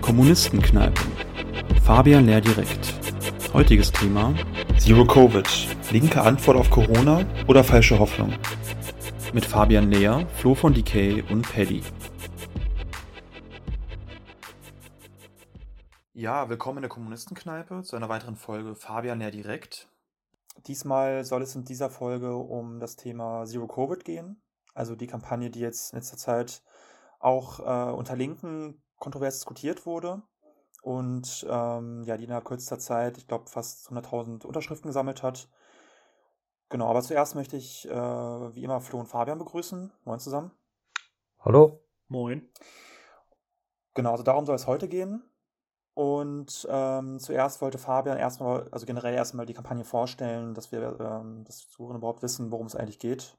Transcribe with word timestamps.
Kommunistenkneipen. 0.00 1.12
Fabian 1.84 2.26
Lehrdirekt. 2.26 2.94
Heutiges 3.52 3.92
Thema 3.92 4.34
Zero 4.78 5.04
Covid. 5.04 5.48
Linke 5.90 6.22
Antwort 6.22 6.56
auf 6.56 6.70
Corona 6.70 7.24
oder 7.46 7.64
falsche 7.64 7.98
Hoffnung? 7.98 8.32
mit 9.32 9.46
Fabian 9.46 9.90
Lehr, 9.90 10.26
Flo 10.34 10.54
von 10.54 10.74
Decay 10.74 11.22
und 11.30 11.50
Paddy. 11.50 11.82
Ja, 16.12 16.50
willkommen 16.50 16.78
in 16.78 16.82
der 16.82 16.90
Kommunistenkneipe 16.90 17.82
zu 17.82 17.96
einer 17.96 18.10
weiteren 18.10 18.36
Folge 18.36 18.74
Fabian 18.74 19.20
Lehrdirekt. 19.20 19.88
Diesmal 20.66 21.24
soll 21.24 21.40
es 21.42 21.56
in 21.56 21.64
dieser 21.64 21.88
Folge 21.88 22.36
um 22.36 22.78
das 22.78 22.96
Thema 22.96 23.46
Zero 23.46 23.66
Covid 23.66 24.04
gehen, 24.04 24.41
also 24.74 24.94
die 24.96 25.06
Kampagne, 25.06 25.50
die 25.50 25.60
jetzt 25.60 25.92
in 25.92 25.98
letzter 25.98 26.16
Zeit 26.16 26.62
auch 27.18 27.60
äh, 27.60 27.92
unter 27.92 28.16
Linken 28.16 28.82
kontrovers 28.98 29.36
diskutiert 29.36 29.86
wurde 29.86 30.22
und 30.82 31.46
ähm, 31.48 32.02
ja, 32.04 32.16
die 32.16 32.24
innerhalb 32.24 32.44
kürzester 32.44 32.78
Zeit, 32.78 33.16
ich 33.16 33.28
glaube, 33.28 33.48
fast 33.48 33.88
100.000 33.88 34.44
Unterschriften 34.44 34.88
gesammelt 34.88 35.22
hat. 35.22 35.48
Genau, 36.70 36.88
aber 36.88 37.02
zuerst 37.02 37.34
möchte 37.34 37.56
ich 37.56 37.88
äh, 37.88 37.92
wie 37.92 38.64
immer 38.64 38.80
Flo 38.80 38.98
und 38.98 39.06
Fabian 39.06 39.38
begrüßen. 39.38 39.92
Moin 40.04 40.18
zusammen. 40.18 40.50
Hallo. 41.38 41.84
Moin. 42.08 42.50
Genau, 43.94 44.12
also 44.12 44.24
darum 44.24 44.44
soll 44.44 44.56
es 44.56 44.66
heute 44.66 44.88
gehen. 44.88 45.22
Und 45.94 46.66
ähm, 46.70 47.18
zuerst 47.20 47.60
wollte 47.60 47.78
Fabian 47.78 48.16
erstmal, 48.16 48.68
also 48.70 48.86
generell 48.86 49.14
erstmal 49.14 49.46
die 49.46 49.54
Kampagne 49.54 49.84
vorstellen, 49.84 50.54
dass 50.54 50.72
wir 50.72 50.98
ähm, 50.98 51.44
das 51.44 51.68
Zuhörer 51.68 51.96
überhaupt 51.96 52.22
wissen, 52.22 52.50
worum 52.50 52.66
es 52.66 52.74
eigentlich 52.74 52.98
geht. 52.98 53.36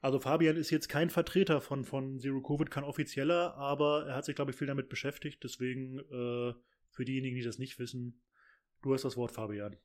Also 0.00 0.20
Fabian 0.20 0.56
ist 0.56 0.70
jetzt 0.70 0.88
kein 0.88 1.10
Vertreter 1.10 1.60
von, 1.60 1.84
von 1.84 2.18
Zero 2.18 2.40
Covid, 2.40 2.70
kein 2.70 2.84
offizieller, 2.84 3.54
aber 3.54 4.06
er 4.06 4.16
hat 4.16 4.24
sich, 4.24 4.34
glaube 4.34 4.50
ich, 4.50 4.56
viel 4.56 4.66
damit 4.66 4.88
beschäftigt. 4.88 5.42
Deswegen 5.42 5.98
äh, 5.98 6.54
für 6.90 7.04
diejenigen, 7.04 7.36
die 7.36 7.42
das 7.42 7.58
nicht 7.58 7.78
wissen, 7.78 8.20
du 8.82 8.92
hast 8.94 9.04
das 9.04 9.16
Wort, 9.16 9.32
Fabian. 9.32 9.76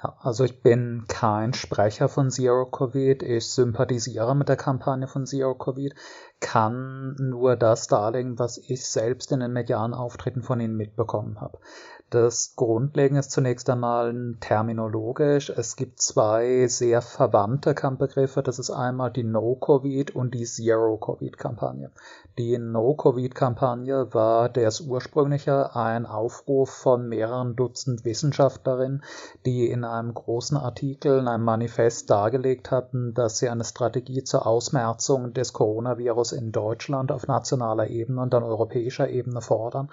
Ja, 0.00 0.14
also 0.20 0.44
ich 0.44 0.62
bin 0.62 1.06
kein 1.08 1.54
Sprecher 1.54 2.08
von 2.08 2.30
Zero 2.30 2.66
Covid. 2.66 3.24
Ich 3.24 3.50
sympathisiere 3.50 4.36
mit 4.36 4.48
der 4.48 4.56
Kampagne 4.56 5.08
von 5.08 5.26
Zero 5.26 5.56
Covid, 5.56 5.92
kann 6.38 7.16
nur 7.18 7.56
das 7.56 7.88
darlegen, 7.88 8.38
was 8.38 8.58
ich 8.58 8.86
selbst 8.86 9.32
in 9.32 9.40
den 9.40 9.52
medialen 9.52 9.94
Auftritten 9.94 10.42
von 10.42 10.60
ihnen 10.60 10.76
mitbekommen 10.76 11.40
habe. 11.40 11.58
Das 12.10 12.54
Grundlegende 12.56 13.20
ist 13.20 13.32
zunächst 13.32 13.68
einmal 13.68 14.36
terminologisch. 14.40 15.50
Es 15.50 15.76
gibt 15.76 16.00
zwei 16.00 16.66
sehr 16.66 17.02
verwandte 17.02 17.74
Kampfbegriffe. 17.74 18.42
Das 18.42 18.58
ist 18.58 18.70
einmal 18.70 19.10
die 19.10 19.24
No-Covid 19.24 20.14
und 20.14 20.32
die 20.32 20.44
Zero-Covid-Kampagne. 20.44 21.90
Die 22.38 22.56
No-Covid-Kampagne 22.56 24.14
war 24.14 24.48
das 24.48 24.80
ursprüngliche 24.80 25.76
ein 25.76 26.06
Aufruf 26.06 26.70
von 26.70 27.10
mehreren 27.10 27.56
Dutzend 27.56 28.06
Wissenschaftlerinnen, 28.06 29.04
die 29.44 29.68
in 29.68 29.84
einem 29.88 30.14
großen 30.14 30.56
Artikel, 30.56 31.18
in 31.18 31.28
einem 31.28 31.44
Manifest 31.44 32.10
dargelegt 32.10 32.70
hatten, 32.70 33.14
dass 33.14 33.38
sie 33.38 33.48
eine 33.48 33.64
Strategie 33.64 34.22
zur 34.24 34.46
Ausmerzung 34.46 35.32
des 35.32 35.52
Coronavirus 35.52 36.32
in 36.32 36.52
Deutschland 36.52 37.10
auf 37.10 37.26
nationaler 37.26 37.88
Ebene 37.88 38.20
und 38.20 38.32
dann 38.32 38.42
europäischer 38.42 39.08
Ebene 39.08 39.40
fordern. 39.40 39.90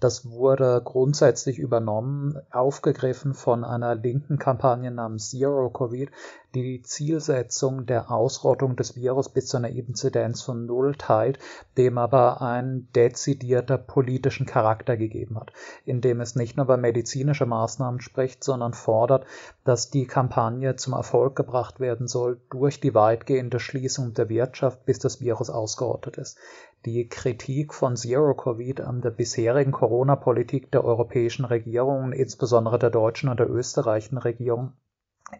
Das 0.00 0.30
wurde 0.30 0.82
grundsätzlich 0.84 1.58
übernommen, 1.58 2.38
aufgegriffen 2.50 3.34
von 3.34 3.64
einer 3.64 3.94
linken 3.94 4.38
Kampagne 4.38 4.90
namens 4.90 5.30
Zero 5.30 5.70
Covid, 5.70 6.10
die 6.54 6.62
die 6.62 6.82
Zielsetzung 6.82 7.86
der 7.86 8.10
Ausrottung 8.10 8.76
des 8.76 8.96
Virus 8.96 9.28
bis 9.28 9.46
zu 9.46 9.56
einer 9.56 9.68
Inzidenz 9.68 10.42
von 10.42 10.66
Null 10.66 10.94
teilt, 10.96 11.38
dem 11.76 11.98
aber 11.98 12.40
einen 12.40 12.90
dezidierter 12.94 13.78
politischen 13.78 14.46
Charakter 14.46 14.96
gegeben 14.96 15.38
hat, 15.38 15.52
indem 15.84 16.20
es 16.20 16.34
nicht 16.34 16.56
nur 16.56 16.64
über 16.64 16.76
medizinische 16.76 17.46
Maßnahmen 17.46 18.00
spricht, 18.00 18.42
sondern 18.42 18.72
fordert, 18.72 19.26
dass 19.64 19.90
die 19.90 20.06
Kampagne 20.06 20.76
zum 20.76 20.92
Erfolg 20.92 21.36
gebracht 21.36 21.80
werden 21.80 22.08
soll 22.08 22.40
durch 22.50 22.80
die 22.80 22.94
weitgehende 22.94 23.60
Schließung 23.60 24.14
der 24.14 24.28
Wirtschaft, 24.28 24.86
bis 24.86 24.98
das 24.98 25.20
Virus 25.20 25.50
ausgerottet 25.50 26.16
ist. 26.16 26.38
Die 26.84 27.08
Kritik 27.08 27.74
von 27.74 27.96
Zero-Covid 27.96 28.80
an 28.80 29.00
der 29.00 29.10
bisherigen 29.10 29.72
Corona-Politik 29.72 30.70
der 30.70 30.84
europäischen 30.84 31.44
Regierungen, 31.44 32.12
insbesondere 32.12 32.78
der 32.78 32.90
deutschen 32.90 33.28
und 33.28 33.40
der 33.40 33.50
österreichischen 33.50 34.18
Regierung, 34.18 34.72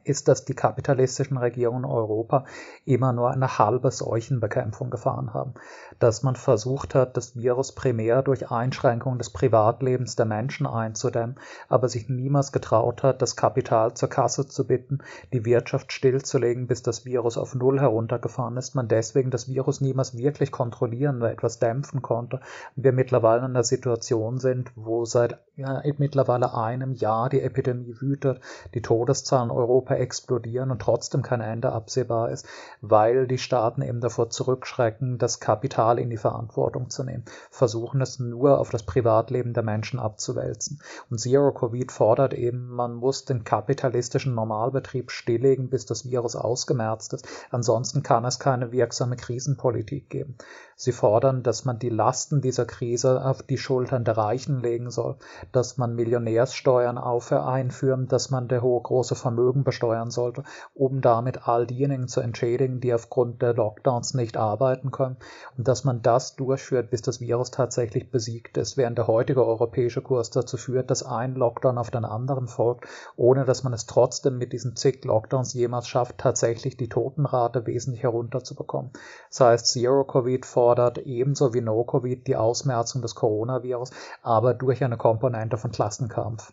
ist, 0.03 0.27
dass 0.27 0.45
die 0.45 0.55
kapitalistischen 0.55 1.37
Regierungen 1.37 1.85
in 1.85 1.91
Europa 1.91 2.45
immer 2.85 3.13
nur 3.13 3.31
eine 3.31 3.59
halbe 3.59 3.93
Seuchenbekämpfung 3.93 4.91
gefahren 4.91 5.33
haben. 5.33 5.55
Dass 6.01 6.25
man 6.25 6.35
versucht 6.35 6.95
hat, 6.95 7.17
das 7.17 7.37
Virus 7.37 7.73
primär 7.73 8.23
durch 8.23 8.51
Einschränkungen 8.51 9.19
des 9.19 9.31
Privatlebens 9.31 10.17
der 10.17 10.27
Menschen 10.27 10.67
einzudämmen, 10.67 11.37
aber 11.69 11.89
sich 11.89 12.09
niemals 12.09 12.51
getraut 12.51 13.05
hat, 13.05 13.23
das 13.23 13.37
Kapital 13.37 13.95
zur 13.95 14.09
Kasse 14.09 14.49
zu 14.49 14.67
bitten, 14.67 14.99
die 15.33 15.45
Wirtschaft 15.45 15.93
stillzulegen, 15.93 16.67
bis 16.67 16.83
das 16.83 17.05
Virus 17.05 17.39
auf 17.39 17.55
Null 17.55 17.81
heruntergefahren 17.81 18.57
ist, 18.57 18.75
man 18.75 18.89
deswegen 18.89 19.31
das 19.31 19.49
Virus 19.49 19.81
niemals 19.81 20.17
wirklich 20.17 20.51
kontrollieren 20.51 21.19
oder 21.19 21.31
etwas 21.31 21.61
dämpfen 21.61 22.03
konnte. 22.03 22.41
Wir 22.75 22.93
mittlerweile 22.93 23.41
in 23.41 23.53
einer 23.53 23.65
Situation 23.65 24.39
sind, 24.39 24.73
wo 24.75 25.05
seit 25.05 25.39
ja, 25.55 25.83
mittlerweile 25.99 26.55
einem 26.55 26.93
Jahr 26.93 27.29
die 27.29 27.41
Epidemie 27.41 27.95
wütet, 28.01 28.41
die 28.75 28.83
Todeszahlen 28.83 29.51
Europa 29.51 29.76
Europa 29.77 29.97
explodieren 29.97 30.71
und 30.71 30.81
trotzdem 30.81 31.21
kein 31.21 31.43
Ende 31.43 31.71
absehbar 31.71 32.31
ist, 32.31 32.47
weil 32.81 33.27
die 33.27 33.37
Staaten 33.37 33.83
eben 33.83 34.01
davor 34.01 34.31
zurückschrecken, 34.31 35.19
das 35.19 35.39
Kapital 35.39 35.99
in 35.99 36.09
die 36.09 36.17
Verantwortung 36.17 36.89
zu 36.89 37.05
nehmen, 37.05 37.25
versuchen 37.51 38.01
es 38.01 38.19
nur 38.19 38.59
auf 38.59 38.71
das 38.71 38.85
Privatleben 38.85 39.53
der 39.53 39.63
Menschen 39.63 39.99
abzuwälzen. 39.99 40.81
Und 41.11 41.19
Zero 41.19 41.53
Covid 41.53 41.93
fordert 41.93 42.33
eben, 42.33 42.69
man 42.69 42.95
muss 42.95 43.27
den 43.27 43.45
kapitalistischen 43.45 44.35
Normalbetrieb 44.35 45.11
stilllegen, 45.11 45.69
bis 45.69 45.85
das 45.85 46.07
Virus 46.07 46.37
ausgemerzt 46.37 47.13
ist. 47.13 47.29
Ansonsten 47.51 48.03
kann 48.03 48.25
es 48.25 48.39
keine 48.39 48.73
wirksame 48.73 49.17
Krisenpolitik 49.17 50.09
geben. 50.09 50.37
Sie 50.75 50.93
fordern, 50.93 51.43
dass 51.43 51.65
man 51.65 51.79
die 51.79 51.91
Lasten 51.91 52.41
dieser 52.41 52.65
Krise 52.65 53.25
auf 53.25 53.43
die 53.43 53.59
Schultern 53.59 54.05
der 54.05 54.17
Reichen 54.17 54.61
legen 54.61 54.91
soll, 54.91 55.17
dass 55.53 55.77
man 55.77 55.95
Millionärssteuern 55.95 56.99
auf 56.99 57.27
einführen, 57.33 58.09
dass 58.09 58.31
man 58.31 58.49
der 58.49 58.63
hohe 58.63 58.81
große 58.81 59.15
Vermögen 59.15 59.65
besteuern 59.67 60.11
sollte, 60.11 60.45
um 60.73 61.03
damit 61.03 61.47
all 61.47 61.67
diejenigen 61.67 62.09
zu 62.09 62.23
entschädigen, 62.23 62.81
die 62.81 62.95
aufgrund 62.95 63.43
der 63.43 63.53
Lockdowns 63.53 64.15
nicht 64.15 64.39
arbeiten 64.39 64.91
können 64.91 65.19
und 65.59 65.69
dass 65.69 65.85
man 65.85 66.01
das 66.01 66.37
durchführt, 66.37 66.91
bis 66.91 67.03
das 67.03 67.21
Virus 67.21 67.51
tatsächlich 67.51 68.11
besiegt 68.11 68.57
ist, 68.57 68.79
während 68.79 68.97
der 68.97 69.09
heutige 69.09 69.45
europäische 69.45 70.01
Kurs 70.01 70.31
dazu 70.31 70.57
führt, 70.57 70.91
dass 70.91 71.03
ein 71.03 71.35
Lockdown 71.35 71.77
auf 71.77 71.91
den 71.91 72.07
anderen 72.07 72.49
folgt, 72.49 72.87
ohne 73.17 73.45
dass 73.45 73.65
man 73.65 73.75
es 73.75 73.85
trotzdem 73.85 74.39
mit 74.39 74.55
diesen 74.55 74.77
zig 74.77 75.05
Lockdowns 75.05 75.53
jemals 75.53 75.89
schafft, 75.89 76.19
tatsächlich 76.19 76.77
die 76.77 76.89
Totenrate 76.89 77.67
wesentlich 77.67 78.03
herunterzubekommen. 78.03 78.93
Das 79.29 79.41
heißt, 79.41 79.67
Zero 79.67 80.05
Covid 80.05 80.47
fordert 80.47 80.99
ebenso 80.99 81.53
wie 81.53 81.61
No-Covid 81.61 82.27
die 82.27 82.37
Ausmerzung 82.37 83.03
des 83.03 83.15
Coronavirus, 83.15 83.91
aber 84.23 84.55
durch 84.55 84.83
eine 84.83 84.97
Komponente 84.97 85.57
von 85.59 85.73
Klassenkampf. 85.73 86.53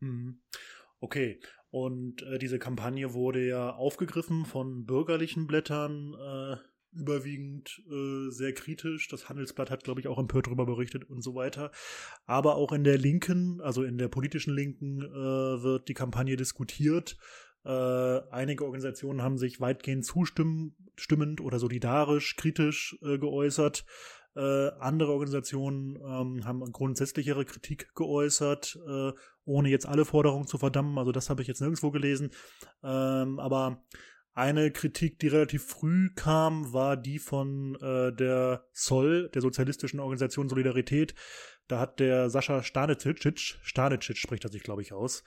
Mhm. 0.00 0.40
Okay, 1.00 1.40
und 1.72 2.20
äh, 2.24 2.38
diese 2.38 2.58
Kampagne 2.58 3.14
wurde 3.14 3.44
ja 3.46 3.70
aufgegriffen 3.70 4.44
von 4.44 4.84
bürgerlichen 4.84 5.46
Blättern, 5.46 6.14
äh, 6.14 6.56
überwiegend 6.94 7.82
äh, 7.90 8.28
sehr 8.30 8.52
kritisch. 8.52 9.08
Das 9.08 9.30
Handelsblatt 9.30 9.70
hat, 9.70 9.82
glaube 9.82 9.98
ich, 9.98 10.06
auch 10.06 10.18
empört 10.18 10.48
darüber 10.48 10.66
berichtet 10.66 11.08
und 11.08 11.22
so 11.22 11.34
weiter. 11.34 11.72
Aber 12.26 12.56
auch 12.56 12.72
in 12.72 12.84
der 12.84 12.98
Linken, 12.98 13.62
also 13.62 13.84
in 13.84 13.96
der 13.96 14.08
politischen 14.08 14.54
Linken, 14.54 15.00
äh, 15.00 15.62
wird 15.62 15.88
die 15.88 15.94
Kampagne 15.94 16.36
diskutiert. 16.36 17.16
Äh, 17.64 17.70
einige 17.70 18.66
Organisationen 18.66 19.22
haben 19.22 19.38
sich 19.38 19.58
weitgehend 19.58 20.04
zustimmend 20.04 21.40
oder 21.40 21.58
solidarisch, 21.58 22.36
kritisch 22.36 22.98
äh, 23.02 23.16
geäußert. 23.16 23.86
Äh, 24.34 24.70
andere 24.78 25.12
Organisationen 25.12 25.96
ähm, 25.96 26.44
haben 26.44 26.60
grundsätzlichere 26.72 27.44
Kritik 27.44 27.94
geäußert, 27.94 28.78
äh, 28.88 29.12
ohne 29.44 29.68
jetzt 29.68 29.86
alle 29.86 30.04
Forderungen 30.04 30.46
zu 30.46 30.58
verdammen. 30.58 30.96
Also 30.98 31.12
das 31.12 31.28
habe 31.28 31.42
ich 31.42 31.48
jetzt 31.48 31.60
nirgendwo 31.60 31.90
gelesen. 31.90 32.30
Ähm, 32.82 33.38
aber 33.38 33.84
eine 34.34 34.70
Kritik, 34.70 35.18
die 35.18 35.28
relativ 35.28 35.64
früh 35.66 36.10
kam, 36.14 36.72
war 36.72 36.96
die 36.96 37.18
von 37.18 37.76
äh, 37.82 38.14
der 38.14 38.64
SOL, 38.72 39.28
der 39.28 39.42
sozialistischen 39.42 40.00
Organisation 40.00 40.48
Solidarität. 40.48 41.14
Da 41.68 41.78
hat 41.78 42.00
der 42.00 42.30
Sascha 42.30 42.62
Stanicic, 42.62 43.58
Stanicic 43.62 44.16
spricht 44.16 44.44
er 44.44 44.50
sich, 44.50 44.62
glaube 44.62 44.80
ich, 44.80 44.94
aus, 44.94 45.22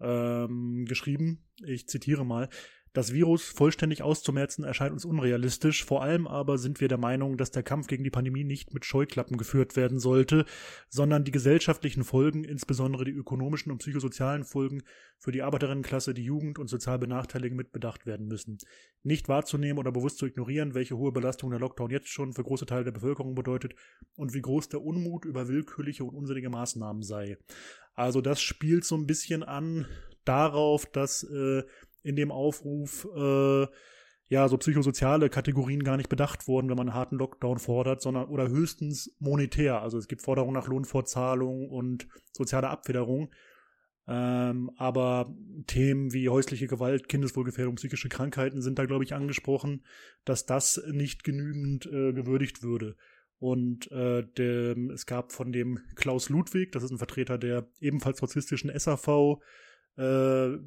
ähm, 0.00 0.84
geschrieben, 0.86 1.46
ich 1.64 1.88
zitiere 1.88 2.24
mal, 2.24 2.48
Das 2.92 3.12
Virus 3.12 3.44
vollständig 3.44 4.02
auszumerzen 4.02 4.64
erscheint 4.64 4.92
uns 4.92 5.04
unrealistisch. 5.04 5.84
Vor 5.84 6.02
allem 6.02 6.26
aber 6.26 6.58
sind 6.58 6.80
wir 6.80 6.88
der 6.88 6.98
Meinung, 6.98 7.36
dass 7.36 7.52
der 7.52 7.62
Kampf 7.62 7.86
gegen 7.86 8.02
die 8.02 8.10
Pandemie 8.10 8.42
nicht 8.42 8.74
mit 8.74 8.84
Scheuklappen 8.84 9.36
geführt 9.36 9.76
werden 9.76 10.00
sollte, 10.00 10.44
sondern 10.88 11.22
die 11.22 11.30
gesellschaftlichen 11.30 12.02
Folgen, 12.02 12.42
insbesondere 12.42 13.04
die 13.04 13.12
ökonomischen 13.12 13.70
und 13.70 13.78
psychosozialen 13.78 14.44
Folgen 14.44 14.82
für 15.18 15.30
die 15.30 15.42
Arbeiterinnenklasse, 15.42 16.14
die 16.14 16.24
Jugend 16.24 16.58
und 16.58 16.66
sozial 16.66 16.98
Benachteiligten 16.98 17.56
mit 17.56 17.70
bedacht 17.70 18.06
werden 18.06 18.26
müssen. 18.26 18.58
Nicht 19.04 19.28
wahrzunehmen 19.28 19.78
oder 19.78 19.92
bewusst 19.92 20.18
zu 20.18 20.26
ignorieren, 20.26 20.74
welche 20.74 20.96
hohe 20.96 21.12
Belastung 21.12 21.50
der 21.50 21.60
Lockdown 21.60 21.90
jetzt 21.90 22.08
schon 22.08 22.32
für 22.32 22.42
große 22.42 22.66
Teile 22.66 22.84
der 22.84 22.92
Bevölkerung 22.92 23.36
bedeutet 23.36 23.74
und 24.16 24.34
wie 24.34 24.42
groß 24.42 24.68
der 24.68 24.82
Unmut 24.82 25.24
über 25.24 25.46
willkürliche 25.46 26.02
und 26.02 26.16
unsinnige 26.16 26.50
Maßnahmen 26.50 27.02
sei. 27.02 27.38
Also 27.94 28.20
das 28.20 28.40
spielt 28.40 28.84
so 28.84 28.96
ein 28.96 29.06
bisschen 29.06 29.44
an 29.44 29.86
darauf, 30.24 30.86
dass 30.86 31.22
äh, 31.24 31.62
in 32.02 32.16
dem 32.16 32.30
Aufruf 32.30 33.06
äh, 33.16 33.66
ja 34.28 34.48
so 34.48 34.56
psychosoziale 34.56 35.28
Kategorien 35.28 35.82
gar 35.82 35.96
nicht 35.96 36.08
bedacht 36.08 36.46
wurden, 36.46 36.70
wenn 36.70 36.76
man 36.76 36.88
einen 36.88 36.96
harten 36.96 37.16
Lockdown 37.16 37.58
fordert, 37.58 38.00
sondern 38.00 38.28
oder 38.28 38.48
höchstens 38.48 39.14
monetär. 39.18 39.82
Also 39.82 39.98
es 39.98 40.08
gibt 40.08 40.22
Forderungen 40.22 40.54
nach 40.54 40.68
Lohnfortzahlung 40.68 41.68
und 41.68 42.08
soziale 42.32 42.68
Abfederung. 42.68 43.30
Ähm, 44.06 44.70
aber 44.76 45.34
Themen 45.66 46.12
wie 46.12 46.28
häusliche 46.28 46.66
Gewalt, 46.66 47.08
Kindeswohlgefährdung, 47.08 47.76
psychische 47.76 48.08
Krankheiten 48.08 48.62
sind 48.62 48.78
da, 48.78 48.86
glaube 48.86 49.04
ich, 49.04 49.14
angesprochen, 49.14 49.84
dass 50.24 50.46
das 50.46 50.82
nicht 50.90 51.22
genügend 51.22 51.86
äh, 51.86 52.12
gewürdigt 52.12 52.62
würde. 52.62 52.96
Und 53.38 53.90
äh, 53.90 54.24
der, 54.36 54.76
es 54.92 55.06
gab 55.06 55.32
von 55.32 55.52
dem 55.52 55.80
Klaus 55.94 56.28
Ludwig, 56.28 56.72
das 56.72 56.82
ist 56.82 56.90
ein 56.90 56.98
Vertreter 56.98 57.38
der 57.38 57.68
ebenfalls 57.80 58.22
rassistischen 58.22 58.70
SAV, 58.76 59.38
äh, 59.96 60.58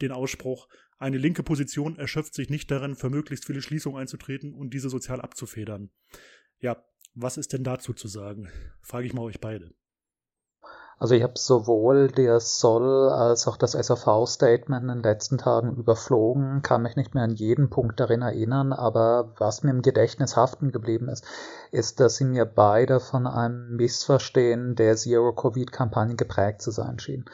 den 0.00 0.12
Ausspruch, 0.12 0.68
eine 0.98 1.18
linke 1.18 1.42
Position 1.42 1.96
erschöpft 1.96 2.34
sich 2.34 2.50
nicht 2.50 2.70
darin, 2.70 2.96
für 2.96 3.10
möglichst 3.10 3.44
viele 3.44 3.62
Schließungen 3.62 4.00
einzutreten 4.00 4.52
und 4.52 4.74
diese 4.74 4.90
sozial 4.90 5.20
abzufedern. 5.20 5.90
Ja, 6.58 6.82
was 7.14 7.36
ist 7.36 7.52
denn 7.52 7.64
dazu 7.64 7.92
zu 7.92 8.08
sagen? 8.08 8.50
Frage 8.82 9.06
ich 9.06 9.14
mal 9.14 9.22
euch 9.22 9.40
beide. 9.40 9.72
Also 11.00 11.14
ich 11.14 11.22
habe 11.22 11.34
sowohl 11.36 12.08
das 12.08 12.58
Soll 12.58 13.08
als 13.10 13.46
auch 13.46 13.56
das 13.56 13.72
SAV-Statement 13.72 14.82
in 14.82 14.88
den 14.88 15.02
letzten 15.02 15.38
Tagen 15.38 15.76
überflogen, 15.76 16.62
kann 16.62 16.82
mich 16.82 16.96
nicht 16.96 17.14
mehr 17.14 17.22
an 17.22 17.36
jeden 17.36 17.70
Punkt 17.70 18.00
darin 18.00 18.22
erinnern, 18.22 18.72
aber 18.72 19.32
was 19.38 19.62
mir 19.62 19.70
im 19.70 19.82
Gedächtnis 19.82 20.36
haften 20.36 20.72
geblieben 20.72 21.08
ist, 21.08 21.24
ist, 21.70 22.00
dass 22.00 22.16
sie 22.16 22.24
mir 22.24 22.44
beide 22.44 23.00
von 23.00 23.26
einem 23.26 23.76
Missverstehen 23.76 24.74
der 24.74 24.96
Zero-Covid-Kampagne 24.96 26.16
geprägt 26.16 26.62
zu 26.62 26.70
sein 26.70 26.98
schienen. 26.98 27.24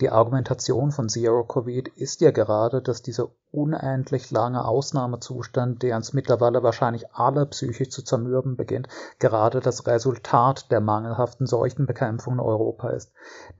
Die 0.00 0.10
Argumentation 0.10 0.92
von 0.92 1.08
Zero-Covid 1.08 1.88
ist 1.88 2.20
ja 2.20 2.30
gerade, 2.30 2.82
dass 2.82 3.02
dieser 3.02 3.28
unendlich 3.52 4.30
lange 4.30 4.64
Ausnahmezustand, 4.64 5.82
der 5.82 5.96
uns 5.96 6.14
mittlerweile 6.14 6.62
wahrscheinlich 6.62 7.12
alle 7.12 7.44
psychisch 7.46 7.90
zu 7.90 8.02
zermürben 8.02 8.56
beginnt, 8.56 8.88
gerade 9.18 9.60
das 9.60 9.86
Resultat 9.86 10.70
der 10.72 10.80
mangelhaften 10.80 11.46
Seuchenbekämpfung 11.46 12.34
in 12.34 12.40
Europa 12.40 12.88
ist. 12.88 13.12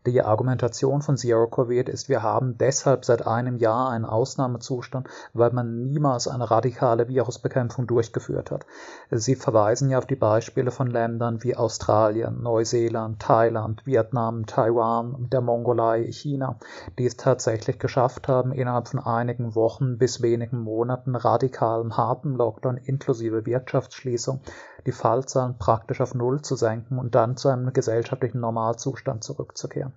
Die 0.06 0.22
Argumentation 0.22 1.02
von 1.02 1.18
Zero 1.18 1.46
Covid 1.46 1.90
ist, 1.90 2.08
wir 2.08 2.22
haben 2.22 2.56
deshalb 2.56 3.04
seit 3.04 3.26
einem 3.26 3.58
Jahr 3.58 3.90
einen 3.90 4.06
Ausnahmezustand, 4.06 5.08
weil 5.34 5.52
man 5.52 5.82
niemals 5.82 6.26
eine 6.26 6.50
radikale 6.50 7.08
Virusbekämpfung 7.08 7.86
durchgeführt 7.86 8.50
hat. 8.50 8.64
Sie 9.10 9.36
verweisen 9.36 9.90
ja 9.90 9.98
auf 9.98 10.06
die 10.06 10.16
Beispiele 10.22 10.70
von 10.70 10.86
Ländern 10.86 11.42
wie 11.42 11.56
Australien, 11.56 12.44
Neuseeland, 12.44 13.18
Thailand, 13.18 13.84
Vietnam, 13.86 14.46
Taiwan, 14.46 15.28
der 15.32 15.40
Mongolei, 15.40 16.04
China, 16.12 16.60
die 16.96 17.06
es 17.06 17.16
tatsächlich 17.16 17.80
geschafft 17.80 18.28
haben, 18.28 18.52
innerhalb 18.52 18.86
von 18.86 19.00
einigen 19.00 19.56
Wochen 19.56 19.98
bis 19.98 20.22
wenigen 20.22 20.60
Monaten 20.60 21.16
radikalem 21.16 21.96
harten 21.96 22.36
Lockdown 22.36 22.76
inklusive 22.76 23.46
Wirtschaftsschließung 23.46 24.38
die 24.86 24.92
Fallzahlen 24.92 25.58
praktisch 25.58 26.00
auf 26.00 26.14
Null 26.14 26.42
zu 26.42 26.54
senken 26.54 26.98
und 26.98 27.16
dann 27.16 27.36
zu 27.36 27.48
einem 27.48 27.72
gesellschaftlichen 27.72 28.40
Normalzustand 28.40 29.24
zurückzukehren. 29.24 29.92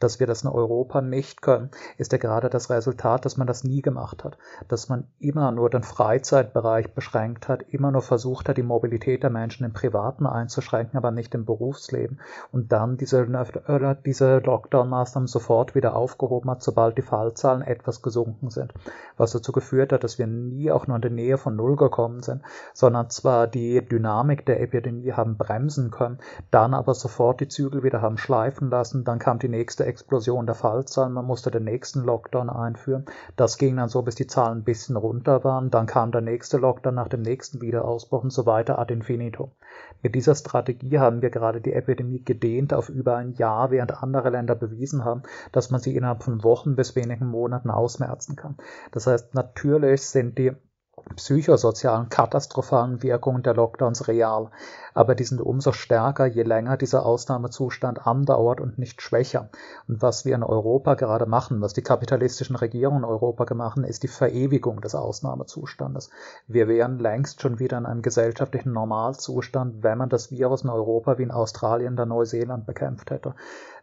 Dass 0.00 0.18
wir 0.18 0.26
das 0.26 0.42
in 0.42 0.48
Europa 0.48 1.00
nicht 1.00 1.42
können, 1.42 1.70
ist 1.98 2.12
ja 2.12 2.18
gerade 2.18 2.50
das 2.50 2.70
Resultat, 2.70 3.24
dass 3.24 3.36
man 3.36 3.46
das 3.46 3.64
nie 3.64 3.82
gemacht 3.82 4.24
hat, 4.24 4.38
dass 4.66 4.88
man 4.88 5.04
immer 5.18 5.52
nur 5.52 5.70
den 5.70 5.82
Freizeitbereich 5.82 6.92
beschränkt 6.94 7.48
hat, 7.48 7.62
immer 7.68 7.92
nur 7.92 8.02
versucht 8.02 8.48
hat, 8.48 8.56
die 8.56 8.62
Mobilität 8.62 9.22
der 9.22 9.30
Menschen 9.30 9.64
im 9.64 9.72
Privaten 9.72 10.26
einzuschränken, 10.26 10.96
aber 10.96 11.10
nicht 11.10 11.34
im 11.34 11.44
Berufsleben. 11.44 12.18
Und 12.50 12.72
dann 12.72 12.96
diese, 12.96 13.26
diese 14.04 14.38
Lockdown-Maßnahmen 14.38 15.28
sofort 15.28 15.74
wieder 15.74 15.94
aufgehoben 15.94 16.50
hat, 16.50 16.62
sobald 16.62 16.96
die 16.96 17.02
Fallzahlen 17.02 17.62
etwas 17.62 18.02
gesunken 18.02 18.50
sind, 18.50 18.72
was 19.16 19.32
dazu 19.32 19.52
geführt 19.52 19.92
hat, 19.92 20.02
dass 20.02 20.18
wir 20.18 20.26
nie 20.26 20.70
auch 20.70 20.86
nur 20.86 20.96
in 20.96 21.02
der 21.02 21.10
Nähe 21.10 21.36
von 21.36 21.56
Null 21.56 21.76
gekommen 21.76 22.22
sind, 22.22 22.42
sondern 22.72 23.10
zwar 23.10 23.46
die 23.46 23.86
Dynamik 23.86 24.46
der 24.46 24.60
Epidemie 24.60 25.12
haben 25.12 25.36
bremsen 25.36 25.90
können, 25.90 26.18
dann 26.50 26.72
aber 26.72 26.94
sofort 26.94 27.40
die 27.40 27.48
Zügel 27.48 27.82
wieder 27.82 28.00
haben 28.00 28.16
schleifen 28.16 28.70
lassen, 28.70 29.04
dann 29.04 29.18
kam 29.18 29.38
die 29.38 29.48
nächste 29.48 29.89
Explosion 29.90 30.46
der 30.46 30.54
Fallzahlen, 30.54 31.12
man 31.12 31.26
musste 31.26 31.50
den 31.50 31.64
nächsten 31.64 32.00
Lockdown 32.02 32.48
einführen. 32.48 33.04
Das 33.36 33.58
ging 33.58 33.76
dann 33.76 33.88
so, 33.88 34.02
bis 34.02 34.14
die 34.14 34.26
Zahlen 34.26 34.58
ein 34.58 34.64
bisschen 34.64 34.96
runter 34.96 35.44
waren, 35.44 35.70
dann 35.70 35.86
kam 35.86 36.12
der 36.12 36.22
nächste 36.22 36.56
Lockdown 36.56 36.94
nach 36.94 37.08
dem 37.08 37.22
nächsten 37.22 37.60
Wiederausbruch 37.60 38.22
und 38.22 38.32
so 38.32 38.46
weiter 38.46 38.78
ad 38.78 38.92
infinitum. 38.92 39.50
Mit 40.02 40.14
dieser 40.14 40.34
Strategie 40.34 40.98
haben 40.98 41.20
wir 41.20 41.30
gerade 41.30 41.60
die 41.60 41.72
Epidemie 41.72 42.24
gedehnt 42.24 42.72
auf 42.72 42.88
über 42.88 43.16
ein 43.16 43.32
Jahr, 43.34 43.70
während 43.70 44.02
andere 44.02 44.30
Länder 44.30 44.54
bewiesen 44.54 45.04
haben, 45.04 45.22
dass 45.52 45.70
man 45.70 45.80
sie 45.80 45.94
innerhalb 45.94 46.22
von 46.22 46.42
Wochen 46.42 46.76
bis 46.76 46.96
wenigen 46.96 47.26
Monaten 47.26 47.70
ausmerzen 47.70 48.36
kann. 48.36 48.56
Das 48.92 49.06
heißt, 49.06 49.34
natürlich 49.34 50.08
sind 50.08 50.38
die 50.38 50.52
psychosozialen 51.16 52.08
katastrophalen 52.08 53.02
Wirkungen 53.02 53.42
der 53.42 53.54
Lockdowns 53.54 54.08
real 54.08 54.50
aber 54.94 55.14
die 55.14 55.24
sind 55.24 55.40
umso 55.40 55.72
stärker, 55.72 56.26
je 56.26 56.42
länger 56.42 56.76
dieser 56.76 57.06
Ausnahmezustand 57.06 58.06
andauert 58.06 58.60
und 58.60 58.78
nicht 58.78 59.02
schwächer. 59.02 59.48
Und 59.88 60.02
was 60.02 60.24
wir 60.24 60.34
in 60.34 60.42
Europa 60.42 60.94
gerade 60.94 61.26
machen, 61.26 61.60
was 61.60 61.72
die 61.72 61.82
kapitalistischen 61.82 62.56
Regierungen 62.56 63.04
in 63.04 63.08
Europa 63.08 63.52
machen, 63.54 63.84
ist 63.84 64.02
die 64.02 64.08
Verewigung 64.08 64.80
des 64.80 64.94
Ausnahmezustandes. 64.94 66.10
Wir 66.46 66.68
wären 66.68 66.98
längst 66.98 67.40
schon 67.40 67.58
wieder 67.58 67.78
in 67.78 67.86
einem 67.86 68.02
gesellschaftlichen 68.02 68.72
Normalzustand, 68.72 69.82
wenn 69.82 69.98
man 69.98 70.08
das 70.08 70.30
Virus 70.30 70.62
in 70.62 70.70
Europa 70.70 71.18
wie 71.18 71.24
in 71.24 71.30
Australien 71.30 71.94
oder 71.94 72.06
Neuseeland 72.06 72.66
bekämpft 72.66 73.10
hätte. 73.10 73.34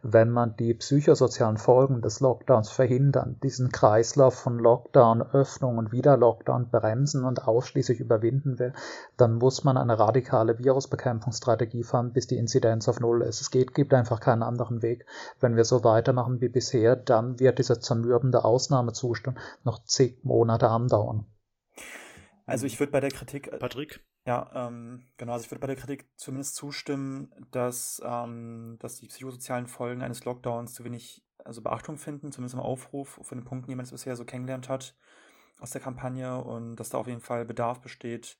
Wenn 0.02 0.30
man 0.30 0.56
die 0.56 0.74
psychosozialen 0.74 1.56
Folgen 1.56 2.02
des 2.02 2.20
Lockdowns 2.20 2.70
verhindern, 2.70 3.38
diesen 3.42 3.70
Kreislauf 3.70 4.34
von 4.34 4.58
Lockdown, 4.58 5.22
Öffnung 5.22 5.78
und 5.78 5.92
wieder 5.92 6.16
Lockdown 6.16 6.70
bremsen 6.70 7.24
und 7.24 7.46
ausschließlich 7.46 8.00
überwinden 8.00 8.58
will, 8.58 8.72
dann 9.16 9.34
muss 9.34 9.64
man 9.64 9.76
eine 9.76 9.98
radikale 9.98 10.58
Virusbekämpfung 10.58 11.08
Bekämpfungsstrategie 11.08 11.84
fahren, 11.84 12.12
bis 12.12 12.26
die 12.26 12.36
Inzidenz 12.36 12.88
auf 12.88 13.00
Null 13.00 13.22
ist. 13.22 13.40
Es 13.40 13.50
geht, 13.50 13.74
gibt 13.74 13.94
einfach 13.94 14.20
keinen 14.20 14.42
anderen 14.42 14.82
Weg. 14.82 15.06
Wenn 15.40 15.56
wir 15.56 15.64
so 15.64 15.84
weitermachen 15.84 16.40
wie 16.40 16.48
bisher, 16.48 16.96
dann 16.96 17.40
wird 17.40 17.58
dieser 17.58 17.80
zermürbende 17.80 18.44
Ausnahmezustand 18.44 19.38
noch 19.64 19.84
zig 19.84 20.18
Monate 20.24 20.68
andauern. 20.68 21.26
Also 22.46 22.66
ich 22.66 22.78
würde 22.80 22.92
bei 22.92 23.00
der 23.00 23.10
Kritik. 23.10 23.48
Äh, 23.52 23.58
Patrick? 23.58 24.00
Ja, 24.28 24.50
ähm, 24.54 25.06
genau. 25.16 25.32
Also 25.32 25.46
ich 25.46 25.50
würde 25.50 25.60
bei 25.60 25.68
der 25.68 25.76
Kritik 25.76 26.06
zumindest 26.16 26.54
zustimmen, 26.54 27.32
dass, 27.50 28.02
ähm, 28.04 28.76
dass 28.78 28.96
die 28.96 29.06
psychosozialen 29.06 29.66
Folgen 29.66 30.02
eines 30.02 30.26
Lockdowns 30.26 30.74
zu 30.74 30.84
wenig 30.84 31.24
also 31.46 31.62
Beachtung 31.62 31.96
finden, 31.96 32.30
zumindest 32.30 32.52
im 32.52 32.60
Aufruf 32.60 33.20
von 33.22 33.38
den 33.38 33.46
Punkten, 33.46 33.70
die 33.70 33.74
man 33.74 33.88
bisher 33.88 34.16
so 34.16 34.26
kennengelernt 34.26 34.68
hat 34.68 34.94
aus 35.60 35.70
der 35.70 35.80
Kampagne 35.80 36.44
und 36.44 36.76
dass 36.76 36.90
da 36.90 36.98
auf 36.98 37.06
jeden 37.06 37.22
Fall 37.22 37.46
Bedarf 37.46 37.80
besteht, 37.80 38.38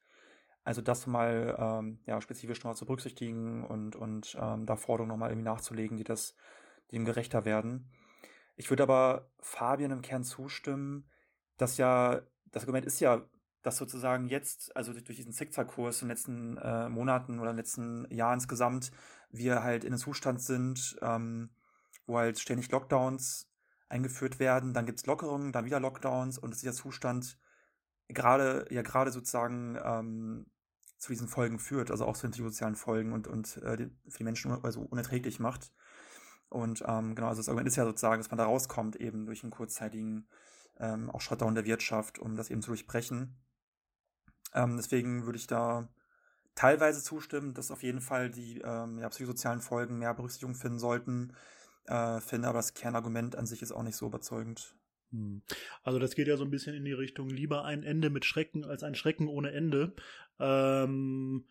also 0.63 0.83
das 0.83 1.07
mal 1.07 1.57
ähm, 1.59 2.01
ja, 2.05 2.21
spezifisch 2.21 2.63
noch 2.65 2.75
zu 2.75 2.85
berücksichtigen 2.85 3.65
und, 3.65 3.97
und 3.97 4.37
ähm, 4.39 4.67
da 4.67 4.77
Forderungen 4.77 5.09
nochmal 5.09 5.31
irgendwie 5.31 5.49
nachzulegen, 5.49 5.97
die 5.97 6.05
das 6.05 6.37
dem 6.93 7.07
gerechter 7.07 7.47
werden. 7.47 7.91
Ich 8.57 8.69
würde 8.69 8.83
aber 8.83 9.31
Fabian 9.41 9.93
im 9.93 10.03
Kern 10.03 10.23
zustimmen, 10.23 11.09
dass 11.57 11.79
ja, 11.79 12.21
das 12.53 12.65
Argument 12.65 12.85
ist 12.85 13.01
ja, 13.01 13.23
dass 13.63 13.77
sozusagen 13.77 14.29
jetzt, 14.29 14.75
also 14.77 14.93
durch 14.93 15.17
diesen 15.17 15.33
Zickzackkurs 15.33 16.03
in 16.03 16.09
den 16.09 16.17
letzten 16.17 16.57
äh, 16.59 16.89
Monaten 16.89 17.41
oder 17.41 17.53
letzten 17.53 18.11
Jahren 18.11 18.35
insgesamt, 18.35 18.93
wir 19.31 19.63
halt 19.63 19.85
in 19.85 19.93
einem 19.93 19.99
Zustand 19.99 20.41
sind, 20.41 20.97
ähm, 21.03 21.51
wo 22.07 22.19
halt 22.19 22.39
ständig 22.39 22.71
Lockdowns 22.71 23.51
eingeführt 23.89 24.39
werden, 24.39 24.75
dann 24.75 24.87
gibt 24.87 25.01
es 25.01 25.07
Lockerungen, 25.07 25.53
dann 25.53 25.65
wieder 25.65 25.81
Lockdowns 25.81 26.39
und 26.39 26.61
dieser 26.61 26.73
Zustand 26.73 27.39
gerade, 28.09 28.67
ja 28.71 28.83
gerade 28.83 29.11
sozusagen 29.11 29.79
ähm, 29.83 30.47
zu 30.99 31.13
diesen 31.13 31.29
Folgen 31.29 31.59
führt, 31.59 31.91
also 31.91 32.07
auch 32.07 32.17
zu 32.17 32.27
den 32.27 32.33
psychosozialen 32.33 32.75
Folgen 32.75 33.13
und, 33.13 33.29
und 33.29 33.57
äh, 33.59 33.89
für 34.09 34.19
die 34.19 34.25
Menschen 34.25 34.53
also 34.65 34.83
unerträglich 34.83 35.41
macht. 35.41 35.73
Und 36.49 36.83
ähm, 36.87 37.15
genau, 37.15 37.29
also 37.29 37.41
das 37.41 37.49
Argument 37.49 37.69
ist 37.69 37.77
ja 37.77 37.85
sozusagen, 37.85 38.21
dass 38.21 38.31
man 38.31 38.39
da 38.39 38.45
rauskommt, 38.45 38.97
eben 38.97 39.27
durch 39.27 39.43
einen 39.43 39.53
kurzzeitigen 39.53 40.29
ähm, 40.81 41.11
auch 41.11 41.21
Shutdown 41.21 41.55
der 41.55 41.67
Wirtschaft, 41.67 42.19
um 42.19 42.37
das 42.37 42.51
eben 42.51 42.63
zu 42.63 42.71
durchbrechen. 42.71 43.37
Ähm, 44.55 44.77
deswegen 44.77 45.27
würde 45.27 45.39
ich 45.39 45.47
da 45.47 45.89
teilweise 46.55 47.03
zustimmen, 47.03 47.55
dass 47.55 47.71
auf 47.71 47.83
jeden 47.83 48.01
Fall 48.01 48.31
die 48.31 48.61
ähm, 48.65 48.99
ja, 48.99 49.09
psychosozialen 49.09 49.61
Folgen 49.61 49.99
mehr 49.99 50.15
Berücksichtigung 50.15 50.55
finden 50.55 50.79
sollten. 50.79 51.35
Äh, 51.87 52.21
finde 52.21 52.49
aber 52.49 52.59
das 52.59 52.75
Kernargument 52.75 53.37
an 53.37 53.47
sich 53.47 53.63
ist 53.63 53.73
auch 53.73 53.83
nicht 53.83 53.97
so 53.97 54.07
überzeugend. 54.07 54.75
Hm. 55.11 55.43
Also 55.83 55.99
das 55.99 56.15
geht 56.15 56.29
ja 56.29 56.37
so 56.37 56.45
ein 56.45 56.51
bisschen 56.51 56.75
in 56.75 56.85
die 56.85 56.93
Richtung 56.93 57.29
lieber 57.29 57.65
ein 57.65 57.83
Ende 57.83 58.11
mit 58.11 58.25
Schrecken 58.25 58.65
als 58.65 58.83
ein 58.83 58.95
Schrecken 58.95 59.29
ohne 59.29 59.53
Ende. 59.53 59.95
Ähm, 60.39 61.47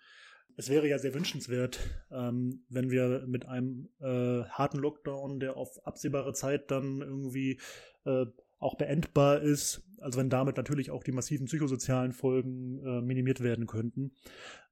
es 0.58 0.70
wäre 0.70 0.88
ja 0.88 0.98
sehr 0.98 1.14
wünschenswert, 1.14 1.80
ähm, 2.12 2.66
wenn 2.70 2.90
wir 2.90 3.24
mit 3.28 3.46
einem 3.46 3.90
äh, 4.00 4.44
harten 4.50 4.80
Lockdown, 4.80 5.40
der 5.40 5.56
auf 5.56 5.86
absehbare 5.86 6.34
Zeit 6.34 6.72
dann 6.72 7.02
irgendwie 7.02 7.60
äh, 8.06 8.26
auch 8.60 8.76
beendbar 8.76 9.42
ist, 9.42 9.84
also 10.00 10.20
wenn 10.20 10.30
damit 10.30 10.58
natürlich 10.58 10.92
auch 10.92 11.04
die 11.04 11.12
massiven 11.12 11.48
psychosozialen 11.48 12.12
Folgen 12.12 12.80
äh, 12.86 13.02
minimiert 13.02 13.42
werden 13.42 13.68
könnten. 13.68 14.12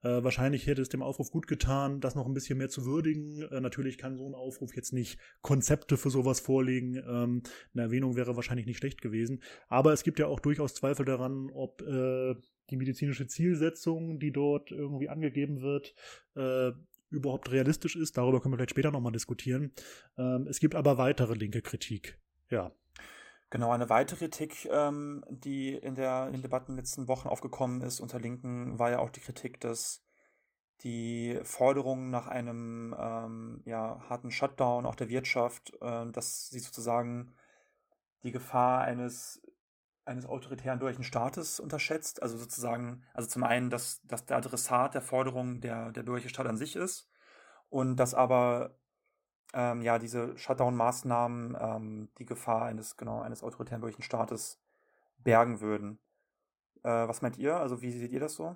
Äh, 0.03 0.23
wahrscheinlich 0.23 0.67
hätte 0.67 0.81
es 0.81 0.89
dem 0.89 1.01
Aufruf 1.01 1.31
gut 1.31 1.47
getan, 1.47 1.99
das 1.99 2.15
noch 2.15 2.25
ein 2.27 2.33
bisschen 2.33 2.57
mehr 2.57 2.69
zu 2.69 2.85
würdigen. 2.85 3.41
Äh, 3.41 3.61
natürlich 3.61 3.97
kann 3.97 4.17
so 4.17 4.27
ein 4.27 4.35
Aufruf 4.35 4.75
jetzt 4.75 4.93
nicht 4.93 5.19
Konzepte 5.41 5.97
für 5.97 6.09
sowas 6.09 6.39
vorlegen. 6.39 6.95
Ähm, 6.95 7.41
eine 7.73 7.83
Erwähnung 7.83 8.15
wäre 8.15 8.35
wahrscheinlich 8.35 8.67
nicht 8.67 8.77
schlecht 8.77 9.01
gewesen. 9.01 9.41
Aber 9.67 9.93
es 9.93 10.03
gibt 10.03 10.19
ja 10.19 10.27
auch 10.27 10.39
durchaus 10.39 10.75
Zweifel 10.75 11.05
daran, 11.05 11.49
ob 11.51 11.81
äh, 11.81 12.35
die 12.69 12.77
medizinische 12.77 13.27
Zielsetzung, 13.27 14.19
die 14.19 14.31
dort 14.31 14.71
irgendwie 14.71 15.09
angegeben 15.09 15.61
wird, 15.61 15.95
äh, 16.35 16.71
überhaupt 17.09 17.51
realistisch 17.51 17.95
ist. 17.95 18.17
Darüber 18.17 18.41
können 18.41 18.53
wir 18.53 18.57
vielleicht 18.57 18.71
später 18.71 18.91
nochmal 18.91 19.11
diskutieren. 19.11 19.71
Ähm, 20.17 20.47
es 20.47 20.59
gibt 20.59 20.75
aber 20.75 20.97
weitere 20.97 21.33
linke 21.33 21.61
Kritik. 21.61 22.19
Ja. 22.49 22.71
Genau, 23.55 23.71
eine 23.71 23.89
weitere 23.89 24.17
Kritik, 24.17 24.67
ähm, 24.69 25.23
die 25.29 25.75
in, 25.75 25.95
der, 25.95 26.27
in 26.27 26.33
den 26.33 26.41
Debatten 26.41 26.71
in 26.71 26.75
den 26.75 26.79
letzten 26.83 27.07
Wochen 27.07 27.29
aufgekommen 27.29 27.79
ist 27.79 28.01
unter 28.01 28.19
Linken, 28.19 28.77
war 28.79 28.91
ja 28.91 28.99
auch 28.99 29.09
die 29.09 29.21
Kritik, 29.21 29.61
dass 29.61 30.03
die 30.83 31.39
Forderung 31.43 32.09
nach 32.09 32.27
einem 32.27 32.93
ähm, 32.99 33.61
ja, 33.63 34.01
harten 34.09 34.29
Shutdown 34.29 34.85
auch 34.85 34.95
der 34.95 35.07
Wirtschaft, 35.07 35.71
äh, 35.79 36.11
dass 36.11 36.49
sie 36.49 36.59
sozusagen 36.59 37.33
die 38.23 38.33
Gefahr 38.33 38.81
eines 38.81 39.41
eines 40.03 40.25
autoritären 40.25 40.79
bürgerlichen 40.79 41.05
Staates 41.05 41.61
unterschätzt. 41.61 42.21
Also 42.21 42.37
sozusagen, 42.37 43.05
also 43.13 43.29
zum 43.29 43.45
einen, 43.45 43.69
dass, 43.69 44.01
dass 44.03 44.25
der 44.25 44.35
Adressat 44.35 44.95
der 44.95 45.01
Forderung 45.01 45.61
der, 45.61 45.93
der 45.93 46.03
bürgerliche 46.03 46.27
Staat 46.27 46.47
an 46.47 46.57
sich 46.57 46.75
ist 46.75 47.09
und 47.69 47.95
dass 47.95 48.13
aber 48.13 48.75
ähm, 49.55 49.81
ja 49.81 49.97
diese 49.97 50.37
Shutdown-Maßnahmen 50.37 51.57
ähm, 51.59 52.09
die 52.19 52.25
Gefahr 52.25 52.65
eines, 52.65 52.97
genau, 52.97 53.21
eines 53.21 53.43
autoritären 53.43 53.81
bürgerlichen 53.81 54.03
Staates 54.03 54.59
bergen 55.17 55.61
würden. 55.61 55.97
Äh, 56.83 56.89
was 56.89 57.21
meint 57.21 57.37
ihr? 57.37 57.57
Also 57.57 57.81
wie 57.81 57.91
seht 57.91 58.11
ihr 58.11 58.19
das 58.19 58.35
so? 58.35 58.55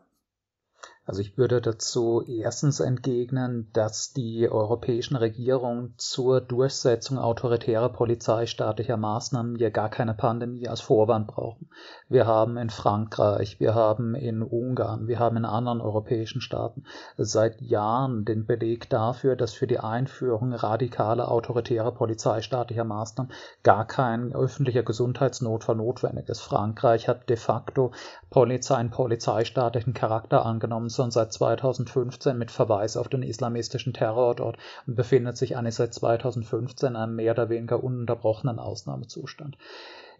Also 1.06 1.22
ich 1.22 1.40
würde 1.40 1.60
dazu 1.60 2.22
erstens 2.28 2.80
entgegnen, 2.80 3.72
dass 3.74 4.14
die 4.14 4.48
europäischen 4.48 5.16
Regierungen 5.16 5.96
zur 5.98 6.40
Durchsetzung 6.40 7.18
autoritärer 7.18 7.90
polizeistaatlicher 7.90 8.96
Maßnahmen 8.96 9.56
ja 9.56 9.72
gar 9.72 9.90
keine 9.90 10.14
Pandemie 10.14 10.68
als 10.68 10.82
Vorwand 10.82 11.26
brauchen. 11.26 11.72
Wir 12.10 12.28
haben 12.28 12.58
in 12.58 12.70
Frankreich, 12.70 13.60
wir 13.60 13.74
haben 13.74 14.14
in 14.14 14.44
Ungarn, 14.44 15.08
wir 15.08 15.18
haben 15.18 15.38
in 15.38 15.46
anderen 15.46 15.82
europäischen 15.82 16.42
Staaten 16.42 16.84
seit 17.18 17.60
Jahren 17.60 18.24
den 18.24 18.46
Beleg 18.46 18.88
dafür, 18.92 19.36
dass 19.36 19.54
für 19.54 19.66
die 19.66 19.80
Einführung 19.80 20.54
radikaler 20.54 21.32
autoritärer 21.32 21.92
polizeistaatlicher 21.92 22.84
Maßnahmen 22.84 23.32
gar 23.64 23.88
kein 23.88 24.32
öffentlicher 24.32 24.84
Gesundheitsnotfall 24.84 25.78
notwendig 25.78 26.30
ist. 26.30 26.42
Frankreich 26.42 27.08
hat 27.08 27.30
de 27.30 27.38
facto 27.38 27.94
Polizei 28.30 28.76
einen 28.76 28.92
polizeistaatlichen 28.92 29.96
Charakter 29.96 30.46
angenommen, 30.46 30.90
sondern 31.00 31.12
seit 31.12 31.32
2015 31.32 32.38
mit 32.38 32.52
Verweis 32.52 32.98
auf 32.98 33.08
den 33.08 33.24
islamistischen 33.24 33.94
Terror 33.94 34.36
dort 34.36 34.58
und 34.86 34.96
befindet 34.96 35.38
sich 35.38 35.56
eigentlich 35.56 35.76
seit 35.76 35.94
2015 35.94 36.90
in 36.90 36.96
einem 36.98 37.16
mehr 37.16 37.32
oder 37.32 37.48
weniger 37.48 37.82
ununterbrochenen 37.82 38.60
Ausnahmezustand. 38.60 39.58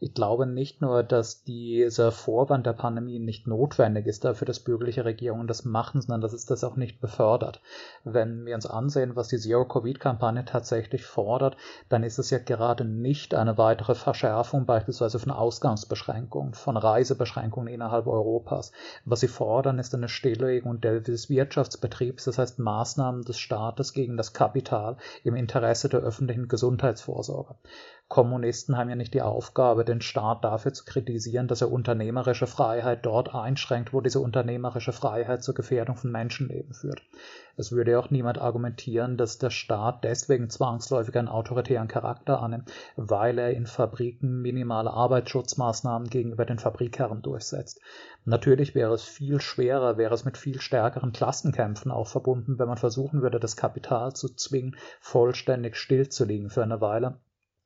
Ich 0.02 0.14
glaube 0.14 0.46
nicht 0.46 0.82
nur, 0.82 1.04
dass 1.04 1.44
dieser 1.44 2.14
Vorwand 2.14 2.66
der 2.66 2.72
Pandemie 2.72 3.20
nicht 3.20 3.48
notwendig 3.48 4.08
ist 4.08 4.24
dafür, 4.24 4.46
dass 4.46 4.62
bürgerliche 4.62 5.04
Regierungen 5.04 5.46
das 5.48 5.66
machen, 5.66 6.02
sondern 6.02 6.22
dass 6.22 6.32
es 6.32 6.46
das 6.46 6.64
auch 6.64 6.78
nicht 6.78 7.02
befördert. 7.02 7.62
Wenn 8.06 8.46
wir 8.46 8.56
uns 8.56 8.66
ansehen, 8.66 9.18
was 9.18 9.28
die 9.28 9.38
Zero-Covid-Kampagne 9.38 10.46
tatsächlich 10.46 11.06
fordert, 11.06 11.58
dann 11.90 12.04
ist 12.04 12.18
es 12.18 12.30
ja 12.30 12.38
gerade 12.38 12.86
nicht 12.86 13.36
eine 13.36 13.58
weitere 13.58 13.94
Verschärfung 13.94 14.66
beispielsweise 14.66 15.20
von 15.20 15.32
Ausgangsbeschränkungen, 15.32 16.54
von 16.54 16.78
Reisebeschränkungen 16.78 17.74
innerhalb 17.74 18.08
Europas. 18.08 18.72
Was 19.04 19.20
sie 19.20 19.28
fordern, 19.28 19.80
ist 19.80 19.94
eine 19.94 20.08
Stilllegung 20.08 20.80
des 20.80 21.30
Wirtschaftsbetriebs, 21.30 22.24
das 22.24 22.38
heißt 22.38 22.58
Maßnahmen 22.58 23.24
des 23.24 23.38
Staates 23.38 23.92
gegen 23.92 24.16
das 24.16 24.32
Kapital 24.32 24.96
im 25.26 25.36
Interesse 25.36 25.90
der 25.90 26.00
öffentlichen 26.00 26.48
Gesundheitsvorsorge. 26.48 27.56
Kommunisten 28.10 28.76
haben 28.76 28.90
ja 28.90 28.96
nicht 28.96 29.14
die 29.14 29.22
Aufgabe, 29.22 29.86
den 29.86 30.02
Staat 30.02 30.44
dafür 30.44 30.74
zu 30.74 30.84
kritisieren, 30.84 31.48
dass 31.48 31.62
er 31.62 31.72
unternehmerische 31.72 32.48
Freiheit 32.48 33.06
dort 33.06 33.36
einschränkt, 33.36 33.94
wo 33.94 34.02
diese 34.02 34.20
unternehmerische 34.20 34.94
Freiheit 34.94 35.44
zur 35.44 35.54
Gefährdung 35.54 35.96
von 35.96 36.12
Menschenleben 36.12 36.74
führt. 36.74 37.04
Es 37.56 37.72
würde 37.72 37.92
ja 37.92 38.00
auch 38.00 38.10
niemand 38.10 38.40
argumentieren, 38.40 39.16
dass 39.16 39.38
der 39.38 39.52
Staat 39.52 40.04
deswegen 40.04 40.50
zwangsläufig 40.50 41.16
einen 41.16 41.28
autoritären 41.28 41.88
Charakter 41.88 42.42
annimmt, 42.42 42.72
weil 42.96 43.38
er 43.38 43.52
in 43.52 43.68
Fabriken 43.68 44.42
minimale 44.42 44.90
Arbeitsschutzmaßnahmen 44.90 46.10
gegenüber 46.10 46.46
den 46.46 46.58
Fabrikherren 46.58 47.22
durchsetzt. 47.22 47.80
Natürlich 48.26 48.74
wäre 48.74 48.96
es 48.96 49.04
viel 49.04 49.40
schwerer, 49.40 50.00
wäre 50.00 50.16
es 50.16 50.26
mit 50.26 50.40
viel 50.40 50.60
stärkeren 50.60 51.12
Klassenkämpfen 51.12 51.92
auch 51.92 52.08
verbunden, 52.08 52.58
wenn 52.58 52.68
man 52.68 52.78
versuchen 52.78 53.22
würde, 53.22 53.40
das 53.40 53.56
Kapital 53.56 54.14
zu 54.14 54.30
zwingen, 54.30 54.78
vollständig 55.00 55.76
stillzulegen 55.76 56.50
für 56.50 56.64
eine 56.64 56.82
Weile 56.82 57.20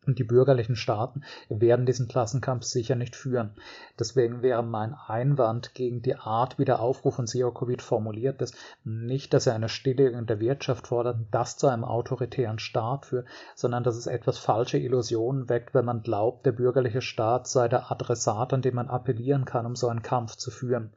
und 0.08 0.20
die 0.20 0.24
bürgerlichen 0.24 0.76
Staaten 0.76 1.24
werden 1.50 1.86
diesen 1.86 2.08
Klassenkampf 2.08 2.64
sicher 2.64 2.96
nicht 2.96 3.16
führen. 3.16 3.52
Deswegen 4.00 4.42
wäre 4.42 4.64
mein 4.64 4.94
Einwand 4.94 5.74
gegen 5.74 6.02
die 6.02 6.16
Art, 6.16 6.60
wie 6.60 6.66
der 6.66 6.80
Aufruf 6.80 7.16
von 7.16 7.28
Zero 7.28 7.52
Covid 7.52 7.82
formuliert 7.82 8.42
ist, 8.42 8.56
nicht, 8.84 9.34
dass 9.34 9.48
er 9.48 9.56
eine 9.56 9.70
Stilllegung 9.70 10.26
der 10.26 10.40
Wirtschaft 10.40 10.88
fordert, 10.88 11.18
das 11.32 11.58
zu 11.58 11.68
einem 11.68 11.84
autoritären 11.84 12.60
Staat 12.60 13.06
führt, 13.06 13.28
sondern 13.56 13.84
dass 13.84 13.96
es 13.96 14.08
etwas 14.08 14.38
falsche 14.38 14.78
Illusionen 14.78 15.50
weckt, 15.50 15.74
wenn 15.74 15.86
man 15.86 16.04
glaubt, 16.04 16.46
der 16.46 16.52
bürgerliche 16.52 17.02
Staat 17.02 17.48
sei 17.48 17.68
der 17.68 17.92
Adressat, 17.92 18.54
an 18.54 18.62
dem 18.62 18.76
man 18.76 18.90
appellieren 18.90 19.46
kann, 19.46 19.66
um 19.66 19.76
so 19.76 19.88
einen 19.88 20.02
Kampf 20.02 20.36
zu 20.36 20.52
führen 20.52 20.92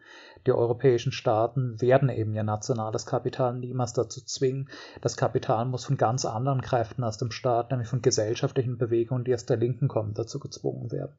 die 0.47 0.53
europäischen 0.53 1.13
Staaten 1.13 1.81
werden 1.81 2.09
eben 2.09 2.35
ihr 2.35 2.45
nationales 2.45 3.05
Kapital 3.05 3.55
niemals 3.55 3.93
dazu 3.93 4.21
zwingen. 4.25 4.69
Das 5.01 5.17
Kapital 5.17 5.65
muss 5.65 5.85
von 5.85 5.97
ganz 5.97 6.25
anderen 6.25 6.61
Kräften 6.61 7.03
aus 7.03 7.19
dem 7.19 7.33
Staat, 7.33 7.71
nämlich 7.71 7.89
von 7.89 8.03
gesellschaftlichen 8.03 8.79
Bewegungen, 8.79 8.96
die 9.05 9.35
aus 9.35 9.47
der 9.47 9.57
Linken 9.57 9.89
kommen, 9.89 10.15
dazu 10.15 10.39
gezwungen 10.39 10.91
werden. 10.91 11.13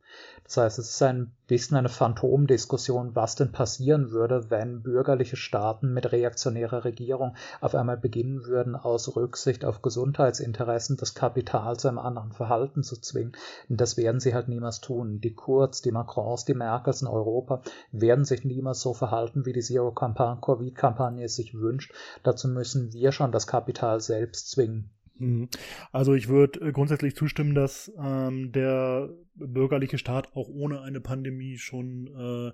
Das 0.43 0.57
heißt, 0.57 0.79
es 0.79 0.89
ist 0.89 1.01
ein 1.03 1.31
bisschen 1.47 1.77
eine 1.77 1.89
Phantomdiskussion, 1.89 3.15
was 3.15 3.35
denn 3.35 3.51
passieren 3.51 4.11
würde, 4.11 4.49
wenn 4.49 4.81
bürgerliche 4.81 5.35
Staaten 5.35 5.93
mit 5.93 6.11
reaktionärer 6.11 6.83
Regierung 6.83 7.35
auf 7.61 7.75
einmal 7.75 7.97
beginnen 7.97 8.45
würden, 8.45 8.75
aus 8.75 9.15
Rücksicht 9.15 9.65
auf 9.65 9.81
Gesundheitsinteressen 9.81 10.97
das 10.97 11.13
Kapital 11.13 11.77
zu 11.77 11.87
einem 11.87 11.99
anderen 11.99 12.31
Verhalten 12.31 12.83
zu 12.83 12.99
zwingen. 12.99 13.33
Und 13.69 13.79
das 13.79 13.97
werden 13.97 14.19
sie 14.19 14.33
halt 14.33 14.47
niemals 14.47 14.81
tun. 14.81 15.21
Die 15.21 15.33
Kurz, 15.33 15.81
die 15.81 15.91
Macrons, 15.91 16.45
die 16.45 16.53
Merkels 16.53 17.01
in 17.01 17.07
Europa 17.07 17.61
werden 17.91 18.25
sich 18.25 18.43
niemals 18.43 18.81
so 18.81 18.93
verhalten, 18.93 19.27
Verhalten 19.27 19.45
wie 19.45 19.53
die 19.53 19.61
Zero-Covid-Kampagne 19.61 21.25
es 21.25 21.35
sich 21.35 21.53
wünscht. 21.53 21.93
Dazu 22.23 22.47
müssen 22.47 22.93
wir 22.93 23.11
schon 23.11 23.31
das 23.31 23.47
Kapital 23.47 23.99
selbst 23.99 24.51
zwingen. 24.51 24.89
Mhm. 25.19 25.49
Also 25.91 26.13
ich 26.13 26.27
würde 26.27 26.59
äh, 26.67 26.71
grundsätzlich 26.71 27.15
zustimmen, 27.15 27.55
dass 27.55 27.91
ähm, 27.99 28.51
der 28.51 29.09
bürgerliche 29.35 29.97
Staat 29.97 30.35
auch 30.35 30.47
ohne 30.49 30.81
eine 30.81 31.01
Pandemie 31.01 31.57
schon 31.57 32.07
äh, 32.07 32.51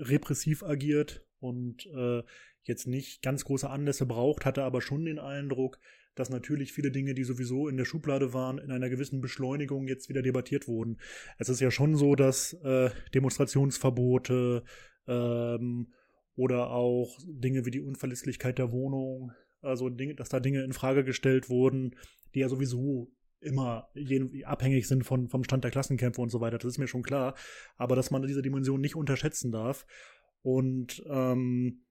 repressiv 0.00 0.62
agiert 0.62 1.24
und 1.40 1.86
äh, 1.86 2.22
jetzt 2.62 2.86
nicht 2.86 3.22
ganz 3.22 3.44
große 3.44 3.68
Anlässe 3.68 4.06
braucht, 4.06 4.44
hatte 4.44 4.62
aber 4.62 4.80
schon 4.80 5.04
den 5.04 5.18
Eindruck, 5.18 5.78
dass 6.14 6.30
natürlich 6.30 6.72
viele 6.72 6.90
Dinge, 6.90 7.14
die 7.14 7.24
sowieso 7.24 7.68
in 7.68 7.76
der 7.76 7.86
Schublade 7.86 8.32
waren, 8.34 8.58
in 8.58 8.70
einer 8.70 8.90
gewissen 8.90 9.20
Beschleunigung 9.20 9.88
jetzt 9.88 10.08
wieder 10.08 10.22
debattiert 10.22 10.68
wurden. 10.68 11.00
Es 11.38 11.48
ist 11.48 11.60
ja 11.60 11.70
schon 11.70 11.96
so, 11.96 12.14
dass 12.14 12.52
äh, 12.62 12.90
Demonstrationsverbote, 13.14 14.62
ähm, 15.08 15.92
oder 16.34 16.70
auch 16.70 17.18
Dinge 17.26 17.66
wie 17.66 17.70
die 17.70 17.80
Unverlässlichkeit 17.80 18.58
der 18.58 18.72
Wohnung, 18.72 19.32
also 19.62 19.88
Dinge, 19.88 20.14
dass 20.14 20.28
da 20.28 20.40
Dinge 20.40 20.62
in 20.62 20.72
Frage 20.72 21.04
gestellt 21.04 21.48
wurden, 21.48 21.96
die 22.34 22.40
ja 22.40 22.48
sowieso 22.48 23.10
immer 23.40 23.88
abhängig 24.44 24.86
sind 24.86 25.04
von, 25.04 25.28
vom 25.28 25.42
Stand 25.44 25.64
der 25.64 25.70
Klassenkämpfe 25.70 26.20
und 26.20 26.30
so 26.30 26.40
weiter, 26.40 26.58
das 26.58 26.72
ist 26.72 26.78
mir 26.78 26.86
schon 26.86 27.02
klar. 27.02 27.34
Aber 27.76 27.96
dass 27.96 28.10
man 28.10 28.22
diese 28.22 28.42
Dimension 28.42 28.80
nicht 28.80 28.94
unterschätzen 28.94 29.50
darf. 29.50 29.84
Und 30.42 31.02
ähm, 31.08 31.84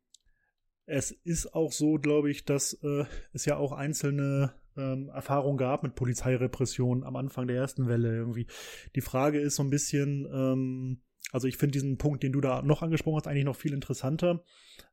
es 0.85 1.11
ist 1.11 1.53
auch 1.53 1.71
so, 1.71 1.95
glaube 1.95 2.31
ich, 2.31 2.45
dass 2.45 2.73
äh, 2.83 3.05
es 3.33 3.45
ja 3.45 3.57
auch 3.57 3.71
einzelne 3.71 4.53
ähm, 4.77 5.09
Erfahrungen 5.09 5.57
gab 5.57 5.83
mit 5.83 5.95
Polizeirepression 5.95 7.03
am 7.03 7.15
Anfang 7.15 7.47
der 7.47 7.57
ersten 7.57 7.87
Welle 7.87 8.13
irgendwie. 8.13 8.47
Die 8.95 9.01
Frage 9.01 9.39
ist 9.39 9.55
so 9.55 9.63
ein 9.63 9.69
bisschen, 9.69 10.27
ähm, 10.33 11.01
also 11.31 11.47
ich 11.47 11.57
finde 11.57 11.73
diesen 11.73 11.97
Punkt, 11.97 12.23
den 12.23 12.31
du 12.31 12.41
da 12.41 12.61
noch 12.61 12.81
angesprochen 12.81 13.17
hast, 13.17 13.27
eigentlich 13.27 13.45
noch 13.45 13.55
viel 13.55 13.73
interessanter. 13.73 14.43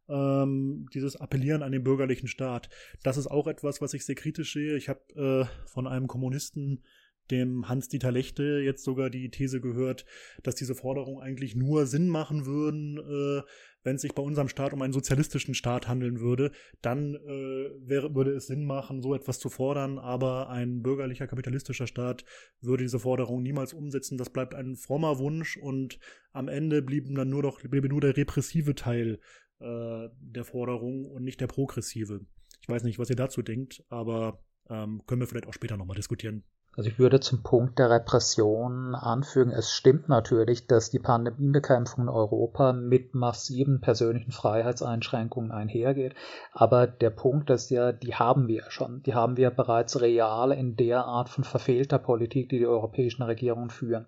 Ähm, 0.09 0.87
dieses 0.95 1.17
Appellieren 1.17 1.63
an 1.63 1.73
den 1.73 1.85
bürgerlichen 1.85 2.29
Staat. 2.29 2.71
Das 3.03 3.17
ist 3.17 3.27
auch 3.27 3.47
etwas, 3.47 3.81
was 3.81 3.95
ich 3.95 4.05
sehr 4.05 4.15
kritisch 4.15 4.53
sehe. 4.53 4.77
Ich 4.77 4.89
habe 4.89 5.01
äh, 5.15 5.69
von 5.69 5.87
einem 5.87 6.07
Kommunisten 6.07 6.83
dem 7.31 7.69
Hans-Dieter 7.69 8.13
Lechte 8.13 8.61
jetzt 8.65 8.85
sogar 8.85 9.11
die 9.11 9.31
These 9.31 9.61
gehört, 9.61 10.05
dass 10.43 10.55
diese 10.55 10.75
Forderungen 10.75 11.23
eigentlich 11.23 11.55
nur 11.55 11.87
Sinn 11.87 12.09
machen 12.09 12.47
würden, 12.47 12.99
äh, 12.99 13.43
wenn 13.85 13.97
es 13.97 14.03
sich 14.03 14.15
bei 14.15 14.23
unserem 14.23 14.49
Staat 14.49 14.73
um 14.73 14.83
einen 14.83 14.93
sozialistischen 14.93 15.55
Staat 15.55 15.89
handeln 15.89 16.21
würde, 16.21 16.51
dann 16.83 17.15
äh, 17.15 17.71
wäre, 17.89 18.15
würde 18.15 18.33
es 18.33 18.47
Sinn 18.47 18.65
machen, 18.65 19.01
so 19.01 19.15
etwas 19.15 19.39
zu 19.39 19.49
fordern, 19.49 19.99
aber 19.99 20.51
ein 20.51 20.83
bürgerlicher 20.83 21.27
kapitalistischer 21.27 21.87
Staat 21.87 22.25
würde 22.61 22.85
diese 22.85 22.99
Forderung 22.99 23.43
niemals 23.43 23.73
umsetzen. 23.73 24.19
Das 24.19 24.31
bleibt 24.31 24.55
ein 24.55 24.77
frommer 24.77 25.19
Wunsch 25.19 25.57
und 25.57 25.99
am 26.33 26.49
Ende 26.49 26.83
blieben 26.83 27.15
dann 27.15 27.31
nur 27.31 27.43
noch, 27.43 27.61
bliebe 27.63 27.89
nur 27.89 28.01
der 28.01 28.17
repressive 28.17 28.75
Teil 28.75 29.21
äh, 29.61 30.09
der 30.21 30.45
Forderung 30.45 31.07
und 31.07 31.25
nicht 31.25 31.41
der 31.41 31.47
progressive. 31.47 32.21
Ich 32.61 32.69
weiß 32.69 32.83
nicht, 32.83 32.99
was 32.99 33.11
ihr 33.11 33.17
dazu 33.17 33.43
denkt, 33.43 33.85
aber 33.89 34.45
ähm, 34.69 35.03
können 35.07 35.21
wir 35.21 35.27
vielleicht 35.27 35.47
auch 35.47 35.55
später 35.55 35.77
nochmal 35.77 35.97
diskutieren. 35.97 36.45
Also 36.79 36.91
ich 36.91 37.01
würde 37.01 37.19
zum 37.19 37.43
Punkt 37.43 37.81
der 37.81 37.91
Repression 37.91 38.95
anfügen, 38.95 39.51
es 39.51 39.73
stimmt 39.73 40.09
natürlich, 40.09 40.69
dass 40.69 40.91
die 40.91 41.01
Pandemiebekämpfung 41.01 42.05
in 42.05 42.09
Europa 42.09 42.73
mit 42.73 43.17
massiven 43.17 43.81
persönlichen 43.81 44.31
Freiheitseinschränkungen 44.31 45.51
einhergeht. 45.51 46.15
Aber 46.53 46.87
der 46.87 47.11
Punkt 47.11 47.51
ist 47.51 47.71
ja, 47.71 47.91
die 47.91 48.15
haben 48.15 48.47
wir 48.47 48.63
ja 48.63 48.71
schon. 48.71 49.03
Die 49.03 49.15
haben 49.15 49.37
wir 49.37 49.51
bereits 49.51 50.01
real 50.01 50.53
in 50.53 50.77
der 50.77 51.05
Art 51.05 51.29
von 51.29 51.43
verfehlter 51.43 51.99
Politik, 51.99 52.49
die 52.49 52.59
die 52.59 52.67
europäischen 52.69 53.25
Regierungen 53.25 53.71
führen 53.71 54.07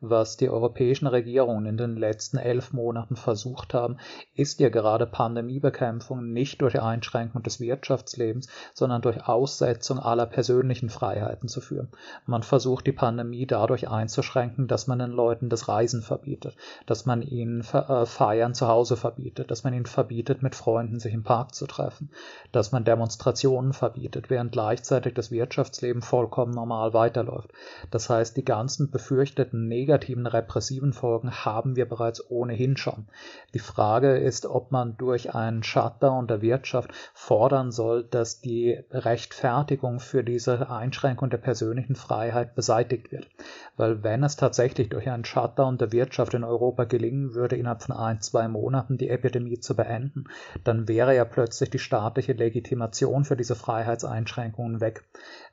was 0.00 0.36
die 0.36 0.50
europäischen 0.50 1.06
Regierungen 1.06 1.66
in 1.66 1.76
den 1.76 1.96
letzten 1.96 2.36
elf 2.36 2.72
Monaten 2.72 3.16
versucht 3.16 3.72
haben, 3.72 3.96
ist 4.34 4.60
ja 4.60 4.68
gerade 4.68 5.06
Pandemiebekämpfung 5.06 6.32
nicht 6.32 6.60
durch 6.60 6.80
Einschränkung 6.80 7.42
des 7.42 7.60
Wirtschaftslebens, 7.60 8.48
sondern 8.74 9.02
durch 9.02 9.26
Aussetzung 9.26 9.98
aller 9.98 10.26
persönlichen 10.26 10.90
Freiheiten 10.90 11.48
zu 11.48 11.60
führen. 11.60 11.88
Man 12.26 12.42
versucht 12.42 12.86
die 12.86 12.92
Pandemie 12.92 13.46
dadurch 13.46 13.88
einzuschränken, 13.88 14.68
dass 14.68 14.86
man 14.86 14.98
den 14.98 15.10
Leuten 15.10 15.48
das 15.48 15.68
Reisen 15.68 16.02
verbietet, 16.02 16.56
dass 16.84 17.06
man 17.06 17.22
ihnen 17.22 17.60
äh, 17.72 18.04
Feiern 18.04 18.54
zu 18.54 18.68
Hause 18.68 18.96
verbietet, 18.96 19.50
dass 19.50 19.64
man 19.64 19.72
ihnen 19.72 19.86
verbietet, 19.86 20.42
mit 20.42 20.54
Freunden 20.54 21.00
sich 21.00 21.14
im 21.14 21.22
Park 21.22 21.54
zu 21.54 21.66
treffen, 21.66 22.10
dass 22.52 22.72
man 22.72 22.84
Demonstrationen 22.84 23.72
verbietet, 23.72 24.28
während 24.28 24.52
gleichzeitig 24.52 25.14
das 25.14 25.30
Wirtschaftsleben 25.30 26.02
vollkommen 26.02 26.52
normal 26.52 26.92
weiterläuft. 26.92 27.50
Das 27.90 28.10
heißt, 28.10 28.36
die 28.36 28.44
ganzen 28.44 28.90
befürchteten 28.90 29.66
repressiven 29.88 30.92
Folgen 30.92 31.30
haben 31.30 31.76
wir 31.76 31.88
bereits 31.88 32.30
ohnehin 32.30 32.76
schon. 32.76 33.06
Die 33.54 33.58
Frage 33.58 34.16
ist, 34.16 34.46
ob 34.46 34.72
man 34.72 34.96
durch 34.96 35.34
einen 35.34 35.62
Shutdown 35.62 36.26
der 36.26 36.42
Wirtschaft 36.42 36.90
fordern 37.14 37.70
soll, 37.72 38.04
dass 38.04 38.40
die 38.40 38.78
Rechtfertigung 38.90 40.00
für 40.00 40.24
diese 40.24 40.70
Einschränkung 40.70 41.30
der 41.30 41.38
persönlichen 41.38 41.96
Freiheit 41.96 42.54
beseitigt 42.54 43.12
wird. 43.12 43.28
Weil 43.76 44.02
wenn 44.02 44.22
es 44.22 44.36
tatsächlich 44.36 44.88
durch 44.88 45.08
einen 45.08 45.24
Shutdown 45.24 45.78
der 45.78 45.92
Wirtschaft 45.92 46.34
in 46.34 46.44
Europa 46.44 46.84
gelingen 46.84 47.34
würde, 47.34 47.56
innerhalb 47.56 47.82
von 47.82 47.96
ein, 47.96 48.20
zwei 48.20 48.48
Monaten 48.48 48.96
die 48.96 49.08
Epidemie 49.08 49.60
zu 49.60 49.76
beenden, 49.76 50.24
dann 50.64 50.88
wäre 50.88 51.14
ja 51.14 51.24
plötzlich 51.24 51.70
die 51.70 51.78
staatliche 51.78 52.32
Legitimation 52.32 53.24
für 53.24 53.36
diese 53.36 53.54
Freiheitseinschränkungen 53.54 54.80
weg. 54.80 55.04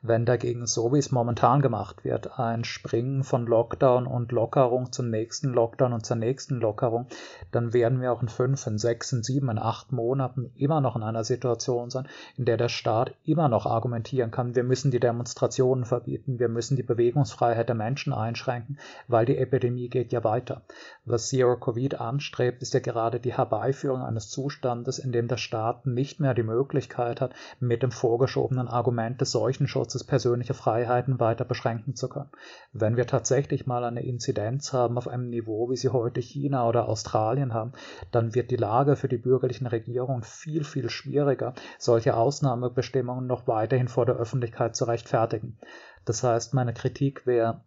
Wenn 0.05 0.25
dagegen, 0.25 0.67
so 0.67 0.91
wie 0.91 0.97
es 0.97 1.13
momentan 1.13 1.61
gemacht 1.61 2.03
wird, 2.03 2.37
ein 2.37 2.65
Springen 2.65 3.23
von 3.23 3.47
Lockdown 3.47 4.05
und 4.05 4.33
Lockerung 4.33 4.91
zum 4.91 5.09
nächsten 5.09 5.53
Lockdown 5.53 5.93
und 5.93 6.05
zur 6.05 6.17
nächsten 6.17 6.59
Lockerung, 6.59 7.07
dann 7.53 7.71
werden 7.71 8.01
wir 8.01 8.11
auch 8.11 8.21
in 8.21 8.27
fünf, 8.27 8.67
in 8.67 8.77
sechs, 8.77 9.13
in 9.13 9.23
sieben, 9.23 9.49
in 9.49 9.57
acht 9.57 9.93
Monaten 9.93 10.51
immer 10.57 10.81
noch 10.81 10.97
in 10.97 11.03
einer 11.03 11.23
Situation 11.23 11.89
sein, 11.89 12.09
in 12.35 12.43
der 12.43 12.57
der 12.57 12.67
Staat 12.67 13.15
immer 13.23 13.47
noch 13.47 13.65
argumentieren 13.65 14.29
kann, 14.29 14.55
wir 14.55 14.65
müssen 14.65 14.91
die 14.91 14.99
Demonstrationen 14.99 15.85
verbieten, 15.85 16.37
wir 16.37 16.49
müssen 16.49 16.75
die 16.75 16.83
Bewegungsfreiheit 16.83 17.69
der 17.69 17.75
Menschen 17.77 18.11
einschränken, 18.11 18.79
weil 19.07 19.25
die 19.25 19.37
Epidemie 19.37 19.87
geht 19.87 20.11
ja 20.11 20.21
weiter. 20.25 20.63
Was 21.05 21.29
Zero 21.29 21.55
Covid 21.55 22.01
anstrebt, 22.01 22.61
ist 22.61 22.73
ja 22.73 22.81
gerade 22.81 23.21
die 23.21 23.37
Herbeiführung 23.37 24.01
eines 24.01 24.29
Zustandes, 24.29 24.99
in 24.99 25.13
dem 25.13 25.29
der 25.29 25.37
Staat 25.37 25.85
nicht 25.85 26.19
mehr 26.19 26.33
die 26.33 26.43
Möglichkeit 26.43 27.21
hat, 27.21 27.33
mit 27.61 27.83
dem 27.83 27.91
vorgeschobenen 27.91 28.67
Argument 28.67 29.21
des 29.21 29.31
Seuchenschutzes 29.31 29.92
persönliche 30.03 30.55
Freiheiten 30.55 31.19
weiter 31.19 31.45
beschränken 31.45 31.95
zu 31.95 32.09
können. 32.09 32.31
Wenn 32.71 32.97
wir 32.97 33.05
tatsächlich 33.05 33.67
mal 33.67 33.83
eine 33.83 34.03
Inzidenz 34.03 34.73
haben 34.73 34.97
auf 34.97 35.07
einem 35.07 35.29
Niveau, 35.29 35.69
wie 35.69 35.75
sie 35.75 35.89
heute 35.89 36.21
China 36.21 36.67
oder 36.67 36.87
Australien 36.89 37.53
haben, 37.53 37.73
dann 38.11 38.33
wird 38.33 38.49
die 38.49 38.55
Lage 38.55 38.95
für 38.95 39.07
die 39.07 39.17
bürgerlichen 39.17 39.67
Regierungen 39.67 40.23
viel, 40.23 40.63
viel 40.63 40.89
schwieriger, 40.89 41.53
solche 41.77 42.15
Ausnahmebestimmungen 42.15 43.27
noch 43.27 43.47
weiterhin 43.47 43.87
vor 43.87 44.07
der 44.07 44.15
Öffentlichkeit 44.15 44.75
zu 44.75 44.85
rechtfertigen. 44.85 45.59
Das 46.05 46.23
heißt, 46.23 46.53
meine 46.53 46.73
Kritik 46.73 47.27
wäre, 47.27 47.61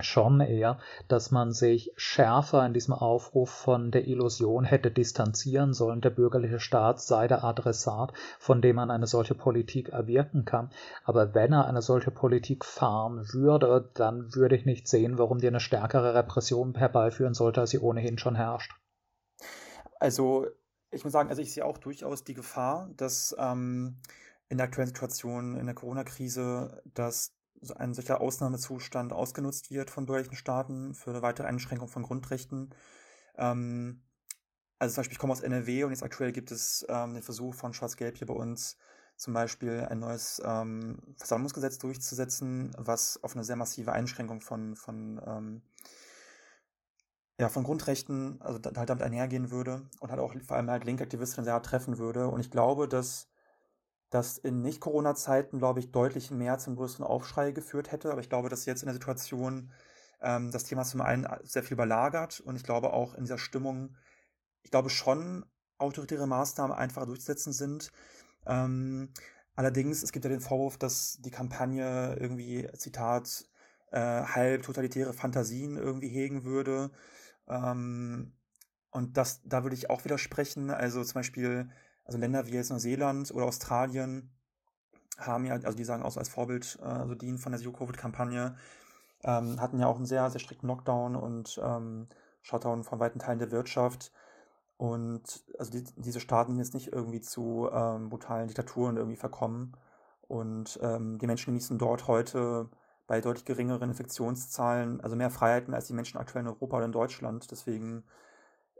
schon 0.00 0.40
eher, 0.40 0.78
dass 1.08 1.30
man 1.30 1.52
sich 1.52 1.92
schärfer 1.96 2.64
in 2.64 2.72
diesem 2.72 2.94
Aufruf 2.94 3.50
von 3.50 3.90
der 3.90 4.06
Illusion 4.06 4.64
hätte 4.64 4.90
distanzieren 4.90 5.74
sollen, 5.74 6.00
der 6.00 6.10
bürgerliche 6.10 6.60
Staat 6.60 7.00
sei 7.00 7.28
der 7.28 7.44
Adressat, 7.44 8.12
von 8.38 8.62
dem 8.62 8.76
man 8.76 8.90
eine 8.90 9.06
solche 9.06 9.34
Politik 9.34 9.90
erwirken 9.90 10.44
kann. 10.44 10.70
Aber 11.04 11.34
wenn 11.34 11.52
er 11.52 11.66
eine 11.66 11.82
solche 11.82 12.10
Politik 12.10 12.64
fahren 12.64 13.26
würde, 13.32 13.90
dann 13.94 14.34
würde 14.34 14.56
ich 14.56 14.66
nicht 14.66 14.88
sehen, 14.88 15.18
warum 15.18 15.38
die 15.38 15.48
eine 15.48 15.60
stärkere 15.60 16.14
Repression 16.14 16.74
herbeiführen 16.74 17.34
sollte, 17.34 17.60
als 17.60 17.70
sie 17.70 17.80
ohnehin 17.80 18.18
schon 18.18 18.36
herrscht. 18.36 18.72
Also, 20.00 20.46
ich 20.90 21.04
muss 21.04 21.12
sagen, 21.12 21.28
also 21.28 21.42
ich 21.42 21.52
sehe 21.52 21.64
auch 21.64 21.78
durchaus 21.78 22.24
die 22.24 22.34
Gefahr, 22.34 22.88
dass 22.96 23.34
ähm, 23.38 24.00
in 24.48 24.56
der 24.58 24.66
aktuellen 24.66 24.88
Situation, 24.88 25.56
in 25.56 25.66
der 25.66 25.74
Corona-Krise, 25.74 26.82
dass 26.94 27.37
ein 27.76 27.94
solcher 27.94 28.20
Ausnahmezustand 28.20 29.12
ausgenutzt 29.12 29.70
wird 29.70 29.90
von 29.90 30.06
bürgerlichen 30.06 30.36
Staaten 30.36 30.94
für 30.94 31.10
eine 31.10 31.22
weitere 31.22 31.46
Einschränkung 31.46 31.88
von 31.88 32.02
Grundrechten. 32.02 32.74
Ähm, 33.36 34.02
also 34.78 34.94
zum 34.94 35.00
Beispiel, 35.00 35.14
ich 35.14 35.18
komme 35.18 35.32
aus 35.32 35.40
NRW 35.40 35.84
und 35.84 35.90
jetzt 35.90 36.02
aktuell 36.02 36.32
gibt 36.32 36.52
es 36.52 36.86
ähm, 36.88 37.14
den 37.14 37.22
Versuch 37.22 37.54
von 37.54 37.74
Schwarz-Gelb 37.74 38.16
hier 38.16 38.26
bei 38.26 38.34
uns, 38.34 38.76
zum 39.16 39.34
Beispiel 39.34 39.86
ein 39.90 39.98
neues 39.98 40.40
ähm, 40.44 40.98
Versammlungsgesetz 41.16 41.78
durchzusetzen, 41.78 42.72
was 42.78 43.22
auf 43.24 43.34
eine 43.34 43.44
sehr 43.44 43.56
massive 43.56 43.92
Einschränkung 43.92 44.40
von, 44.40 44.76
von, 44.76 45.20
ähm, 45.26 45.62
ja, 47.40 47.48
von 47.48 47.64
Grundrechten, 47.64 48.40
also 48.40 48.60
halt 48.76 48.88
damit 48.88 49.02
einhergehen 49.02 49.50
würde 49.50 49.88
und 49.98 50.10
halt 50.10 50.20
auch 50.20 50.34
vor 50.46 50.56
allem 50.56 50.70
halt 50.70 50.84
Linkaktivisten 50.84 51.42
sehr 51.42 51.54
hart 51.54 51.66
treffen 51.66 51.98
würde. 51.98 52.28
Und 52.28 52.38
ich 52.40 52.50
glaube, 52.50 52.86
dass 52.86 53.27
das 54.10 54.38
in 54.38 54.62
Nicht-Corona-Zeiten, 54.62 55.58
glaube 55.58 55.80
ich, 55.80 55.92
deutlich 55.92 56.30
mehr 56.30 56.58
zum 56.58 56.76
größeren 56.76 57.04
Aufschrei 57.04 57.52
geführt 57.52 57.92
hätte. 57.92 58.10
Aber 58.10 58.20
ich 58.20 58.28
glaube, 58.28 58.48
dass 58.48 58.66
jetzt 58.66 58.82
in 58.82 58.86
der 58.86 58.94
Situation 58.94 59.72
ähm, 60.20 60.50
das 60.50 60.64
Thema 60.64 60.84
zum 60.84 61.00
einen 61.00 61.26
sehr 61.42 61.62
viel 61.62 61.74
überlagert 61.74 62.40
und 62.40 62.56
ich 62.56 62.64
glaube 62.64 62.92
auch 62.92 63.14
in 63.14 63.24
dieser 63.24 63.38
Stimmung, 63.38 63.96
ich 64.62 64.70
glaube 64.70 64.90
schon, 64.90 65.44
autoritäre 65.78 66.26
Maßnahmen 66.26 66.76
einfacher 66.76 67.06
durchzusetzen 67.06 67.52
sind. 67.52 67.92
Ähm, 68.46 69.12
allerdings, 69.54 70.02
es 70.02 70.12
gibt 70.12 70.24
ja 70.24 70.30
den 70.30 70.40
Vorwurf, 70.40 70.78
dass 70.78 71.18
die 71.20 71.30
Kampagne 71.30 72.16
irgendwie, 72.18 72.68
Zitat, 72.76 73.48
äh, 73.92 74.00
halb 74.00 74.62
totalitäre 74.62 75.12
Fantasien 75.12 75.76
irgendwie 75.76 76.08
hegen 76.08 76.44
würde. 76.44 76.90
Ähm, 77.46 78.32
und 78.90 79.16
das, 79.16 79.42
da 79.44 79.62
würde 79.62 79.76
ich 79.76 79.90
auch 79.90 80.04
widersprechen. 80.04 80.70
Also 80.70 81.04
zum 81.04 81.14
Beispiel 81.14 81.70
also 82.08 82.18
Länder 82.18 82.46
wie 82.46 82.52
jetzt 82.52 82.70
Neuseeland 82.70 83.32
oder 83.32 83.44
Australien 83.44 84.30
haben 85.18 85.44
ja, 85.44 85.54
also 85.54 85.76
die 85.76 85.84
sagen 85.84 86.02
auch 86.02 86.10
so 86.10 86.20
als 86.20 86.30
Vorbild, 86.30 86.78
äh, 86.82 86.86
also 86.86 87.14
dienen 87.14 87.38
von 87.38 87.52
der 87.52 87.60
Zero-Covid-Kampagne, 87.60 88.56
ähm, 89.24 89.60
hatten 89.60 89.78
ja 89.78 89.86
auch 89.86 89.96
einen 89.96 90.06
sehr, 90.06 90.28
sehr 90.30 90.40
strikten 90.40 90.68
Lockdown 90.68 91.16
und 91.16 91.60
ähm, 91.62 92.08
Shutdown 92.40 92.82
von 92.82 92.98
weiten 92.98 93.18
Teilen 93.18 93.38
der 93.38 93.50
Wirtschaft. 93.50 94.12
Und 94.78 95.44
also 95.58 95.70
die, 95.72 95.84
diese 95.96 96.20
Staaten 96.20 96.52
sind 96.52 96.60
jetzt 96.60 96.74
nicht 96.74 96.92
irgendwie 96.92 97.20
zu 97.20 97.68
ähm, 97.72 98.08
brutalen 98.08 98.48
Diktaturen 98.48 98.96
irgendwie 98.96 99.16
verkommen. 99.16 99.76
Und 100.28 100.78
ähm, 100.82 101.18
die 101.18 101.26
Menschen 101.26 101.52
genießen 101.52 101.78
dort 101.78 102.06
heute 102.06 102.70
bei 103.06 103.20
deutlich 103.20 103.44
geringeren 103.44 103.90
Infektionszahlen, 103.90 105.00
also 105.00 105.16
mehr 105.16 105.30
Freiheiten 105.30 105.74
als 105.74 105.88
die 105.88 105.94
Menschen 105.94 106.18
aktuell 106.18 106.44
in 106.44 106.48
Europa 106.48 106.76
oder 106.76 106.86
in 106.86 106.92
Deutschland. 106.92 107.50
Deswegen 107.50 108.04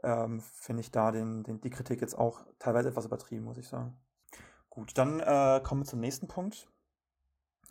ähm, 0.03 0.41
finde 0.41 0.81
ich 0.81 0.91
da 0.91 1.11
den, 1.11 1.43
den, 1.43 1.61
die 1.61 1.69
Kritik 1.69 2.01
jetzt 2.01 2.17
auch 2.17 2.45
teilweise 2.59 2.89
etwas 2.89 3.05
übertrieben, 3.05 3.45
muss 3.45 3.57
ich 3.57 3.67
sagen. 3.67 3.97
Gut, 4.69 4.97
dann 4.97 5.19
äh, 5.19 5.61
kommen 5.63 5.81
wir 5.81 5.85
zum 5.85 5.99
nächsten 5.99 6.27
Punkt. 6.27 6.69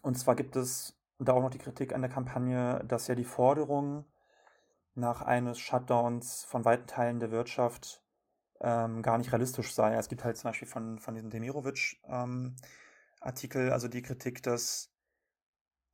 Und 0.03 0.19
zwar 0.19 0.37
gibt 0.37 0.57
es 0.57 0.99
da 1.19 1.33
auch 1.33 1.43
noch 1.43 1.51
die 1.51 1.59
Kritik 1.59 1.95
an 1.95 2.03
der 2.03 2.11
Kampagne, 2.11 2.85
dass 2.87 3.09
ja 3.09 3.15
die 3.15 3.25
Forderung 3.25 4.05
nach 4.95 5.23
eines 5.23 5.59
Shutdowns 5.59 6.45
von 6.45 6.65
weiten 6.65 6.87
Teilen 6.87 7.21
der 7.21 7.31
Wirtschaft 7.31 8.03
ähm, 8.61 9.03
gar 9.03 9.19
nicht 9.19 9.33
realistisch 9.33 9.75
sei. 9.75 9.95
Es 9.95 10.09
gibt 10.09 10.25
halt 10.25 10.37
zum 10.37 10.49
Beispiel 10.49 10.69
von, 10.69 10.99
von 10.99 11.15
diesem 11.15 11.31
Demirovic-Artikel, 11.31 13.67
ähm, 13.67 13.73
also 13.73 13.89
die 13.89 14.03
Kritik, 14.03 14.43
dass 14.43 14.93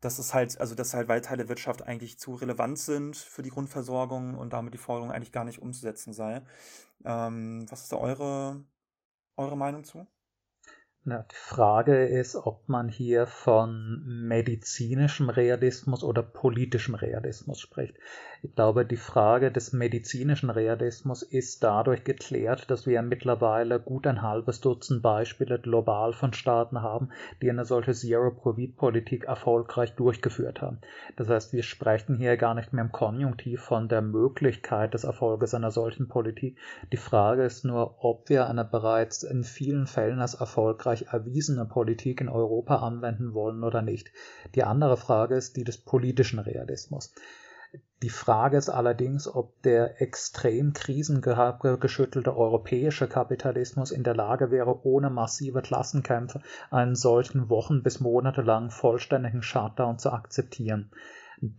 dass 0.05 0.19
es 0.19 0.35
halt, 0.35 0.61
also 0.61 0.75
dass 0.75 0.95
halt 0.95 1.09
weite 1.09 1.29
Teile 1.29 1.49
Wirtschaft 1.49 1.83
eigentlich 1.83 2.19
zu 2.19 2.35
relevant 2.35 2.79
sind 2.79 3.17
für 3.17 3.43
die 3.43 3.51
Grundversorgung 3.51 4.35
und 4.37 4.53
damit 4.53 4.75
die 4.75 4.79
Forderung 4.79 5.11
eigentlich 5.13 5.33
gar 5.33 5.45
nicht 5.45 5.61
umzusetzen 5.61 6.13
sei. 6.13 6.43
Ähm, 7.05 7.67
was 7.71 7.83
ist 7.85 7.93
da 7.93 7.97
eure, 7.97 8.65
eure 9.37 9.57
Meinung 9.57 9.85
zu? 9.85 10.07
Na, 11.07 11.19
die 11.31 11.37
Frage 11.37 12.07
ist, 12.07 12.35
ob 12.35 12.67
man 12.67 12.89
hier 12.89 13.27
von 13.27 14.03
medizinischem 14.07 15.29
Realismus 15.29 16.03
oder 16.03 16.23
politischem 16.23 16.95
Realismus 16.95 17.61
spricht. 17.61 17.95
Ich 18.45 18.55
glaube, 18.55 18.85
die 18.85 18.97
Frage 18.97 19.51
des 19.51 19.73
medizinischen 19.73 20.51
Realismus 20.51 21.23
ist 21.23 21.63
dadurch 21.63 22.05
geklärt, 22.05 22.71
dass 22.71 22.87
wir 22.87 23.01
mittlerweile 23.01 23.81
gut 23.81 24.07
ein 24.07 24.21
halbes 24.21 24.61
Dutzend 24.61 25.03
Beispiele 25.03 25.59
global 25.59 26.13
von 26.13 26.35
Staaten 26.35 26.83
haben, 26.83 27.09
die 27.41 27.49
eine 27.51 27.65
solche 27.65 27.93
Zero-Covid-Politik 27.93 29.25
erfolgreich 29.25 29.95
durchgeführt 29.95 30.61
haben. 30.61 30.79
Das 31.17 31.31
heißt, 31.31 31.55
wir 31.55 31.63
sprechen 31.63 32.17
hier 32.17 32.37
gar 32.37 32.55
nicht 32.55 32.75
mehr 32.75 32.85
im 32.85 32.93
Konjunktiv 32.93 33.63
von 33.63 33.89
der 33.89 34.03
Möglichkeit 34.03 34.93
des 34.93 35.05
Erfolges 35.05 35.55
einer 35.55 35.71
solchen 35.71 36.09
Politik. 36.09 36.59
Die 36.93 36.99
Frage 36.99 37.45
ist 37.45 37.65
nur, 37.65 38.05
ob 38.05 38.29
wir 38.29 38.47
eine 38.49 38.65
bereits 38.65 39.23
in 39.23 39.43
vielen 39.43 39.87
Fällen 39.87 40.21
als 40.21 40.35
erfolgreich 40.35 40.94
erfolgreich 40.95 41.13
erwiesene 41.13 41.65
Politik 41.65 42.21
in 42.21 42.29
Europa 42.29 42.77
anwenden 42.77 43.35
wollen 43.35 43.65
oder 43.65 43.83
nicht. 43.83 44.11
Die 44.55 44.65
andere 44.65 44.97
Frage 44.97 45.35
ist 45.35 45.57
die 45.57 45.65
des 45.65 45.79
politischen 45.79 46.39
Realismus. 46.39 47.13
Die 48.03 48.11
Frage 48.11 48.57
ist 48.57 48.69
allerdings, 48.69 49.27
ob 49.27 49.61
der 49.63 50.01
extrem 50.01 50.75
krisengeschüttelte 50.75 52.37
europäische 52.37 53.09
Kapitalismus 53.09 53.91
in 53.91 54.05
der 54.05 54.15
Lage 54.15 54.51
wäre, 54.53 54.87
ohne 54.87 55.11
massive 55.11 55.63
Klassenkämpfe 55.63 56.41
einen 56.71 56.95
solchen 56.95 57.49
wochen- 57.49 57.83
bis 57.83 57.99
monatelangen 58.01 58.71
vollständigen 58.71 59.43
Shutdown 59.43 59.99
zu 59.99 60.13
akzeptieren. 60.13 60.91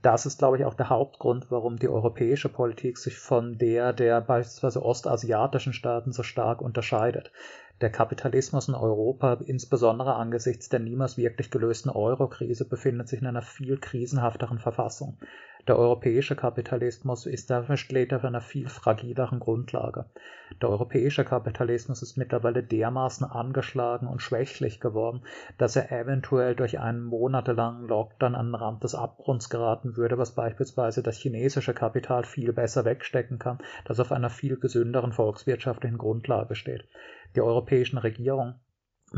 Das 0.02 0.26
ist, 0.26 0.40
glaube 0.40 0.58
ich, 0.58 0.66
auch 0.66 0.74
der 0.74 0.90
Hauptgrund, 0.90 1.52
warum 1.52 1.78
die 1.78 1.90
europäische 1.90 2.48
Politik 2.48 2.98
sich 2.98 3.18
von 3.18 3.58
der 3.58 3.92
der 3.92 4.22
beispielsweise 4.22 4.82
ostasiatischen 4.82 5.74
Staaten 5.74 6.14
so 6.14 6.24
stark 6.24 6.62
unterscheidet. 6.62 7.32
Der 7.82 7.90
Kapitalismus 7.90 8.70
in 8.70 8.74
Europa, 8.74 9.34
insbesondere 9.46 10.16
angesichts 10.16 10.70
der 10.70 10.80
niemals 10.80 11.18
wirklich 11.18 11.52
gelösten 11.52 11.90
Euro-Krise, 11.90 12.64
befindet 12.64 13.10
sich 13.10 13.20
in 13.20 13.28
einer 13.28 13.42
viel 13.42 13.78
krisenhafteren 13.78 14.60
Verfassung. 14.60 15.18
Der 15.68 15.78
europäische 15.78 16.38
Kapitalismus 16.38 17.26
ist 17.26 17.50
dafür 17.50 17.76
steht 17.76 18.14
auf 18.14 18.24
einer 18.24 18.40
viel 18.40 18.70
fragileren 18.70 19.42
Grundlage. 19.42 20.06
Der 20.62 20.70
europäische 20.70 21.26
Kapitalismus 21.26 22.02
ist 22.02 22.16
mittlerweile 22.16 22.64
dermaßen 22.64 23.26
angeschlagen 23.30 24.08
und 24.08 24.22
schwächlich 24.22 24.80
geworden, 24.80 25.24
dass 25.58 25.76
er 25.76 25.92
eventuell 25.92 26.56
durch 26.56 26.80
einen 26.80 27.04
monatelangen 27.04 27.90
Lockdown 27.90 28.36
an 28.36 28.52
den 28.52 28.56
Rand 28.56 28.86
des 28.86 28.96
Abgrunds 28.96 29.50
geraten 29.50 29.98
würde, 29.98 30.18
was 30.18 30.34
beispielsweise 30.34 31.04
das 31.04 31.18
chinesische 31.18 31.74
Kapital 31.74 32.24
viel 32.24 32.54
besser 32.54 32.86
wegstecken 32.86 33.38
kann, 33.38 33.58
das 33.84 34.00
auf 34.00 34.14
einer 34.14 34.30
viel 34.30 34.58
gesünderen 34.58 35.12
volkswirtschaftlichen 35.12 35.98
Grundlage 35.98 36.56
steht 36.56 36.88
die 37.36 37.42
europäischen 37.42 37.98
Regierungen 37.98 38.56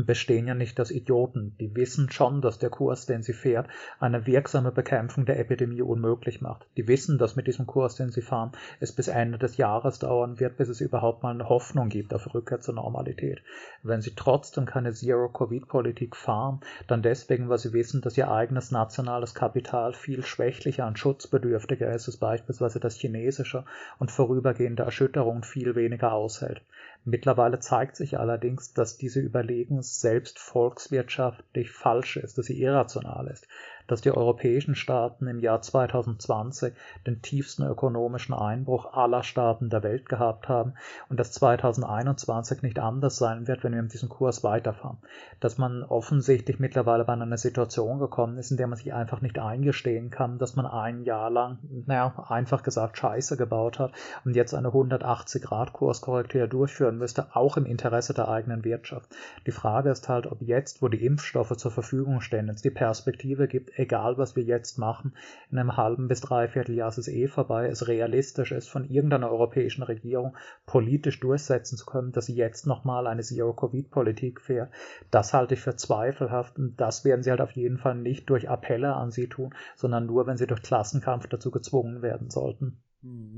bestehen 0.04 0.46
ja 0.46 0.54
nicht 0.54 0.78
aus 0.80 0.90
Idioten. 0.90 1.56
Die 1.58 1.74
wissen 1.74 2.10
schon, 2.10 2.40
dass 2.40 2.58
der 2.58 2.70
Kurs, 2.70 3.06
den 3.06 3.22
sie 3.22 3.32
fährt, 3.32 3.68
eine 3.98 4.26
wirksame 4.26 4.70
Bekämpfung 4.70 5.24
der 5.24 5.40
Epidemie 5.40 5.82
unmöglich 5.82 6.40
macht. 6.40 6.66
Die 6.76 6.86
wissen, 6.86 7.18
dass 7.18 7.36
mit 7.36 7.46
diesem 7.46 7.66
Kurs, 7.66 7.96
den 7.96 8.10
sie 8.10 8.22
fahren, 8.22 8.52
es 8.80 8.92
bis 8.92 9.08
Ende 9.08 9.38
des 9.38 9.56
Jahres 9.56 9.98
dauern 9.98 10.38
wird, 10.38 10.56
bis 10.56 10.68
es 10.68 10.80
überhaupt 10.80 11.22
mal 11.22 11.30
eine 11.30 11.48
Hoffnung 11.48 11.88
gibt 11.88 12.14
auf 12.14 12.32
Rückkehr 12.32 12.60
zur 12.60 12.74
Normalität. 12.74 13.42
Wenn 13.82 14.02
sie 14.02 14.14
trotzdem 14.14 14.66
keine 14.66 14.92
Zero-Covid-Politik 14.92 16.16
fahren, 16.16 16.60
dann 16.86 17.02
deswegen, 17.02 17.48
weil 17.48 17.58
sie 17.58 17.72
wissen, 17.72 18.00
dass 18.00 18.18
ihr 18.18 18.30
eigenes 18.30 18.70
nationales 18.70 19.34
Kapital 19.34 19.94
viel 19.94 20.22
schwächlicher 20.22 20.86
und 20.86 20.98
schutzbedürftiger 20.98 21.92
ist 21.92 22.06
als 22.08 22.18
beispielsweise 22.18 22.78
das 22.78 22.96
chinesische 22.96 23.64
und 23.98 24.10
vorübergehende 24.10 24.82
Erschütterungen 24.82 25.42
viel 25.42 25.74
weniger 25.74 26.12
aushält. 26.12 26.62
Mittlerweile 27.10 27.58
zeigt 27.58 27.96
sich 27.96 28.18
allerdings, 28.18 28.74
dass 28.74 28.98
diese 28.98 29.20
Überlegung 29.20 29.82
selbst 29.82 30.38
volkswirtschaftlich 30.38 31.70
falsch 31.70 32.18
ist, 32.18 32.36
dass 32.36 32.46
sie 32.46 32.60
irrational 32.60 33.28
ist 33.28 33.48
dass 33.88 34.02
die 34.02 34.12
europäischen 34.12 34.76
Staaten 34.76 35.26
im 35.26 35.40
Jahr 35.40 35.60
2020 35.60 36.74
den 37.06 37.20
tiefsten 37.22 37.64
ökonomischen 37.64 38.34
Einbruch 38.34 38.92
aller 38.92 39.24
Staaten 39.24 39.70
der 39.70 39.82
Welt 39.82 40.08
gehabt 40.08 40.48
haben 40.48 40.74
und 41.08 41.18
dass 41.18 41.32
2021 41.32 42.62
nicht 42.62 42.78
anders 42.78 43.16
sein 43.16 43.48
wird, 43.48 43.64
wenn 43.64 43.72
wir 43.72 43.82
mit 43.82 43.92
diesem 43.92 44.08
Kurs 44.08 44.44
weiterfahren. 44.44 44.98
Dass 45.40 45.58
man 45.58 45.82
offensichtlich 45.82 46.60
mittlerweile 46.60 47.04
bei 47.04 47.14
einer 47.14 47.36
Situation 47.38 47.98
gekommen 47.98 48.38
ist, 48.38 48.50
in 48.50 48.56
der 48.56 48.66
man 48.66 48.76
sich 48.76 48.92
einfach 48.92 49.22
nicht 49.22 49.38
eingestehen 49.38 50.10
kann, 50.10 50.38
dass 50.38 50.54
man 50.54 50.66
ein 50.66 51.02
Jahr 51.02 51.30
lang, 51.30 51.58
naja, 51.86 52.26
einfach 52.28 52.62
gesagt, 52.62 52.98
Scheiße 52.98 53.36
gebaut 53.36 53.78
hat 53.78 53.92
und 54.24 54.36
jetzt 54.36 54.54
eine 54.54 54.68
180-Grad-Kurskorrektur 54.68 56.46
durchführen 56.46 56.98
müsste, 56.98 57.34
auch 57.34 57.56
im 57.56 57.64
Interesse 57.64 58.12
der 58.12 58.28
eigenen 58.28 58.64
Wirtschaft. 58.64 59.08
Die 59.46 59.52
Frage 59.52 59.90
ist 59.90 60.08
halt, 60.08 60.26
ob 60.26 60.42
jetzt, 60.42 60.82
wo 60.82 60.88
die 60.88 61.04
Impfstoffe 61.04 61.56
zur 61.56 61.70
Verfügung 61.70 62.20
stehen, 62.20 62.48
es 62.50 62.62
die 62.62 62.70
Perspektive 62.70 63.48
gibt, 63.48 63.77
egal 63.78 64.18
was 64.18 64.36
wir 64.36 64.42
jetzt 64.42 64.78
machen, 64.78 65.14
in 65.50 65.58
einem 65.58 65.76
halben 65.76 66.08
bis 66.08 66.20
dreiviertel 66.20 66.74
Jahr 66.74 66.88
ist 66.88 66.98
es 66.98 67.08
eh 67.08 67.28
vorbei, 67.28 67.68
es 67.68 67.88
realistisch 67.88 68.52
ist, 68.52 68.68
von 68.68 68.84
irgendeiner 68.84 69.30
europäischen 69.30 69.82
Regierung 69.82 70.36
politisch 70.66 71.20
durchsetzen 71.20 71.76
zu 71.76 71.86
können, 71.86 72.12
dass 72.12 72.26
sie 72.26 72.34
jetzt 72.34 72.66
nochmal 72.66 73.06
eine 73.06 73.22
Zero-Covid-Politik 73.22 74.40
fährt, 74.40 74.70
das 75.10 75.32
halte 75.32 75.54
ich 75.54 75.60
für 75.60 75.76
zweifelhaft 75.76 76.58
und 76.58 76.80
das 76.80 77.04
werden 77.04 77.22
sie 77.22 77.30
halt 77.30 77.40
auf 77.40 77.52
jeden 77.52 77.78
Fall 77.78 77.94
nicht 77.94 78.28
durch 78.30 78.48
Appelle 78.48 78.94
an 78.94 79.10
sie 79.10 79.28
tun, 79.28 79.54
sondern 79.76 80.06
nur, 80.06 80.26
wenn 80.26 80.36
sie 80.36 80.46
durch 80.46 80.62
Klassenkampf 80.62 81.26
dazu 81.28 81.50
gezwungen 81.50 82.02
werden 82.02 82.30
sollten. 82.30 82.78
Mhm. 83.02 83.37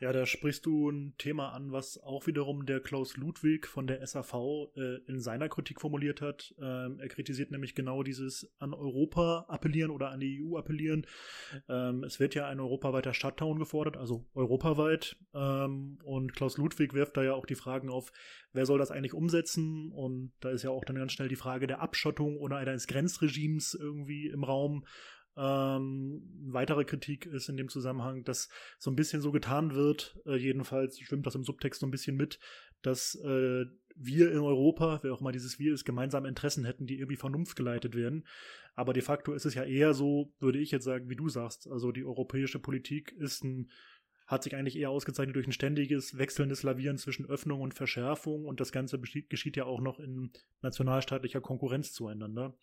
Ja, 0.00 0.12
da 0.12 0.26
sprichst 0.26 0.66
du 0.66 0.90
ein 0.90 1.14
Thema 1.18 1.52
an, 1.52 1.70
was 1.70 1.98
auch 2.02 2.26
wiederum 2.26 2.66
der 2.66 2.80
Klaus 2.80 3.16
Ludwig 3.16 3.66
von 3.68 3.86
der 3.86 4.04
SAV 4.04 4.34
äh, 4.76 4.96
in 5.06 5.20
seiner 5.20 5.48
Kritik 5.48 5.80
formuliert 5.80 6.20
hat. 6.20 6.52
Ähm, 6.60 6.98
er 6.98 7.08
kritisiert 7.08 7.52
nämlich 7.52 7.76
genau 7.76 8.02
dieses 8.02 8.52
an 8.58 8.74
Europa 8.74 9.46
appellieren 9.48 9.92
oder 9.92 10.10
an 10.10 10.18
die 10.18 10.42
EU 10.42 10.58
appellieren. 10.58 11.06
Ähm, 11.68 12.02
es 12.02 12.18
wird 12.18 12.34
ja 12.34 12.48
ein 12.48 12.58
europaweiter 12.58 13.14
Shutdown 13.14 13.60
gefordert, 13.60 13.96
also 13.96 14.26
europaweit. 14.34 15.16
Ähm, 15.32 15.98
und 16.02 16.32
Klaus 16.34 16.58
Ludwig 16.58 16.92
wirft 16.92 17.16
da 17.16 17.22
ja 17.22 17.34
auch 17.34 17.46
die 17.46 17.54
Fragen 17.54 17.88
auf, 17.88 18.10
wer 18.52 18.66
soll 18.66 18.80
das 18.80 18.90
eigentlich 18.90 19.14
umsetzen? 19.14 19.92
Und 19.92 20.32
da 20.40 20.50
ist 20.50 20.64
ja 20.64 20.70
auch 20.70 20.84
dann 20.84 20.96
ganz 20.96 21.12
schnell 21.12 21.28
die 21.28 21.36
Frage 21.36 21.68
der 21.68 21.80
Abschottung 21.80 22.36
oder 22.38 22.56
eines 22.56 22.88
Grenzregimes 22.88 23.74
irgendwie 23.74 24.26
im 24.26 24.42
Raum. 24.42 24.84
Ähm, 25.36 26.22
weitere 26.46 26.84
Kritik 26.84 27.26
ist 27.26 27.48
in 27.48 27.56
dem 27.56 27.68
Zusammenhang, 27.68 28.22
dass 28.24 28.48
so 28.78 28.90
ein 28.90 28.96
bisschen 28.96 29.20
so 29.20 29.32
getan 29.32 29.74
wird, 29.74 30.16
äh, 30.26 30.36
jedenfalls 30.36 30.98
schwimmt 31.00 31.26
das 31.26 31.34
im 31.34 31.44
Subtext 31.44 31.80
so 31.80 31.86
ein 31.86 31.90
bisschen 31.90 32.16
mit, 32.16 32.38
dass 32.82 33.16
äh, 33.16 33.64
wir 33.96 34.32
in 34.32 34.38
Europa, 34.38 35.00
wer 35.02 35.12
auch 35.12 35.20
mal 35.20 35.32
dieses 35.32 35.58
Wir 35.58 35.72
ist, 35.72 35.84
gemeinsame 35.84 36.28
Interessen 36.28 36.64
hätten, 36.64 36.86
die 36.86 36.98
irgendwie 36.98 37.16
vernunftgeleitet 37.16 37.94
werden. 37.94 38.26
Aber 38.74 38.92
de 38.92 39.02
facto 39.02 39.32
ist 39.32 39.44
es 39.44 39.54
ja 39.54 39.64
eher 39.64 39.94
so, 39.94 40.32
würde 40.40 40.58
ich 40.58 40.70
jetzt 40.70 40.84
sagen, 40.84 41.08
wie 41.08 41.16
du 41.16 41.28
sagst. 41.28 41.68
Also 41.70 41.92
die 41.92 42.04
europäische 42.04 42.58
Politik 42.58 43.12
ist 43.12 43.44
ein, 43.44 43.70
hat 44.26 44.42
sich 44.42 44.56
eigentlich 44.56 44.76
eher 44.76 44.90
ausgezeichnet 44.90 45.36
durch 45.36 45.46
ein 45.46 45.52
ständiges, 45.52 46.18
wechselndes 46.18 46.62
Lavieren 46.62 46.98
zwischen 46.98 47.26
Öffnung 47.26 47.60
und 47.60 47.74
Verschärfung 47.74 48.44
und 48.46 48.60
das 48.60 48.72
Ganze 48.72 48.98
geschieht 49.00 49.56
ja 49.56 49.64
auch 49.64 49.80
noch 49.80 50.00
in 50.00 50.32
nationalstaatlicher 50.62 51.40
Konkurrenz 51.40 51.92
zueinander. 51.92 52.56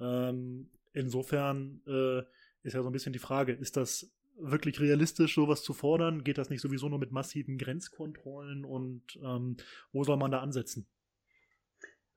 Ähm, 0.00 0.70
Insofern 0.96 1.82
äh, 1.86 2.20
ist 2.62 2.72
ja 2.72 2.82
so 2.82 2.86
ein 2.86 2.92
bisschen 2.92 3.12
die 3.12 3.18
Frage, 3.18 3.52
ist 3.52 3.76
das 3.76 4.10
wirklich 4.38 4.80
realistisch, 4.80 5.34
sowas 5.34 5.62
zu 5.62 5.74
fordern? 5.74 6.24
Geht 6.24 6.38
das 6.38 6.48
nicht 6.48 6.62
sowieso 6.62 6.88
nur 6.88 6.98
mit 6.98 7.12
massiven 7.12 7.58
Grenzkontrollen 7.58 8.64
und 8.64 9.02
ähm, 9.22 9.58
wo 9.92 10.04
soll 10.04 10.16
man 10.16 10.30
da 10.30 10.40
ansetzen? 10.40 10.86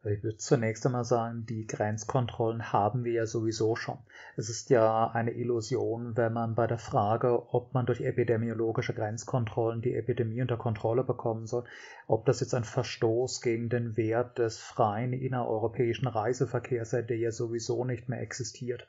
Ich 0.06 0.24
würde 0.24 0.38
zunächst 0.38 0.86
einmal 0.86 1.04
sagen, 1.04 1.46
die 1.46 1.68
Grenzkontrollen 1.68 2.72
haben 2.72 3.04
wir 3.04 3.12
ja 3.12 3.26
sowieso 3.26 3.76
schon. 3.76 3.98
Es 4.38 4.48
ist 4.48 4.70
ja 4.70 5.12
eine 5.12 5.32
Illusion, 5.32 6.16
wenn 6.16 6.32
man 6.32 6.56
bei 6.56 6.68
der 6.68 6.78
Frage, 6.78 7.54
ob 7.54 7.74
man 7.74 7.86
durch 7.86 8.00
epidemiologische 8.00 8.94
Grenzkontrollen 8.94 9.82
die 9.82 9.96
Epidemie 9.96 10.42
unter 10.42 10.56
Kontrolle 10.56 11.04
bekommen 11.04 11.48
soll, 11.48 11.66
ob 12.08 12.26
das 12.26 12.40
jetzt 12.40 12.54
ein 12.54 12.64
Verstoß 12.64 13.42
gegen 13.42 13.68
den 13.68 13.98
Wert 13.98 14.38
des 14.38 14.58
freien 14.58 15.12
innereuropäischen 15.12 16.08
Reiseverkehrs 16.08 16.92
sei, 16.92 17.02
der 17.02 17.18
ja 17.18 17.34
sowieso 17.34 17.84
nicht 17.84 18.08
mehr 18.08 18.22
existiert. 18.22 18.88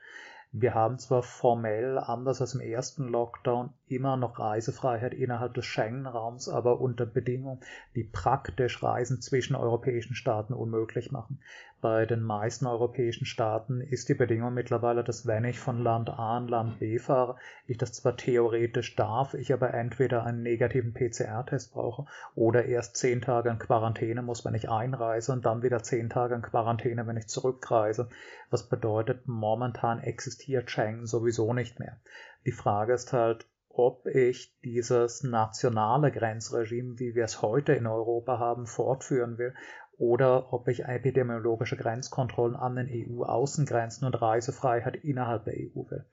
Wir 0.52 0.74
haben 0.74 0.98
zwar 0.98 1.22
formell, 1.22 1.96
anders 1.96 2.40
als 2.40 2.54
im 2.54 2.60
ersten 2.60 3.06
Lockdown, 3.06 3.72
immer 3.86 4.16
noch 4.16 4.40
Reisefreiheit 4.40 5.14
innerhalb 5.14 5.54
des 5.54 5.64
Schengen-Raums, 5.64 6.48
aber 6.48 6.80
unter 6.80 7.06
Bedingungen, 7.06 7.60
die 7.94 8.02
praktisch 8.02 8.82
Reisen 8.82 9.20
zwischen 9.20 9.54
europäischen 9.54 10.16
Staaten 10.16 10.52
unmöglich 10.52 11.12
machen. 11.12 11.40
Bei 11.82 12.04
den 12.04 12.22
meisten 12.22 12.66
europäischen 12.66 13.24
Staaten 13.24 13.80
ist 13.80 14.10
die 14.10 14.14
Bedingung 14.14 14.52
mittlerweile, 14.52 15.02
dass 15.02 15.26
wenn 15.26 15.44
ich 15.44 15.58
von 15.58 15.82
Land 15.82 16.10
A 16.10 16.36
in 16.36 16.46
Land 16.46 16.78
B 16.78 16.98
fahre, 16.98 17.36
ich 17.66 17.78
das 17.78 17.94
zwar 17.94 18.18
theoretisch 18.18 18.96
darf, 18.96 19.32
ich 19.32 19.54
aber 19.54 19.72
entweder 19.72 20.24
einen 20.24 20.42
negativen 20.42 20.92
PCR-Test 20.92 21.72
brauche 21.72 22.04
oder 22.34 22.66
erst 22.66 22.96
zehn 22.96 23.22
Tage 23.22 23.48
in 23.48 23.58
Quarantäne 23.58 24.20
muss, 24.20 24.44
wenn 24.44 24.54
ich 24.54 24.68
einreise 24.68 25.32
und 25.32 25.46
dann 25.46 25.62
wieder 25.62 25.82
zehn 25.82 26.10
Tage 26.10 26.34
in 26.34 26.42
Quarantäne, 26.42 27.06
wenn 27.06 27.16
ich 27.16 27.28
zurückreise. 27.28 28.10
Was 28.50 28.68
bedeutet, 28.68 29.26
momentan 29.26 30.00
existiert 30.00 30.70
Schengen 30.70 31.06
sowieso 31.06 31.54
nicht 31.54 31.80
mehr. 31.80 31.96
Die 32.44 32.52
Frage 32.52 32.92
ist 32.92 33.14
halt, 33.14 33.46
ob 33.72 34.06
ich 34.06 34.54
dieses 34.64 35.22
nationale 35.22 36.10
Grenzregime, 36.10 36.98
wie 36.98 37.14
wir 37.14 37.24
es 37.24 37.40
heute 37.40 37.72
in 37.72 37.86
Europa 37.86 38.38
haben, 38.38 38.66
fortführen 38.66 39.38
will 39.38 39.54
oder 40.00 40.52
ob 40.52 40.66
ich 40.68 40.86
epidemiologische 40.86 41.76
Grenzkontrollen 41.76 42.56
an 42.56 42.74
den 42.74 42.88
EU-Außengrenzen 42.88 44.06
und 44.06 44.20
Reisefreiheit 44.20 44.96
innerhalb 44.96 45.44
der 45.44 45.54
EU 45.54 45.90
will. 45.90 46.06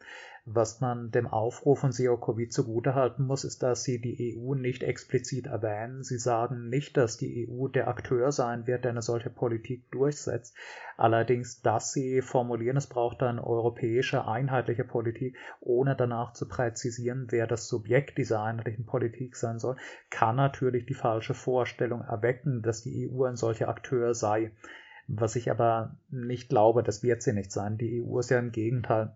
Was 0.50 0.80
man 0.80 1.12
dem 1.12 1.28
Aufruf 1.28 1.80
von 1.80 1.92
Zero 1.92 2.16
Covid 2.16 2.54
zugutehalten 2.54 3.28
muss, 3.28 3.44
ist, 3.44 3.64
dass 3.64 3.84
sie 3.84 4.00
die 4.00 4.40
EU 4.40 4.56
nicht 4.56 4.82
explizit 4.82 5.48
erwähnen. 5.48 6.04
Sie 6.04 6.18
sagen 6.18 6.70
nicht, 6.70 6.96
dass 6.96 7.18
die 7.18 7.50
EU 7.50 7.68
der 7.68 7.90
Akteur 7.90 8.32
sein 8.32 8.66
wird, 8.66 8.86
der 8.86 8.92
eine 8.92 9.02
solche 9.02 9.30
Politik 9.30 9.92
durchsetzt. 9.92 10.56
Allerdings, 10.96 11.62
dass 11.62 11.92
sie 11.92 12.22
formulieren, 12.22 12.78
es 12.78 12.88
braucht 12.88 13.22
eine 13.24 13.46
europäische 13.46 14.26
einheitliche 14.26 14.86
Politik, 14.86 15.36
ohne 15.60 15.98
danach 15.98 16.32
zu 16.32 16.48
präzisieren, 16.48 17.28
wer 17.30 17.46
das 17.46 17.68
Subjekt 17.68 18.18
dieser 18.18 18.42
einheitlichen 18.42 18.86
Politik 18.86 19.36
sein 19.36 19.60
soll, 19.60 19.76
kann 20.10 20.38
natürlich 20.38 20.86
die 20.86 20.94
falsche 20.94 21.34
Vorstellung 21.34 22.04
erwecken, 22.04 22.62
dass 22.62 22.84
die 22.84 23.12
EU 23.12 23.26
ein 23.26 23.36
solcher 23.36 23.68
Akteur 23.68 24.14
sei. 24.14 24.54
Was 25.10 25.36
ich 25.36 25.52
aber 25.52 25.98
nicht 26.10 26.48
glaube, 26.48 26.84
das 26.84 27.04
wird 27.04 27.22
sie 27.22 27.34
nicht 27.34 27.52
sein. 27.52 27.78
Die 27.78 28.02
EU 28.02 28.20
ist 28.20 28.30
ja 28.30 28.40
im 28.40 28.54
Gegenteil 28.54 29.14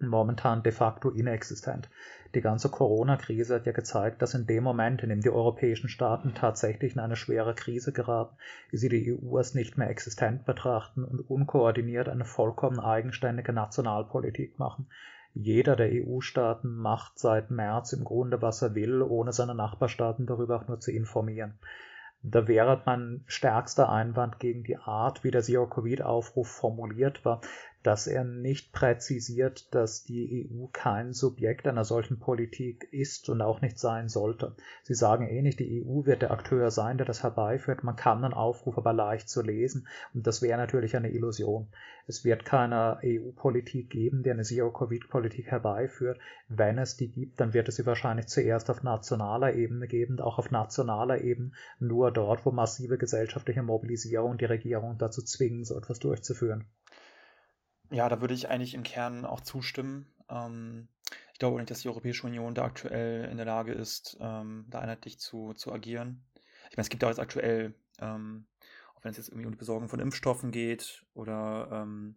momentan 0.00 0.62
de 0.62 0.72
facto 0.72 1.10
inexistent. 1.10 1.88
Die 2.34 2.40
ganze 2.40 2.68
Corona-Krise 2.68 3.54
hat 3.54 3.66
ja 3.66 3.72
gezeigt, 3.72 4.20
dass 4.20 4.34
in 4.34 4.46
dem 4.46 4.62
Moment, 4.62 5.02
in 5.02 5.08
dem 5.08 5.20
die 5.20 5.30
europäischen 5.30 5.88
Staaten 5.88 6.34
tatsächlich 6.34 6.94
in 6.94 7.00
eine 7.00 7.16
schwere 7.16 7.54
Krise 7.54 7.92
geraten, 7.92 8.36
sie 8.72 8.88
die 8.88 9.18
EU 9.18 9.36
als 9.36 9.54
nicht 9.54 9.78
mehr 9.78 9.88
existent 9.88 10.44
betrachten 10.44 11.04
und 11.04 11.20
unkoordiniert 11.20 12.08
eine 12.08 12.24
vollkommen 12.24 12.80
eigenständige 12.80 13.52
Nationalpolitik 13.52 14.58
machen. 14.58 14.88
Jeder 15.32 15.76
der 15.76 15.90
EU-Staaten 15.92 16.76
macht 16.76 17.18
seit 17.18 17.50
März 17.50 17.92
im 17.92 18.04
Grunde, 18.04 18.40
was 18.40 18.62
er 18.62 18.74
will, 18.74 19.02
ohne 19.02 19.32
seine 19.32 19.54
Nachbarstaaten 19.54 20.26
darüber 20.26 20.56
auch 20.56 20.68
nur 20.68 20.80
zu 20.80 20.90
informieren. 20.90 21.58
Da 22.22 22.48
wäre 22.48 22.82
mein 22.86 23.22
stärkster 23.26 23.88
Einwand 23.88 24.40
gegen 24.40 24.64
die 24.64 24.78
Art, 24.78 25.22
wie 25.22 25.30
der 25.30 25.42
Zero-Covid-Aufruf 25.42 26.48
formuliert 26.48 27.24
war, 27.24 27.40
dass 27.82 28.06
er 28.06 28.24
nicht 28.24 28.72
präzisiert, 28.72 29.72
dass 29.74 30.02
die 30.02 30.50
EU 30.50 30.66
kein 30.72 31.12
Subjekt 31.12 31.66
einer 31.68 31.84
solchen 31.84 32.18
Politik 32.18 32.88
ist 32.90 33.28
und 33.28 33.40
auch 33.40 33.60
nicht 33.60 33.78
sein 33.78 34.08
sollte. 34.08 34.56
Sie 34.82 34.94
sagen 34.94 35.28
eh 35.28 35.40
nicht, 35.40 35.60
die 35.60 35.84
EU 35.84 36.04
wird 36.04 36.22
der 36.22 36.32
Akteur 36.32 36.70
sein, 36.70 36.98
der 36.98 37.06
das 37.06 37.22
herbeiführt. 37.22 37.84
Man 37.84 37.96
kann 37.96 38.24
einen 38.24 38.34
Aufruf 38.34 38.76
aber 38.76 38.92
leicht 38.92 39.28
zu 39.28 39.40
lesen 39.42 39.86
und 40.14 40.26
das 40.26 40.42
wäre 40.42 40.58
natürlich 40.58 40.96
eine 40.96 41.12
Illusion. 41.12 41.68
Es 42.08 42.24
wird 42.24 42.44
keine 42.44 42.98
EU-Politik 43.04 43.90
geben, 43.90 44.22
die 44.22 44.30
eine 44.30 44.44
Zero-Covid-Politik 44.44 45.50
herbeiführt. 45.50 46.18
Wenn 46.48 46.78
es 46.78 46.96
die 46.96 47.10
gibt, 47.10 47.40
dann 47.40 47.52
wird 47.52 47.68
es 47.68 47.76
sie 47.76 47.86
wahrscheinlich 47.86 48.26
zuerst 48.28 48.70
auf 48.70 48.84
nationaler 48.84 49.54
Ebene 49.54 49.88
geben, 49.88 50.20
auch 50.20 50.38
auf 50.38 50.52
nationaler 50.52 51.20
Ebene 51.20 51.50
nur 51.80 52.12
dort, 52.12 52.46
wo 52.46 52.52
massive 52.52 52.96
gesellschaftliche 52.96 53.62
Mobilisierung 53.62 54.38
die 54.38 54.44
Regierung 54.44 54.98
dazu 54.98 55.22
zwingen, 55.22 55.64
so 55.64 55.76
etwas 55.76 55.98
durchzuführen. 55.98 56.64
Ja, 57.90 58.08
da 58.08 58.20
würde 58.20 58.34
ich 58.34 58.48
eigentlich 58.48 58.74
im 58.74 58.82
Kern 58.82 59.24
auch 59.24 59.40
zustimmen. 59.40 60.06
Ähm, 60.28 60.88
ich 61.32 61.38
glaube 61.38 61.56
nicht, 61.56 61.70
dass 61.70 61.80
die 61.80 61.88
Europäische 61.88 62.26
Union 62.26 62.54
da 62.54 62.64
aktuell 62.64 63.30
in 63.30 63.36
der 63.36 63.46
Lage 63.46 63.72
ist, 63.72 64.16
ähm, 64.20 64.66
da 64.68 64.80
einheitlich 64.80 65.18
zu, 65.18 65.52
zu 65.54 65.72
agieren. 65.72 66.24
Ich 66.70 66.76
meine, 66.76 66.82
es 66.84 66.88
gibt 66.88 67.04
auch 67.04 67.08
jetzt 67.08 67.20
aktuell, 67.20 67.74
ähm, 68.00 68.46
auch 68.94 69.04
wenn 69.04 69.10
es 69.10 69.18
jetzt 69.18 69.28
irgendwie 69.28 69.46
um 69.46 69.52
die 69.52 69.58
Besorgung 69.58 69.88
von 69.88 70.00
Impfstoffen 70.00 70.50
geht 70.50 71.04
oder 71.14 71.68
ähm, 71.70 72.16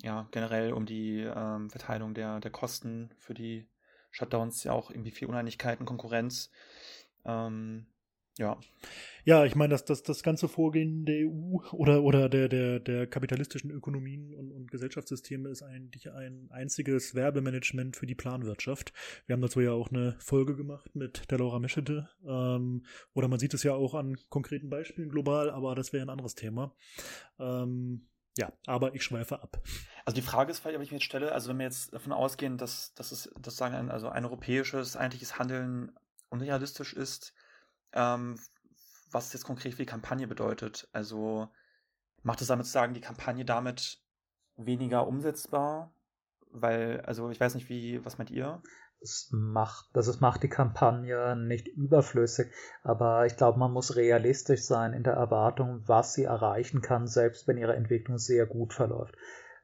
ja, 0.00 0.28
generell 0.30 0.72
um 0.72 0.86
die 0.86 1.20
ähm, 1.20 1.70
Verteilung 1.70 2.14
der, 2.14 2.40
der 2.40 2.50
Kosten 2.50 3.10
für 3.18 3.34
die 3.34 3.68
Shutdowns, 4.10 4.64
ja 4.64 4.72
auch 4.72 4.90
irgendwie 4.90 5.10
viel 5.10 5.28
Uneinigkeiten, 5.28 5.86
Konkurrenz. 5.86 6.50
Ähm, 7.24 7.86
ja. 8.38 8.58
Ja, 9.24 9.44
ich 9.44 9.54
meine, 9.54 9.72
dass 9.72 9.84
das, 9.84 10.02
das 10.02 10.22
ganze 10.22 10.48
Vorgehen 10.48 11.04
der 11.04 11.26
EU 11.26 11.58
oder, 11.72 12.02
oder 12.02 12.28
der, 12.28 12.48
der, 12.48 12.80
der 12.80 13.06
kapitalistischen 13.06 13.70
Ökonomien 13.70 14.32
und, 14.32 14.52
und 14.52 14.70
Gesellschaftssysteme 14.70 15.50
ist 15.50 15.62
eigentlich 15.62 16.10
ein 16.12 16.48
einziges 16.50 17.14
Werbemanagement 17.14 17.96
für 17.96 18.06
die 18.06 18.14
Planwirtschaft. 18.14 18.92
Wir 19.26 19.34
haben 19.34 19.42
dazu 19.42 19.60
ja 19.60 19.72
auch 19.72 19.90
eine 19.90 20.16
Folge 20.20 20.56
gemacht 20.56 20.94
mit 20.94 21.30
der 21.30 21.38
Laura 21.38 21.58
Meschede. 21.58 22.08
Ähm, 22.26 22.86
oder 23.12 23.28
man 23.28 23.38
sieht 23.38 23.52
es 23.52 23.64
ja 23.64 23.74
auch 23.74 23.94
an 23.94 24.16
konkreten 24.30 24.70
Beispielen 24.70 25.10
global, 25.10 25.50
aber 25.50 25.74
das 25.74 25.92
wäre 25.92 26.06
ein 26.06 26.10
anderes 26.10 26.34
Thema. 26.34 26.74
Ähm, 27.38 28.08
ja, 28.38 28.52
aber 28.66 28.94
ich 28.94 29.02
schweife 29.02 29.42
ab. 29.42 29.60
Also 30.04 30.14
die 30.14 30.22
Frage 30.22 30.52
ist 30.52 30.60
vielleicht, 30.60 30.76
ob 30.76 30.82
ich 30.82 30.92
mir 30.92 30.98
jetzt 30.98 31.04
stelle, 31.04 31.32
also 31.32 31.50
wenn 31.50 31.58
wir 31.58 31.64
jetzt 31.64 31.92
davon 31.92 32.12
ausgehen, 32.12 32.56
dass, 32.56 32.94
dass 32.94 33.10
es 33.10 33.28
das 33.40 33.56
sagen 33.56 33.74
ein, 33.74 33.90
also 33.90 34.08
ein 34.08 34.24
europäisches 34.24 34.96
eigentliches 34.96 35.40
Handeln 35.40 35.90
unrealistisch 36.30 36.94
ist, 36.94 37.34
ähm, 37.92 38.38
was 39.10 39.32
jetzt 39.32 39.44
konkret 39.44 39.72
für 39.72 39.82
die 39.82 39.86
Kampagne 39.86 40.26
bedeutet. 40.26 40.88
Also 40.92 41.48
macht 42.22 42.40
es 42.40 42.48
damit 42.48 42.66
zu 42.66 42.72
sagen, 42.72 42.94
die 42.94 43.00
Kampagne 43.00 43.44
damit 43.44 43.98
weniger 44.56 45.06
umsetzbar? 45.06 45.92
Weil, 46.50 47.00
also 47.02 47.30
ich 47.30 47.40
weiß 47.40 47.54
nicht, 47.54 47.68
wie, 47.68 48.04
was 48.04 48.18
meint 48.18 48.30
ihr? 48.30 48.62
Es 49.00 49.28
macht, 49.30 49.86
das 49.92 50.08
es 50.08 50.20
macht 50.20 50.42
die 50.42 50.48
Kampagne 50.48 51.36
nicht 51.36 51.68
überflüssig, 51.68 52.52
aber 52.82 53.26
ich 53.26 53.36
glaube, 53.36 53.58
man 53.58 53.72
muss 53.72 53.94
realistisch 53.94 54.64
sein 54.64 54.92
in 54.92 55.04
der 55.04 55.12
Erwartung, 55.12 55.82
was 55.86 56.14
sie 56.14 56.24
erreichen 56.24 56.80
kann, 56.80 57.06
selbst 57.06 57.46
wenn 57.46 57.58
ihre 57.58 57.76
Entwicklung 57.76 58.18
sehr 58.18 58.46
gut 58.46 58.74
verläuft. 58.74 59.14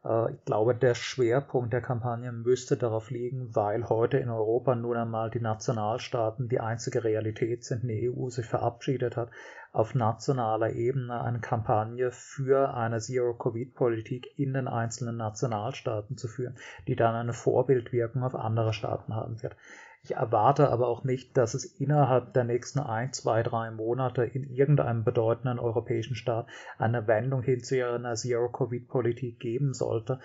Äh, 0.05 0.33
ich 0.33 0.45
glaube, 0.45 0.75
der 0.75 0.95
Schwerpunkt 0.95 1.73
der 1.73 1.81
Kampagne 1.81 2.31
müsste 2.33 2.77
darauf 2.77 3.11
liegen, 3.11 3.55
weil 3.55 3.88
heute 3.88 4.19
in 4.19 4.31
Europa 4.31 4.75
nun 4.75 4.97
einmal 4.97 5.31
die 5.31 5.40
Nationalstaaten 5.40 6.49
die 6.49 6.61
einzige 6.61 7.05
Realität 7.05 7.64
sind, 7.64 7.85
die 7.85 8.11
EU 8.11 8.29
sich 8.29 8.47
verabschiedet 8.47 9.17
hat, 9.17 9.31
auf 9.73 9.95
nationaler 9.95 10.71
Ebene 10.71 11.21
eine 11.21 11.40
Kampagne 11.40 12.12
für 12.12 12.75
eine 12.75 13.01
Zero-Covid-Politik 13.01 14.38
in 14.38 14.53
den 14.55 14.69
einzelnen 14.69 15.17
Nationalstaaten 15.17 16.17
zu 16.17 16.29
führen, 16.29 16.57
die 16.87 16.95
dann 16.95 17.14
eine 17.17 17.33
Vorbildwirkung 17.33 18.23
auf 18.23 18.37
andere 18.37 18.73
Staaten 18.73 19.17
haben 19.17 19.43
wird. 19.43 19.57
Ich 20.05 20.17
erwarte 20.17 20.69
aber 20.69 20.87
auch 20.87 21.03
nicht, 21.03 21.35
dass 21.35 21.55
es 21.55 21.64
innerhalb 21.64 22.35
der 22.35 22.45
nächsten 22.45 22.79
ein, 22.79 23.14
zwei, 23.14 23.43
drei 23.43 23.71
Monate 23.71 24.23
in 24.23 24.45
irgendeinem 24.45 25.03
bedeutenden 25.03 25.59
europäischen 25.59 26.14
Staat 26.14 26.47
eine 26.77 27.07
Wendung 27.07 27.43
hin 27.43 27.62
zu 27.62 27.83
einer 27.83 28.14
Zero-Covid-Politik 28.14 29.40
geben 29.40 29.73
sollte 29.73 30.21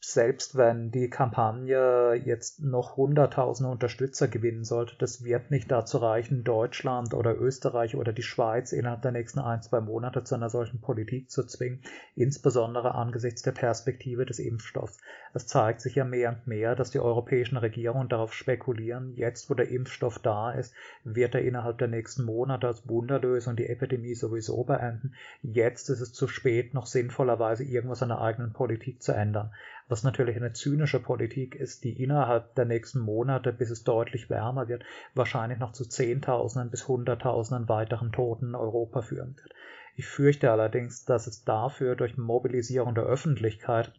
selbst 0.00 0.56
wenn 0.56 0.92
die 0.92 1.10
Kampagne 1.10 2.14
jetzt 2.14 2.62
noch 2.62 2.96
hunderttausende 2.96 3.70
Unterstützer 3.70 4.28
gewinnen 4.28 4.64
sollte, 4.64 4.94
das 4.96 5.24
wird 5.24 5.50
nicht 5.50 5.72
dazu 5.72 5.98
reichen, 5.98 6.44
Deutschland 6.44 7.14
oder 7.14 7.36
Österreich 7.36 7.96
oder 7.96 8.12
die 8.12 8.22
Schweiz 8.22 8.70
innerhalb 8.70 9.02
der 9.02 9.10
nächsten 9.10 9.40
ein, 9.40 9.60
zwei 9.60 9.80
Monate 9.80 10.22
zu 10.22 10.36
einer 10.36 10.50
solchen 10.50 10.80
Politik 10.80 11.30
zu 11.30 11.44
zwingen, 11.44 11.82
insbesondere 12.14 12.94
angesichts 12.94 13.42
der 13.42 13.50
Perspektive 13.52 14.24
des 14.24 14.38
Impfstoffs. 14.38 14.98
Es 15.34 15.48
zeigt 15.48 15.80
sich 15.80 15.96
ja 15.96 16.04
mehr 16.04 16.30
und 16.30 16.46
mehr, 16.46 16.76
dass 16.76 16.92
die 16.92 17.00
europäischen 17.00 17.56
Regierungen 17.56 18.08
darauf 18.08 18.32
spekulieren, 18.32 19.14
jetzt 19.16 19.50
wo 19.50 19.54
der 19.54 19.68
Impfstoff 19.68 20.20
da 20.20 20.52
ist, 20.52 20.74
wird 21.02 21.34
er 21.34 21.42
innerhalb 21.42 21.78
der 21.78 21.88
nächsten 21.88 22.22
Monate 22.22 22.68
als 22.68 22.88
Wunder 22.88 23.18
lösen 23.18 23.50
und 23.50 23.58
die 23.58 23.68
Epidemie 23.68 24.14
sowieso 24.14 24.62
beenden. 24.62 25.14
Jetzt 25.42 25.90
ist 25.90 26.00
es 26.00 26.12
zu 26.12 26.28
spät, 26.28 26.72
noch 26.72 26.86
sinnvollerweise 26.86 27.64
irgendwas 27.64 28.02
an 28.02 28.10
der 28.10 28.20
eigenen 28.20 28.52
Politik 28.52 29.02
zu 29.02 29.12
ändern 29.12 29.50
was 29.88 30.02
natürlich 30.02 30.36
eine 30.36 30.52
zynische 30.52 31.00
Politik 31.00 31.54
ist, 31.54 31.84
die 31.84 32.02
innerhalb 32.02 32.54
der 32.54 32.66
nächsten 32.66 33.00
Monate, 33.00 33.52
bis 33.52 33.70
es 33.70 33.84
deutlich 33.84 34.28
wärmer 34.28 34.68
wird, 34.68 34.84
wahrscheinlich 35.14 35.58
noch 35.58 35.72
zu 35.72 35.86
Zehntausenden 35.86 36.70
bis 36.70 36.86
Hunderttausenden 36.86 37.68
weiteren 37.68 38.12
Toten 38.12 38.48
in 38.48 38.54
Europa 38.54 39.02
führen 39.02 39.36
wird. 39.36 39.54
Ich 39.96 40.06
fürchte 40.06 40.52
allerdings, 40.52 41.04
dass 41.04 41.26
es 41.26 41.44
dafür 41.44 41.96
durch 41.96 42.16
Mobilisierung 42.16 42.94
der 42.94 43.04
Öffentlichkeit 43.04 43.92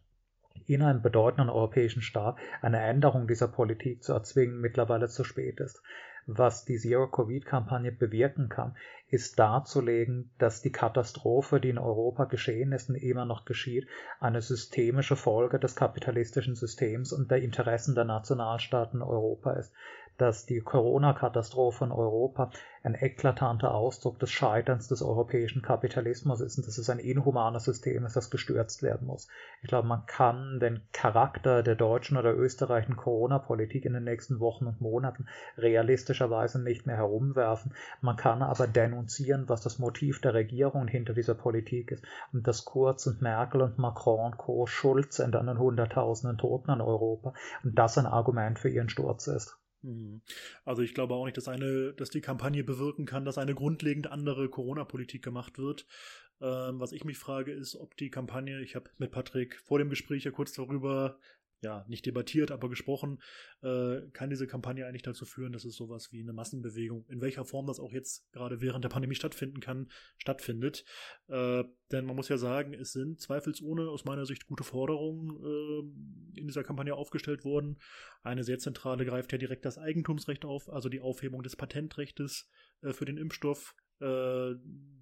in 0.66 0.82
einem 0.82 1.02
bedeutenden 1.02 1.50
europäischen 1.50 2.02
Staat 2.02 2.38
eine 2.62 2.80
Änderung 2.80 3.26
dieser 3.26 3.48
Politik 3.48 4.02
zu 4.02 4.12
erzwingen 4.12 4.60
mittlerweile 4.60 5.08
zu 5.08 5.24
spät 5.24 5.60
ist. 5.60 5.82
Was 6.32 6.64
die 6.64 6.78
Zero-Covid-Kampagne 6.78 7.90
bewirken 7.90 8.48
kann, 8.48 8.76
ist 9.08 9.40
darzulegen, 9.40 10.30
dass 10.38 10.62
die 10.62 10.70
Katastrophe, 10.70 11.60
die 11.60 11.70
in 11.70 11.78
Europa 11.78 12.26
geschehen 12.26 12.70
ist 12.70 12.88
und 12.88 12.94
immer 12.94 13.24
noch 13.24 13.44
geschieht, 13.44 13.88
eine 14.20 14.40
systemische 14.40 15.16
Folge 15.16 15.58
des 15.58 15.74
kapitalistischen 15.74 16.54
Systems 16.54 17.12
und 17.12 17.32
der 17.32 17.42
Interessen 17.42 17.96
der 17.96 18.04
Nationalstaaten 18.04 19.02
Europa 19.02 19.54
ist 19.54 19.72
dass 20.20 20.44
die 20.44 20.60
Corona-Katastrophe 20.60 21.84
in 21.84 21.92
Europa 21.92 22.50
ein 22.82 22.94
eklatanter 22.94 23.74
Ausdruck 23.74 24.18
des 24.18 24.30
Scheiterns 24.30 24.88
des 24.88 25.02
europäischen 25.02 25.62
Kapitalismus 25.62 26.40
ist 26.40 26.56
und 26.56 26.66
dass 26.66 26.78
es 26.78 26.88
ein 26.88 26.98
inhumanes 26.98 27.64
System 27.64 28.06
ist, 28.06 28.16
das 28.16 28.30
gestürzt 28.30 28.82
werden 28.82 29.06
muss. 29.06 29.28
Ich 29.62 29.68
glaube, 29.68 29.88
man 29.88 30.06
kann 30.06 30.60
den 30.60 30.80
Charakter 30.92 31.62
der 31.62 31.74
deutschen 31.74 32.16
oder 32.16 32.34
österreichischen 32.34 32.96
Corona-Politik 32.96 33.84
in 33.84 33.92
den 33.92 34.04
nächsten 34.04 34.40
Wochen 34.40 34.66
und 34.66 34.80
Monaten 34.80 35.26
realistischerweise 35.58 36.62
nicht 36.62 36.86
mehr 36.86 36.96
herumwerfen. 36.96 37.74
Man 38.00 38.16
kann 38.16 38.42
aber 38.42 38.66
denunzieren, 38.66 39.48
was 39.48 39.60
das 39.60 39.78
Motiv 39.78 40.20
der 40.20 40.34
Regierung 40.34 40.88
hinter 40.88 41.12
dieser 41.12 41.34
Politik 41.34 41.92
ist 41.92 42.04
und 42.32 42.46
dass 42.46 42.64
Kurz 42.64 43.06
und 43.06 43.20
Merkel 43.20 43.60
und 43.60 43.78
Macron 43.78 44.32
und 44.32 44.38
Co. 44.38 44.66
schuld 44.66 45.12
sind 45.12 45.36
an 45.36 45.46
den 45.46 45.58
Hunderttausenden 45.58 46.38
Toten 46.38 46.70
in 46.70 46.80
Europa 46.80 47.34
und 47.62 47.78
das 47.78 47.98
ein 47.98 48.06
Argument 48.06 48.58
für 48.58 48.70
ihren 48.70 48.88
Sturz 48.88 49.26
ist. 49.26 49.59
Mhm. 49.82 50.22
Also 50.64 50.82
ich 50.82 50.94
glaube 50.94 51.14
auch 51.14 51.24
nicht, 51.24 51.36
dass 51.36 51.48
eine, 51.48 51.92
dass 51.94 52.10
die 52.10 52.20
Kampagne 52.20 52.64
bewirken 52.64 53.06
kann, 53.06 53.24
dass 53.24 53.38
eine 53.38 53.54
grundlegend 53.54 54.10
andere 54.10 54.48
Corona-Politik 54.48 55.22
gemacht 55.22 55.58
wird. 55.58 55.86
Ähm, 56.40 56.80
was 56.80 56.92
ich 56.92 57.04
mich 57.04 57.18
frage, 57.18 57.52
ist, 57.52 57.76
ob 57.76 57.96
die 57.96 58.10
Kampagne, 58.10 58.60
ich 58.62 58.74
habe 58.74 58.90
mit 58.98 59.10
Patrick 59.10 59.60
vor 59.60 59.78
dem 59.78 59.90
Gespräch 59.90 60.24
ja 60.24 60.30
kurz 60.30 60.52
darüber 60.52 61.18
ja, 61.62 61.84
nicht 61.88 62.06
debattiert, 62.06 62.50
aber 62.50 62.68
gesprochen, 62.68 63.20
äh, 63.62 64.00
kann 64.12 64.30
diese 64.30 64.46
Kampagne 64.46 64.86
eigentlich 64.86 65.02
dazu 65.02 65.24
führen, 65.24 65.52
dass 65.52 65.64
es 65.64 65.76
sowas 65.76 66.10
wie 66.12 66.22
eine 66.22 66.32
Massenbewegung, 66.32 67.04
in 67.08 67.20
welcher 67.20 67.44
Form 67.44 67.66
das 67.66 67.80
auch 67.80 67.92
jetzt 67.92 68.30
gerade 68.32 68.60
während 68.60 68.84
der 68.84 68.88
Pandemie 68.88 69.14
stattfinden 69.14 69.60
kann, 69.60 69.90
stattfindet. 70.16 70.84
Äh, 71.28 71.64
denn 71.92 72.06
man 72.06 72.16
muss 72.16 72.28
ja 72.28 72.38
sagen, 72.38 72.72
es 72.72 72.92
sind 72.92 73.20
zweifelsohne 73.20 73.88
aus 73.88 74.04
meiner 74.04 74.24
Sicht 74.24 74.46
gute 74.46 74.64
Forderungen 74.64 75.36
äh, 75.36 76.40
in 76.40 76.46
dieser 76.46 76.64
Kampagne 76.64 76.94
aufgestellt 76.94 77.44
worden. 77.44 77.78
Eine 78.22 78.44
sehr 78.44 78.58
zentrale 78.58 79.04
greift 79.04 79.32
ja 79.32 79.38
direkt 79.38 79.64
das 79.64 79.78
Eigentumsrecht 79.78 80.44
auf, 80.44 80.68
also 80.70 80.88
die 80.88 81.00
Aufhebung 81.00 81.42
des 81.42 81.56
Patentrechtes 81.56 82.48
äh, 82.82 82.92
für 82.92 83.04
den 83.04 83.18
Impfstoff 83.18 83.74
äh, 84.00 84.54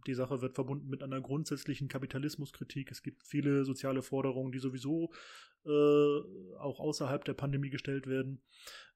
die 0.06 0.14
Sache 0.14 0.40
wird 0.40 0.54
verbunden 0.54 0.88
mit 0.88 1.02
einer 1.02 1.20
grundsätzlichen 1.20 1.88
Kapitalismuskritik. 1.88 2.90
Es 2.90 3.02
gibt 3.02 3.22
viele 3.24 3.64
soziale 3.64 4.02
Forderungen, 4.02 4.52
die 4.52 4.58
sowieso 4.58 5.12
äh, 5.64 6.20
auch 6.58 6.80
außerhalb 6.80 7.24
der 7.24 7.34
Pandemie 7.34 7.70
gestellt 7.70 8.06
werden. 8.06 8.42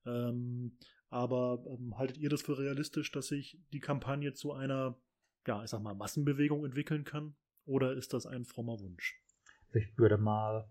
Ähm, 0.07 0.79
aber 1.11 1.62
ähm, 1.67 1.99
haltet 1.99 2.19
ihr 2.19 2.31
das 2.31 2.43
für 2.43 2.59
realistisch, 2.59 3.12
dass 3.12 3.29
sich 3.29 3.61
die 3.73 3.81
Kampagne 3.81 4.33
zu 4.33 4.53
einer, 4.53 4.99
ja, 5.47 5.62
ich 5.62 5.71
sag 5.71 5.83
mal, 5.83 5.95
Massenbewegung 5.95 6.65
entwickeln 6.65 7.05
kann? 7.05 7.37
Oder 7.65 7.93
ist 7.93 8.12
das 8.12 8.27
ein 8.27 8.45
frommer 8.45 8.81
Wunsch? 8.81 9.23
Ich 9.75 9.97
würde 9.99 10.17
mal 10.17 10.69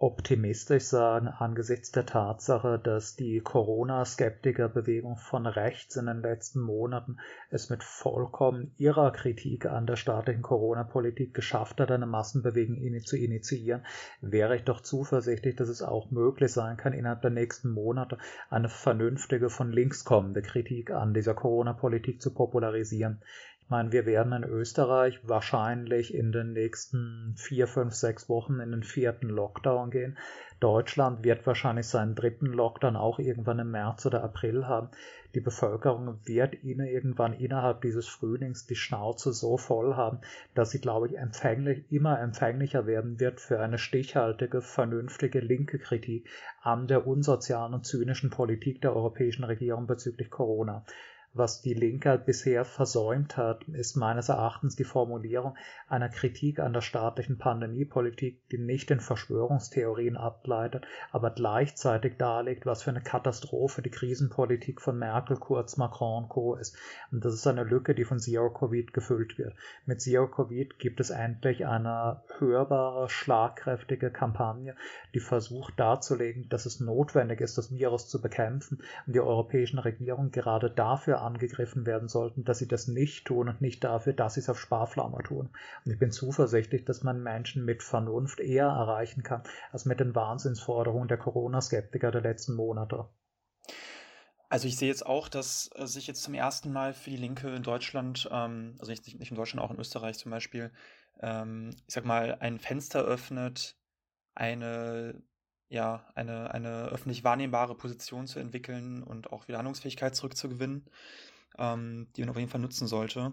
optimistisch 0.00 0.84
sagen 0.84 1.28
angesichts 1.28 1.92
der 1.92 2.06
Tatsache, 2.06 2.80
dass 2.82 3.16
die 3.16 3.40
Corona-Skeptiker-Bewegung 3.40 5.18
von 5.18 5.46
rechts 5.46 5.96
in 5.96 6.06
den 6.06 6.22
letzten 6.22 6.60
Monaten 6.60 7.18
es 7.50 7.68
mit 7.68 7.84
vollkommen 7.84 8.72
ihrer 8.78 9.10
Kritik 9.10 9.66
an 9.66 9.86
der 9.86 9.96
staatlichen 9.96 10.40
Corona-Politik 10.40 11.34
geschafft 11.34 11.80
hat, 11.80 11.90
eine 11.90 12.06
Massenbewegung 12.06 12.78
zu 13.04 13.18
initiieren, 13.18 13.84
wäre 14.22 14.56
ich 14.56 14.64
doch 14.64 14.80
zuversichtlich, 14.80 15.56
dass 15.56 15.68
es 15.68 15.82
auch 15.82 16.10
möglich 16.10 16.50
sein 16.50 16.78
kann, 16.78 16.94
innerhalb 16.94 17.20
der 17.20 17.30
nächsten 17.30 17.70
Monate 17.70 18.16
eine 18.48 18.70
vernünftige 18.70 19.50
von 19.50 19.70
links 19.70 20.06
kommende 20.06 20.40
Kritik 20.40 20.92
an 20.92 21.12
dieser 21.12 21.34
Corona-Politik 21.34 22.22
zu 22.22 22.32
popularisieren. 22.32 23.20
Meine, 23.70 23.92
wir 23.92 24.04
werden 24.04 24.32
in 24.32 24.42
Österreich 24.42 25.20
wahrscheinlich 25.22 26.12
in 26.12 26.32
den 26.32 26.54
nächsten 26.54 27.34
vier, 27.36 27.68
fünf, 27.68 27.94
sechs 27.94 28.28
Wochen 28.28 28.58
in 28.58 28.72
den 28.72 28.82
vierten 28.82 29.28
Lockdown 29.28 29.89
gehen. 29.90 30.16
Deutschland 30.60 31.24
wird 31.24 31.46
wahrscheinlich 31.46 31.86
seinen 31.86 32.14
dritten 32.14 32.46
Lockdown 32.46 32.94
auch 32.94 33.18
irgendwann 33.18 33.60
im 33.60 33.70
März 33.70 34.04
oder 34.04 34.22
April 34.22 34.66
haben. 34.66 34.90
Die 35.34 35.40
Bevölkerung 35.40 36.18
wird 36.24 36.62
ihnen 36.62 36.86
irgendwann 36.86 37.32
innerhalb 37.32 37.80
dieses 37.80 38.08
Frühlings 38.08 38.66
die 38.66 38.76
Schnauze 38.76 39.32
so 39.32 39.56
voll 39.56 39.94
haben, 39.94 40.18
dass 40.54 40.70
sie, 40.70 40.80
glaube 40.80 41.06
ich, 41.06 41.16
empfänglich, 41.16 41.90
immer 41.90 42.20
empfänglicher 42.20 42.86
werden 42.86 43.20
wird 43.20 43.40
für 43.40 43.60
eine 43.60 43.78
stichhaltige, 43.78 44.60
vernünftige 44.60 45.40
linke 45.40 45.78
Kritik 45.78 46.28
an 46.62 46.88
der 46.88 47.06
unsozialen 47.06 47.72
und 47.72 47.86
zynischen 47.86 48.30
Politik 48.30 48.82
der 48.82 48.94
europäischen 48.94 49.44
Regierung 49.44 49.86
bezüglich 49.86 50.30
Corona. 50.30 50.84
Was 51.32 51.62
die 51.62 51.74
Linke 51.74 52.18
bisher 52.18 52.64
versäumt 52.64 53.36
hat, 53.36 53.62
ist 53.68 53.94
meines 53.94 54.28
Erachtens 54.28 54.74
die 54.74 54.82
Formulierung 54.82 55.56
einer 55.88 56.08
Kritik 56.08 56.58
an 56.58 56.72
der 56.72 56.80
staatlichen 56.80 57.38
Pandemiepolitik, 57.38 58.48
die 58.48 58.58
nicht 58.58 58.90
in 58.90 58.98
Verschwörungstheorien 58.98 60.16
ableitet, 60.16 60.88
aber 61.12 61.30
gleichzeitig 61.30 62.16
darlegt, 62.16 62.66
was 62.66 62.82
für 62.82 62.90
eine 62.90 63.00
Katastrophe 63.00 63.80
die 63.80 63.90
Krisenpolitik 63.90 64.80
von 64.80 64.98
Merkel, 64.98 65.36
Kurz, 65.36 65.76
Macron 65.76 66.24
und 66.24 66.28
Co. 66.30 66.56
ist. 66.56 66.76
Und 67.12 67.24
das 67.24 67.34
ist 67.34 67.46
eine 67.46 67.62
Lücke, 67.62 67.94
die 67.94 68.04
von 68.04 68.18
Zero 68.18 68.50
Covid 68.50 68.92
gefüllt 68.92 69.38
wird. 69.38 69.54
Mit 69.86 70.00
Zero 70.00 70.26
Covid 70.26 70.80
gibt 70.80 70.98
es 70.98 71.10
endlich 71.10 71.64
eine 71.64 72.24
hörbare, 72.38 73.08
schlagkräftige 73.08 74.10
Kampagne, 74.10 74.74
die 75.14 75.20
versucht 75.20 75.78
darzulegen, 75.78 76.48
dass 76.48 76.66
es 76.66 76.80
notwendig 76.80 77.40
ist, 77.40 77.56
das 77.56 77.70
Virus 77.70 78.08
zu 78.08 78.20
bekämpfen 78.20 78.82
und 79.06 79.14
die 79.14 79.20
europäischen 79.20 79.78
Regierungen 79.78 80.32
gerade 80.32 80.70
dafür 80.70 81.19
angegriffen 81.20 81.86
werden 81.86 82.08
sollten, 82.08 82.44
dass 82.44 82.58
sie 82.58 82.68
das 82.68 82.88
nicht 82.88 83.26
tun 83.26 83.48
und 83.48 83.60
nicht 83.60 83.84
dafür, 83.84 84.12
dass 84.12 84.34
sie 84.34 84.40
es 84.40 84.48
auf 84.48 84.58
Sparflamme 84.58 85.22
tun. 85.22 85.50
Und 85.84 85.92
ich 85.92 85.98
bin 85.98 86.10
zuversichtlich, 86.10 86.84
dass 86.84 87.02
man 87.02 87.22
Menschen 87.22 87.64
mit 87.64 87.82
Vernunft 87.82 88.40
eher 88.40 88.66
erreichen 88.66 89.22
kann, 89.22 89.42
als 89.72 89.84
mit 89.84 90.00
den 90.00 90.14
Wahnsinnsforderungen 90.14 91.08
der 91.08 91.18
Corona-Skeptiker 91.18 92.10
der 92.10 92.22
letzten 92.22 92.54
Monate. 92.54 93.08
Also 94.48 94.66
ich 94.66 94.76
sehe 94.76 94.88
jetzt 94.88 95.06
auch, 95.06 95.28
dass 95.28 95.70
äh, 95.76 95.86
sich 95.86 96.08
jetzt 96.08 96.24
zum 96.24 96.34
ersten 96.34 96.72
Mal 96.72 96.92
für 96.92 97.10
die 97.10 97.16
Linke 97.16 97.54
in 97.54 97.62
Deutschland, 97.62 98.28
ähm, 98.32 98.74
also 98.80 98.90
nicht, 98.90 99.06
in 99.06 99.36
Deutschland, 99.36 99.64
auch 99.64 99.70
in 99.70 99.78
Österreich 99.78 100.18
zum 100.18 100.32
Beispiel, 100.32 100.72
ähm, 101.20 101.70
ich 101.86 101.94
sag 101.94 102.04
mal, 102.04 102.36
ein 102.40 102.58
Fenster 102.58 103.02
öffnet, 103.02 103.76
eine 104.34 105.22
ja, 105.70 106.04
eine, 106.16 106.52
eine 106.52 106.86
öffentlich 106.86 107.22
wahrnehmbare 107.22 107.76
Position 107.76 108.26
zu 108.26 108.40
entwickeln 108.40 109.04
und 109.04 109.32
auch 109.32 109.46
wieder 109.46 109.58
Handlungsfähigkeit 109.58 110.16
zurückzugewinnen, 110.16 110.84
ähm, 111.58 112.08
die 112.14 112.22
man 112.22 112.30
auf 112.30 112.36
jeden 112.36 112.50
Fall 112.50 112.60
nutzen 112.60 112.88
sollte. 112.88 113.32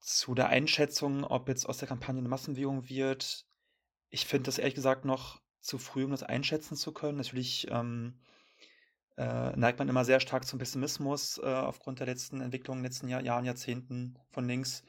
Zu 0.00 0.34
der 0.34 0.48
Einschätzung, 0.48 1.24
ob 1.24 1.48
jetzt 1.48 1.68
aus 1.68 1.78
der 1.78 1.88
Kampagne 1.88 2.18
eine 2.18 2.28
Massenbewegung 2.28 2.88
wird, 2.88 3.46
ich 4.10 4.26
finde 4.26 4.44
das 4.44 4.58
ehrlich 4.58 4.74
gesagt 4.74 5.04
noch 5.04 5.40
zu 5.60 5.78
früh, 5.78 6.04
um 6.04 6.10
das 6.10 6.24
einschätzen 6.24 6.76
zu 6.76 6.92
können. 6.92 7.18
Natürlich 7.18 7.68
ähm, 7.70 8.18
äh, 9.16 9.56
neigt 9.56 9.78
man 9.78 9.88
immer 9.88 10.04
sehr 10.04 10.18
stark 10.18 10.44
zum 10.44 10.58
Pessimismus 10.58 11.38
äh, 11.38 11.46
aufgrund 11.46 12.00
der 12.00 12.06
letzten 12.06 12.40
Entwicklungen 12.40 12.82
letzten 12.82 13.08
Jahr, 13.08 13.22
Jahren, 13.22 13.44
Jahrzehnten 13.44 14.18
von 14.30 14.48
links. 14.48 14.82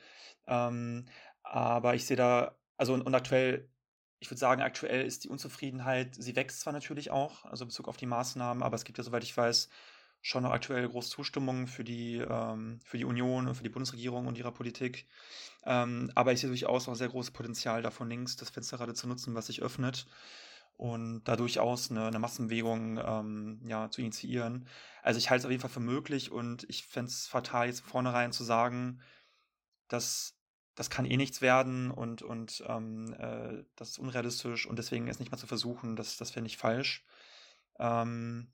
Ähm, 0.48 1.06
aber 1.44 1.94
ich 1.94 2.06
sehe 2.06 2.18
da, 2.18 2.58
also 2.78 2.94
und, 2.94 3.04
und 3.04 3.14
aktuell 3.14 3.70
ich 4.20 4.30
würde 4.30 4.40
sagen, 4.40 4.62
aktuell 4.62 5.06
ist 5.06 5.24
die 5.24 5.30
Unzufriedenheit, 5.30 6.16
sie 6.16 6.36
wächst 6.36 6.62
zwar 6.62 6.74
natürlich 6.74 7.12
auch, 7.12 7.46
also 7.46 7.64
in 7.64 7.70
Bezug 7.70 7.88
auf 7.88 7.98
die 7.98 8.06
Maßnahmen, 8.06 8.64
aber 8.64 8.76
es 8.76 8.84
gibt 8.84 8.98
ja, 8.98 9.04
soweit 9.04 9.24
ich 9.24 9.36
weiß, 9.36 9.70
schon 10.22 10.44
noch 10.44 10.52
aktuell 10.52 10.88
große 10.88 11.10
Zustimmung 11.10 11.68
für 11.68 11.84
die, 11.84 12.18
ähm, 12.18 12.80
für 12.84 12.98
die 12.98 13.06
Union 13.06 13.48
und 13.48 13.56
für 13.56 13.64
die 13.64 13.70
Bundesregierung 13.70 14.28
und 14.28 14.38
ihrer 14.38 14.52
Politik. 14.52 15.08
Ähm, 15.64 16.12
aber 16.16 16.34
ich 16.34 16.42
sehe 16.42 16.50
durchaus 16.50 16.90
auch 16.90 16.96
sehr 16.96 17.08
großes 17.08 17.32
Potenzial 17.32 17.82
davon 17.82 18.10
links, 18.10 18.36
das 18.36 18.50
Fenster 18.50 18.78
gerade 18.78 18.94
zu 18.94 19.08
nutzen, 19.08 19.36
was 19.36 19.48
sich 19.48 19.62
öffnet 19.62 20.08
und 20.76 21.24
da 21.26 21.36
durchaus 21.36 21.92
eine, 21.92 22.08
eine 22.08 22.20
Massenbewegung 22.20 22.98
ähm, 23.04 23.62
ja, 23.68 23.90
zu 23.90 24.02
initiieren. 24.02 24.68
Also 25.04 25.18
ich 25.18 25.30
halte 25.30 25.40
es 25.40 25.46
auf 25.46 25.52
jeden 25.52 25.62
Fall 25.62 25.70
für 25.70 25.82
möglich 25.82 26.32
und 26.32 26.66
ich 26.70 26.86
fände 26.86 27.10
es 27.10 27.28
fatal, 27.28 27.68
jetzt 27.68 27.82
vornherein 27.82 28.32
zu 28.32 28.44
sagen, 28.44 29.02
dass 29.90 30.39
das 30.80 30.90
kann 30.90 31.04
eh 31.04 31.18
nichts 31.18 31.42
werden 31.42 31.92
und, 31.92 32.22
und 32.22 32.64
ähm, 32.66 33.14
äh, 33.20 33.66
das 33.76 33.90
ist 33.90 34.00
unrealistisch 34.00 34.66
und 34.66 34.80
deswegen 34.80 35.10
es 35.10 35.20
nicht 35.20 35.30
mal 35.30 35.38
zu 35.38 35.46
versuchen, 35.46 35.98
das, 35.98 36.16
das 36.16 36.34
wäre 36.38 36.42
nicht 36.42 36.56
falsch. 36.56 37.06
Ähm, 37.80 38.54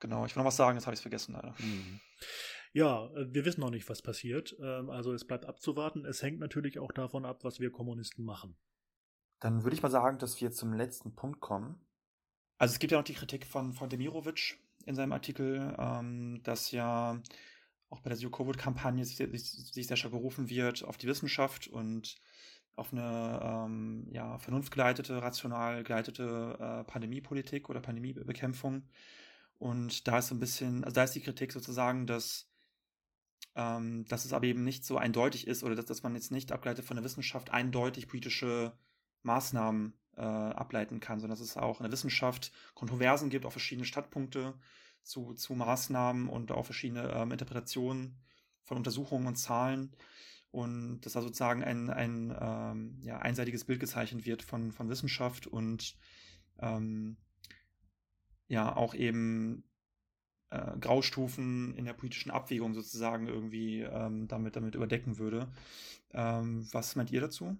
genau, 0.00 0.24
ich 0.24 0.34
will 0.34 0.40
noch 0.40 0.48
was 0.48 0.56
sagen, 0.56 0.76
das 0.78 0.86
habe 0.86 0.94
ich 0.94 1.02
vergessen 1.02 1.34
leider. 1.34 1.54
Mhm. 1.58 2.00
Ja, 2.72 3.04
äh, 3.08 3.26
wir 3.28 3.44
wissen 3.44 3.60
noch 3.60 3.68
nicht, 3.68 3.86
was 3.90 4.00
passiert. 4.00 4.56
Ähm, 4.62 4.88
also 4.88 5.12
es 5.12 5.26
bleibt 5.26 5.44
abzuwarten. 5.44 6.06
Es 6.06 6.22
hängt 6.22 6.38
natürlich 6.38 6.78
auch 6.78 6.92
davon 6.92 7.26
ab, 7.26 7.44
was 7.44 7.60
wir 7.60 7.70
Kommunisten 7.70 8.24
machen. 8.24 8.56
Dann 9.40 9.64
würde 9.64 9.76
ich 9.76 9.82
mal 9.82 9.90
sagen, 9.90 10.16
dass 10.16 10.40
wir 10.40 10.52
zum 10.52 10.72
letzten 10.72 11.14
Punkt 11.14 11.40
kommen. 11.40 11.86
Also 12.56 12.72
es 12.72 12.78
gibt 12.78 12.92
ja 12.92 12.98
noch 12.98 13.04
die 13.04 13.12
Kritik 13.12 13.44
von, 13.44 13.74
von 13.74 13.90
Demirovic 13.90 14.58
in 14.86 14.94
seinem 14.94 15.12
Artikel, 15.12 15.76
ähm, 15.78 16.40
dass 16.44 16.70
ja 16.70 17.20
auch 17.90 18.00
bei 18.00 18.10
der 18.10 18.18
Zero-Covid-Kampagne 18.18 19.04
sich, 19.04 19.16
sich, 19.16 19.86
sehr 19.86 19.96
stark 19.96 20.12
berufen 20.12 20.48
wird 20.48 20.84
auf 20.84 20.98
die 20.98 21.06
Wissenschaft 21.06 21.68
und 21.68 22.16
auf 22.76 22.92
eine 22.92 23.40
ähm, 23.42 24.06
ja, 24.12 24.38
vernunftgeleitete, 24.38 25.20
rational 25.20 25.82
geleitete 25.82 26.56
äh, 26.60 26.84
Pandemiepolitik 26.84 27.68
oder 27.68 27.80
Pandemiebekämpfung. 27.80 28.84
Und 29.58 30.06
da 30.06 30.18
ist 30.18 30.28
so 30.28 30.34
ein 30.34 30.40
bisschen, 30.40 30.84
also 30.84 30.94
da 30.94 31.04
ist 31.04 31.14
die 31.14 31.20
Kritik 31.20 31.50
sozusagen, 31.52 32.06
dass, 32.06 32.48
ähm, 33.56 34.04
dass 34.08 34.24
es 34.24 34.32
aber 34.32 34.46
eben 34.46 34.62
nicht 34.62 34.84
so 34.84 34.96
eindeutig 34.96 35.48
ist 35.48 35.64
oder 35.64 35.74
dass, 35.74 35.86
dass 35.86 36.04
man 36.04 36.14
jetzt 36.14 36.30
nicht 36.30 36.52
abgeleitet 36.52 36.84
von 36.84 36.96
der 36.96 37.04
Wissenschaft 37.04 37.50
eindeutig 37.50 38.06
politische 38.06 38.78
Maßnahmen 39.22 39.94
äh, 40.16 40.20
ableiten 40.20 41.00
kann, 41.00 41.18
sondern 41.18 41.36
dass 41.36 41.46
es 41.46 41.56
auch 41.56 41.80
in 41.80 41.84
der 41.84 41.92
Wissenschaft 41.92 42.52
Kontroversen 42.74 43.30
gibt, 43.30 43.44
auch 43.44 43.52
verschiedene 43.52 43.86
Stadtpunkte 43.86 44.54
zu, 45.02 45.34
zu 45.34 45.54
Maßnahmen 45.54 46.28
und 46.28 46.52
auch 46.52 46.64
verschiedene 46.64 47.10
ähm, 47.12 47.32
Interpretationen 47.32 48.16
von 48.62 48.76
Untersuchungen 48.76 49.26
und 49.26 49.36
Zahlen. 49.36 49.92
Und 50.50 51.02
dass 51.02 51.12
da 51.12 51.22
sozusagen 51.22 51.62
ein, 51.62 51.90
ein 51.90 52.34
ähm, 52.40 52.98
ja, 53.02 53.18
einseitiges 53.18 53.64
Bild 53.64 53.80
gezeichnet 53.80 54.24
wird 54.24 54.42
von, 54.42 54.72
von 54.72 54.88
Wissenschaft 54.88 55.46
und 55.46 55.96
ähm, 56.58 57.16
ja 58.48 58.74
auch 58.74 58.94
eben 58.94 59.64
äh, 60.50 60.78
Graustufen 60.78 61.74
in 61.74 61.84
der 61.84 61.92
politischen 61.92 62.30
Abwägung 62.30 62.74
sozusagen 62.74 63.28
irgendwie 63.28 63.82
ähm, 63.82 64.26
damit, 64.28 64.56
damit 64.56 64.74
überdecken 64.74 65.18
würde. 65.18 65.48
Ähm, 66.12 66.66
was 66.72 66.96
meint 66.96 67.12
ihr 67.12 67.20
dazu? 67.20 67.56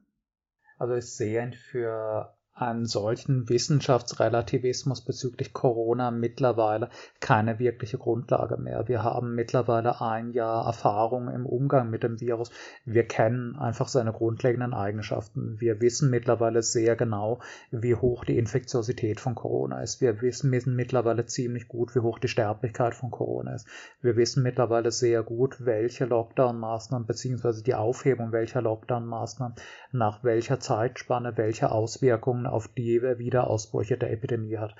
Also 0.78 0.94
ich 0.94 1.06
sehe 1.06 1.52
für 1.52 2.37
einen 2.60 2.86
solchen 2.86 3.48
Wissenschaftsrelativismus 3.48 5.00
bezüglich 5.00 5.52
Corona 5.52 6.10
mittlerweile 6.10 6.90
keine 7.20 7.58
wirkliche 7.58 7.98
Grundlage 7.98 8.56
mehr. 8.56 8.88
Wir 8.88 9.02
haben 9.02 9.34
mittlerweile 9.34 10.00
ein 10.00 10.30
Jahr 10.32 10.66
Erfahrung 10.66 11.28
im 11.28 11.46
Umgang 11.46 11.90
mit 11.90 12.02
dem 12.02 12.20
Virus. 12.20 12.50
Wir 12.84 13.04
kennen 13.04 13.56
einfach 13.56 13.88
seine 13.88 14.12
grundlegenden 14.12 14.74
Eigenschaften. 14.74 15.60
Wir 15.60 15.80
wissen 15.80 16.10
mittlerweile 16.10 16.62
sehr 16.62 16.96
genau, 16.96 17.40
wie 17.70 17.94
hoch 17.94 18.24
die 18.24 18.38
Infektiosität 18.38 19.20
von 19.20 19.34
Corona 19.34 19.82
ist. 19.82 20.00
Wir 20.00 20.20
wissen 20.20 20.50
mittlerweile 20.50 21.26
ziemlich 21.26 21.68
gut, 21.68 21.94
wie 21.94 22.00
hoch 22.00 22.18
die 22.18 22.28
Sterblichkeit 22.28 22.94
von 22.94 23.10
Corona 23.10 23.54
ist. 23.54 23.66
Wir 24.00 24.16
wissen 24.16 24.42
mittlerweile 24.42 24.90
sehr 24.90 25.22
gut, 25.22 25.64
welche 25.64 26.06
Lockdown-Maßnahmen 26.06 27.06
bzw. 27.06 27.62
die 27.62 27.74
Aufhebung 27.74 28.32
welcher 28.32 28.62
Lockdown-Maßnahmen 28.62 29.54
nach 29.92 30.24
welcher 30.24 30.60
Zeitspanne 30.60 31.36
welche 31.36 31.70
Auswirkungen 31.70 32.46
auf 32.48 32.68
die 32.68 33.02
Wiederausbrüche 33.02 33.96
der 33.96 34.12
Epidemie 34.12 34.58
hat. 34.58 34.74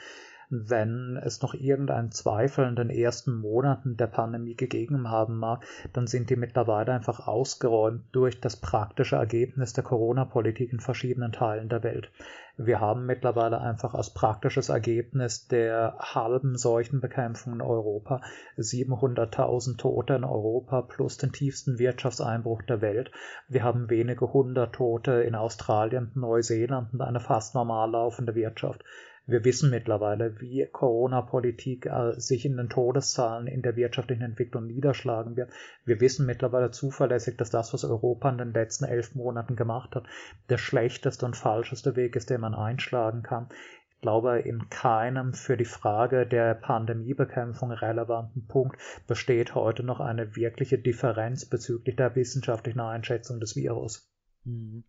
Wenn 0.51 1.19
es 1.23 1.43
noch 1.43 1.53
irgendeinen 1.53 2.11
Zweifel 2.11 2.67
in 2.67 2.75
den 2.75 2.89
ersten 2.89 3.35
Monaten 3.35 3.99
der 3.99 4.07
Pandemie 4.07 4.55
gegeben 4.55 5.11
haben 5.11 5.37
mag, 5.37 5.63
dann 5.93 6.07
sind 6.07 6.31
die 6.31 6.37
mittlerweile 6.37 6.93
einfach 6.93 7.29
ausgeräumt 7.29 8.05
durch 8.13 8.41
das 8.41 8.57
praktische 8.57 9.17
Ergebnis 9.17 9.75
der 9.75 9.85
Corona-Politik 9.85 10.73
in 10.73 10.81
verschiedenen 10.81 11.33
Teilen 11.33 11.69
der 11.69 11.83
Welt. 11.83 12.11
Wir 12.57 12.81
haben 12.81 13.05
mittlerweile 13.05 13.61
einfach 13.61 13.95
als 13.95 14.15
praktisches 14.15 14.71
Ergebnis 14.71 15.47
der 15.49 15.97
halben 16.01 16.57
Seuchenbekämpfung 16.57 17.53
in 17.53 17.61
Europa 17.61 18.23
700.000 18.57 19.77
Tote 19.77 20.15
in 20.15 20.25
Europa 20.25 20.81
plus 20.81 21.19
den 21.19 21.31
tiefsten 21.31 21.79
Wirtschaftseinbruch 21.79 22.63
der 22.63 22.81
Welt. 22.81 23.13
Wir 23.49 23.63
haben 23.63 23.91
wenige 23.91 24.33
hundert 24.33 24.75
Tote 24.75 25.13
in 25.23 25.35
Australien, 25.35 26.11
Neuseeland 26.15 26.95
und 26.95 27.03
eine 27.03 27.21
fast 27.21 27.55
normal 27.55 27.91
laufende 27.91 28.35
Wirtschaft. 28.35 28.83
Wir 29.29 29.45
wissen 29.45 29.69
mittlerweile, 29.69 30.41
wie 30.41 30.67
Corona-Politik 30.67 31.85
äh, 31.85 32.19
sich 32.19 32.47
in 32.47 32.57
den 32.57 32.71
Todeszahlen 32.71 33.47
in 33.47 33.61
der 33.61 33.77
wirtschaftlichen 33.77 34.23
Entwicklung 34.23 34.67
niederschlagen 34.67 35.37
wird. 35.37 35.51
Wir 35.85 36.01
wissen 36.01 36.25
mittlerweile 36.25 36.71
zuverlässig, 36.71 37.37
dass 37.37 37.51
das, 37.51 37.75
was 37.75 37.85
Europa 37.85 38.31
in 38.31 38.39
den 38.39 38.55
letzten 38.55 38.87
elf 38.87 39.15
Monaten 39.15 39.55
gemacht 39.55 39.95
hat, 39.95 40.07
der 40.49 40.57
schlechteste 40.57 41.27
und 41.27 41.37
falscheste 41.37 41.95
Weg 41.95 42.17
ist, 42.17 42.31
den 42.31 42.41
man 42.41 42.55
einschlagen 42.55 43.23
kann. 43.23 43.51
Ich 43.91 44.01
glaube, 44.01 44.39
in 44.39 44.71
keinem 44.71 45.35
für 45.35 45.59
die 45.59 45.67
Frage 45.67 46.27
der 46.27 46.55
Pandemiebekämpfung 46.55 47.71
relevanten 47.71 48.47
Punkt 48.47 48.79
besteht 49.07 49.55
heute 49.55 49.83
noch 49.83 50.01
eine 50.01 50.37
wirkliche 50.37 50.79
Differenz 50.79 51.45
bezüglich 51.45 51.97
der 51.97 52.17
wissenschaftlichen 52.17 52.81
Einschätzung 52.81 53.41
des 53.41 53.57
Virus. 53.57 54.11
Mhm. 54.45 54.85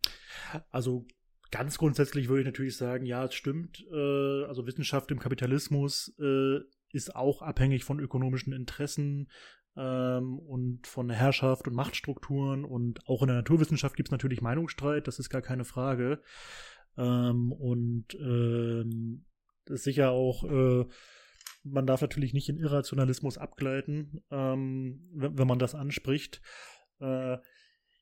Also 0.70 1.04
Ganz 1.50 1.78
grundsätzlich 1.78 2.28
würde 2.28 2.42
ich 2.42 2.46
natürlich 2.46 2.76
sagen, 2.76 3.06
ja, 3.06 3.24
es 3.24 3.34
stimmt. 3.34 3.84
Äh, 3.92 4.44
also 4.44 4.66
Wissenschaft 4.66 5.10
im 5.10 5.18
Kapitalismus 5.18 6.14
äh, 6.20 6.58
ist 6.92 7.16
auch 7.16 7.42
abhängig 7.42 7.84
von 7.84 7.98
ökonomischen 7.98 8.52
Interessen 8.52 9.28
ähm, 9.76 10.38
und 10.38 10.86
von 10.86 11.10
Herrschaft 11.10 11.66
und 11.66 11.74
Machtstrukturen. 11.74 12.64
Und 12.64 13.06
auch 13.06 13.22
in 13.22 13.28
der 13.28 13.36
Naturwissenschaft 13.36 13.96
gibt 13.96 14.08
es 14.08 14.12
natürlich 14.12 14.40
Meinungsstreit, 14.40 15.08
das 15.08 15.18
ist 15.18 15.30
gar 15.30 15.42
keine 15.42 15.64
Frage. 15.64 16.22
Ähm, 16.96 17.52
und 17.52 18.14
ähm, 18.14 19.26
das 19.64 19.80
ist 19.80 19.84
sicher 19.84 20.10
auch, 20.10 20.44
äh, 20.44 20.84
man 21.62 21.86
darf 21.86 22.00
natürlich 22.00 22.32
nicht 22.32 22.48
in 22.48 22.58
Irrationalismus 22.58 23.38
abgleiten, 23.38 24.22
ähm, 24.30 25.08
wenn, 25.12 25.38
wenn, 25.38 25.46
man 25.48 25.58
das 25.58 25.74
anspricht. 25.74 26.40
Äh, 27.00 27.38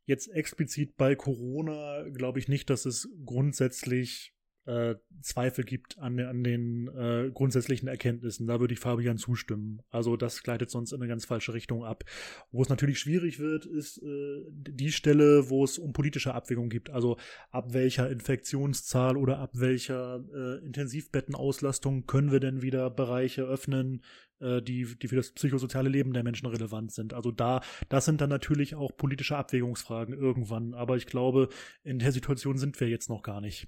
Jetzt 0.08 0.28
explizit 0.28 0.96
bei 0.96 1.14
Corona 1.14 2.08
glaube 2.08 2.38
ich 2.38 2.48
nicht, 2.48 2.70
dass 2.70 2.86
es 2.86 3.10
grundsätzlich 3.26 4.32
äh, 4.68 4.96
Zweifel 5.22 5.64
gibt 5.64 5.98
an, 5.98 6.20
an 6.20 6.44
den 6.44 6.88
äh, 6.88 7.30
grundsätzlichen 7.32 7.88
Erkenntnissen. 7.88 8.46
Da 8.46 8.60
würde 8.60 8.74
ich 8.74 8.80
Fabian 8.80 9.16
zustimmen. 9.16 9.80
Also 9.90 10.16
das 10.16 10.42
gleitet 10.42 10.70
sonst 10.70 10.92
in 10.92 11.00
eine 11.00 11.08
ganz 11.08 11.24
falsche 11.24 11.54
Richtung 11.54 11.84
ab. 11.84 12.04
Wo 12.52 12.60
es 12.60 12.68
natürlich 12.68 13.00
schwierig 13.00 13.38
wird, 13.38 13.64
ist 13.64 14.02
äh, 14.02 14.44
die 14.50 14.92
Stelle, 14.92 15.48
wo 15.48 15.64
es 15.64 15.78
um 15.78 15.94
politische 15.94 16.34
Abwägung 16.34 16.68
gibt. 16.68 16.90
Also 16.90 17.16
ab 17.50 17.72
welcher 17.72 18.10
Infektionszahl 18.10 19.16
oder 19.16 19.38
ab 19.38 19.52
welcher 19.54 20.22
äh, 20.34 20.64
Intensivbettenauslastung 20.66 22.06
können 22.06 22.30
wir 22.30 22.40
denn 22.40 22.60
wieder 22.60 22.90
Bereiche 22.90 23.44
öffnen, 23.44 24.02
äh, 24.40 24.60
die, 24.60 24.86
die 24.98 25.08
für 25.08 25.16
das 25.16 25.32
psychosoziale 25.32 25.88
Leben 25.88 26.12
der 26.12 26.24
Menschen 26.24 26.46
relevant 26.46 26.92
sind. 26.92 27.14
Also 27.14 27.30
da, 27.30 27.62
das 27.88 28.04
sind 28.04 28.20
dann 28.20 28.30
natürlich 28.30 28.74
auch 28.74 28.94
politische 28.96 29.36
Abwägungsfragen 29.36 30.14
irgendwann. 30.14 30.74
Aber 30.74 30.96
ich 30.96 31.06
glaube, 31.06 31.48
in 31.82 31.98
der 31.98 32.12
Situation 32.12 32.58
sind 32.58 32.78
wir 32.80 32.88
jetzt 32.88 33.08
noch 33.08 33.22
gar 33.22 33.40
nicht. 33.40 33.66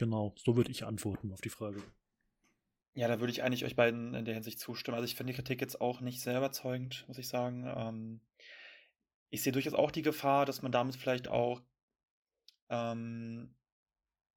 Genau, 0.00 0.34
so 0.38 0.56
würde 0.56 0.70
ich 0.70 0.86
antworten 0.86 1.30
auf 1.30 1.42
die 1.42 1.50
Frage. 1.50 1.82
Ja, 2.94 3.06
da 3.06 3.20
würde 3.20 3.30
ich 3.30 3.42
eigentlich 3.42 3.66
euch 3.66 3.76
beiden 3.76 4.14
in 4.14 4.24
der 4.24 4.32
Hinsicht 4.32 4.58
zustimmen. 4.58 4.94
Also 4.94 5.04
ich 5.04 5.14
finde 5.14 5.34
die 5.34 5.36
Kritik 5.36 5.60
jetzt 5.60 5.78
auch 5.78 6.00
nicht 6.00 6.22
sehr 6.22 6.38
überzeugend, 6.38 7.04
muss 7.06 7.18
ich 7.18 7.28
sagen. 7.28 7.70
Ähm, 7.76 8.20
ich 9.28 9.42
sehe 9.42 9.52
durchaus 9.52 9.74
auch 9.74 9.90
die 9.90 10.00
Gefahr, 10.00 10.46
dass 10.46 10.62
man 10.62 10.72
damit 10.72 10.96
vielleicht 10.96 11.28
auch 11.28 11.60
ähm, 12.70 13.54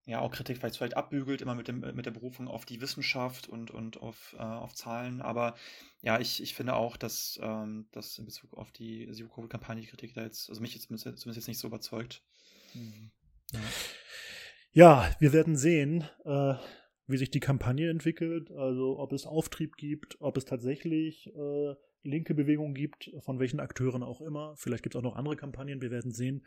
ja 0.04 0.20
auch 0.20 0.32
Kritik 0.32 0.58
vielleicht, 0.58 0.76
vielleicht 0.76 0.98
abbügelt, 0.98 1.42
immer 1.42 1.56
mit, 1.56 1.70
dem, 1.70 1.80
mit 1.80 2.06
der 2.06 2.12
Berufung 2.12 2.50
auf 2.50 2.66
die 2.66 2.82
Wissenschaft 2.82 3.48
und, 3.48 3.72
und 3.72 4.02
auf, 4.02 4.36
äh, 4.38 4.42
auf 4.42 4.76
Zahlen. 4.76 5.22
Aber 5.22 5.56
ja, 6.02 6.20
ich, 6.20 6.44
ich 6.44 6.56
finde 6.56 6.76
auch, 6.76 6.98
dass, 6.98 7.40
ähm, 7.42 7.88
dass 7.94 8.18
in 8.18 8.26
Bezug 8.26 8.54
auf 8.56 8.74
die 8.74 9.10
Zero-Covid-Kampagne 9.14 9.82
die 9.82 9.88
Kritik 9.88 10.14
da 10.14 10.24
jetzt, 10.24 10.50
also 10.50 10.60
mich 10.60 10.74
jetzt 10.74 10.88
zumindest 10.88 11.26
jetzt 11.26 11.48
nicht 11.48 11.60
so 11.60 11.68
überzeugt. 11.68 12.22
Mhm. 12.74 13.12
Ja. 13.54 13.62
Ja. 14.74 15.10
wir 15.20 15.34
werden 15.34 15.56
sehen, 15.56 16.04
äh, 16.26 16.56
wie 17.08 17.18
sich 17.18 17.32
die 17.32 17.40
Kampagne 17.40 17.90
entwickelt, 17.90 18.52
also 18.52 19.00
ob 19.00 19.14
es 19.14 19.26
Auftrieb 19.26 19.76
gibt, 19.78 20.18
ob 20.20 20.38
es 20.38 20.46
tatsächlich 20.46 21.28
äh, 21.36 21.76
linke 22.04 22.34
Bewegungen 22.34 22.74
gibt, 22.74 23.12
von 23.20 23.40
welchen 23.40 23.60
Akteuren 23.60 24.04
auch 24.04 24.22
immer. 24.22 24.56
Vielleicht 24.58 24.84
gibt 24.84 24.96
es 24.96 25.00
auch 25.00 25.04
noch 25.04 25.16
andere 25.16 25.36
Kampagnen, 25.36 25.82
wir 25.82 25.92
werden 25.92 26.12
sehen. 26.12 26.46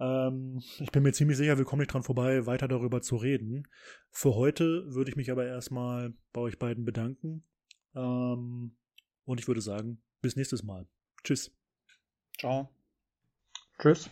Ähm, 0.00 0.62
ich 0.78 0.90
bin 0.90 1.02
mir 1.02 1.12
ziemlich 1.12 1.36
sicher, 1.36 1.58
wir 1.58 1.64
kommen 1.64 1.80
nicht 1.80 1.92
dran 1.92 2.02
vorbei, 2.02 2.46
weiter 2.46 2.68
darüber 2.68 3.02
zu 3.02 3.16
reden. 3.16 3.68
Für 4.10 4.34
heute 4.34 4.84
würde 4.94 5.10
ich 5.10 5.16
mich 5.16 5.30
aber 5.30 5.46
erstmal 5.46 6.14
bei 6.32 6.40
euch 6.40 6.58
beiden 6.58 6.84
bedanken. 6.84 7.44
Ähm, 7.94 8.76
und 9.24 9.40
ich 9.40 9.46
würde 9.46 9.60
sagen, 9.60 10.02
bis 10.20 10.36
nächstes 10.36 10.62
Mal. 10.62 10.86
Tschüss. 11.22 11.54
Ciao. 12.38 12.70
Tschüss. 13.78 14.10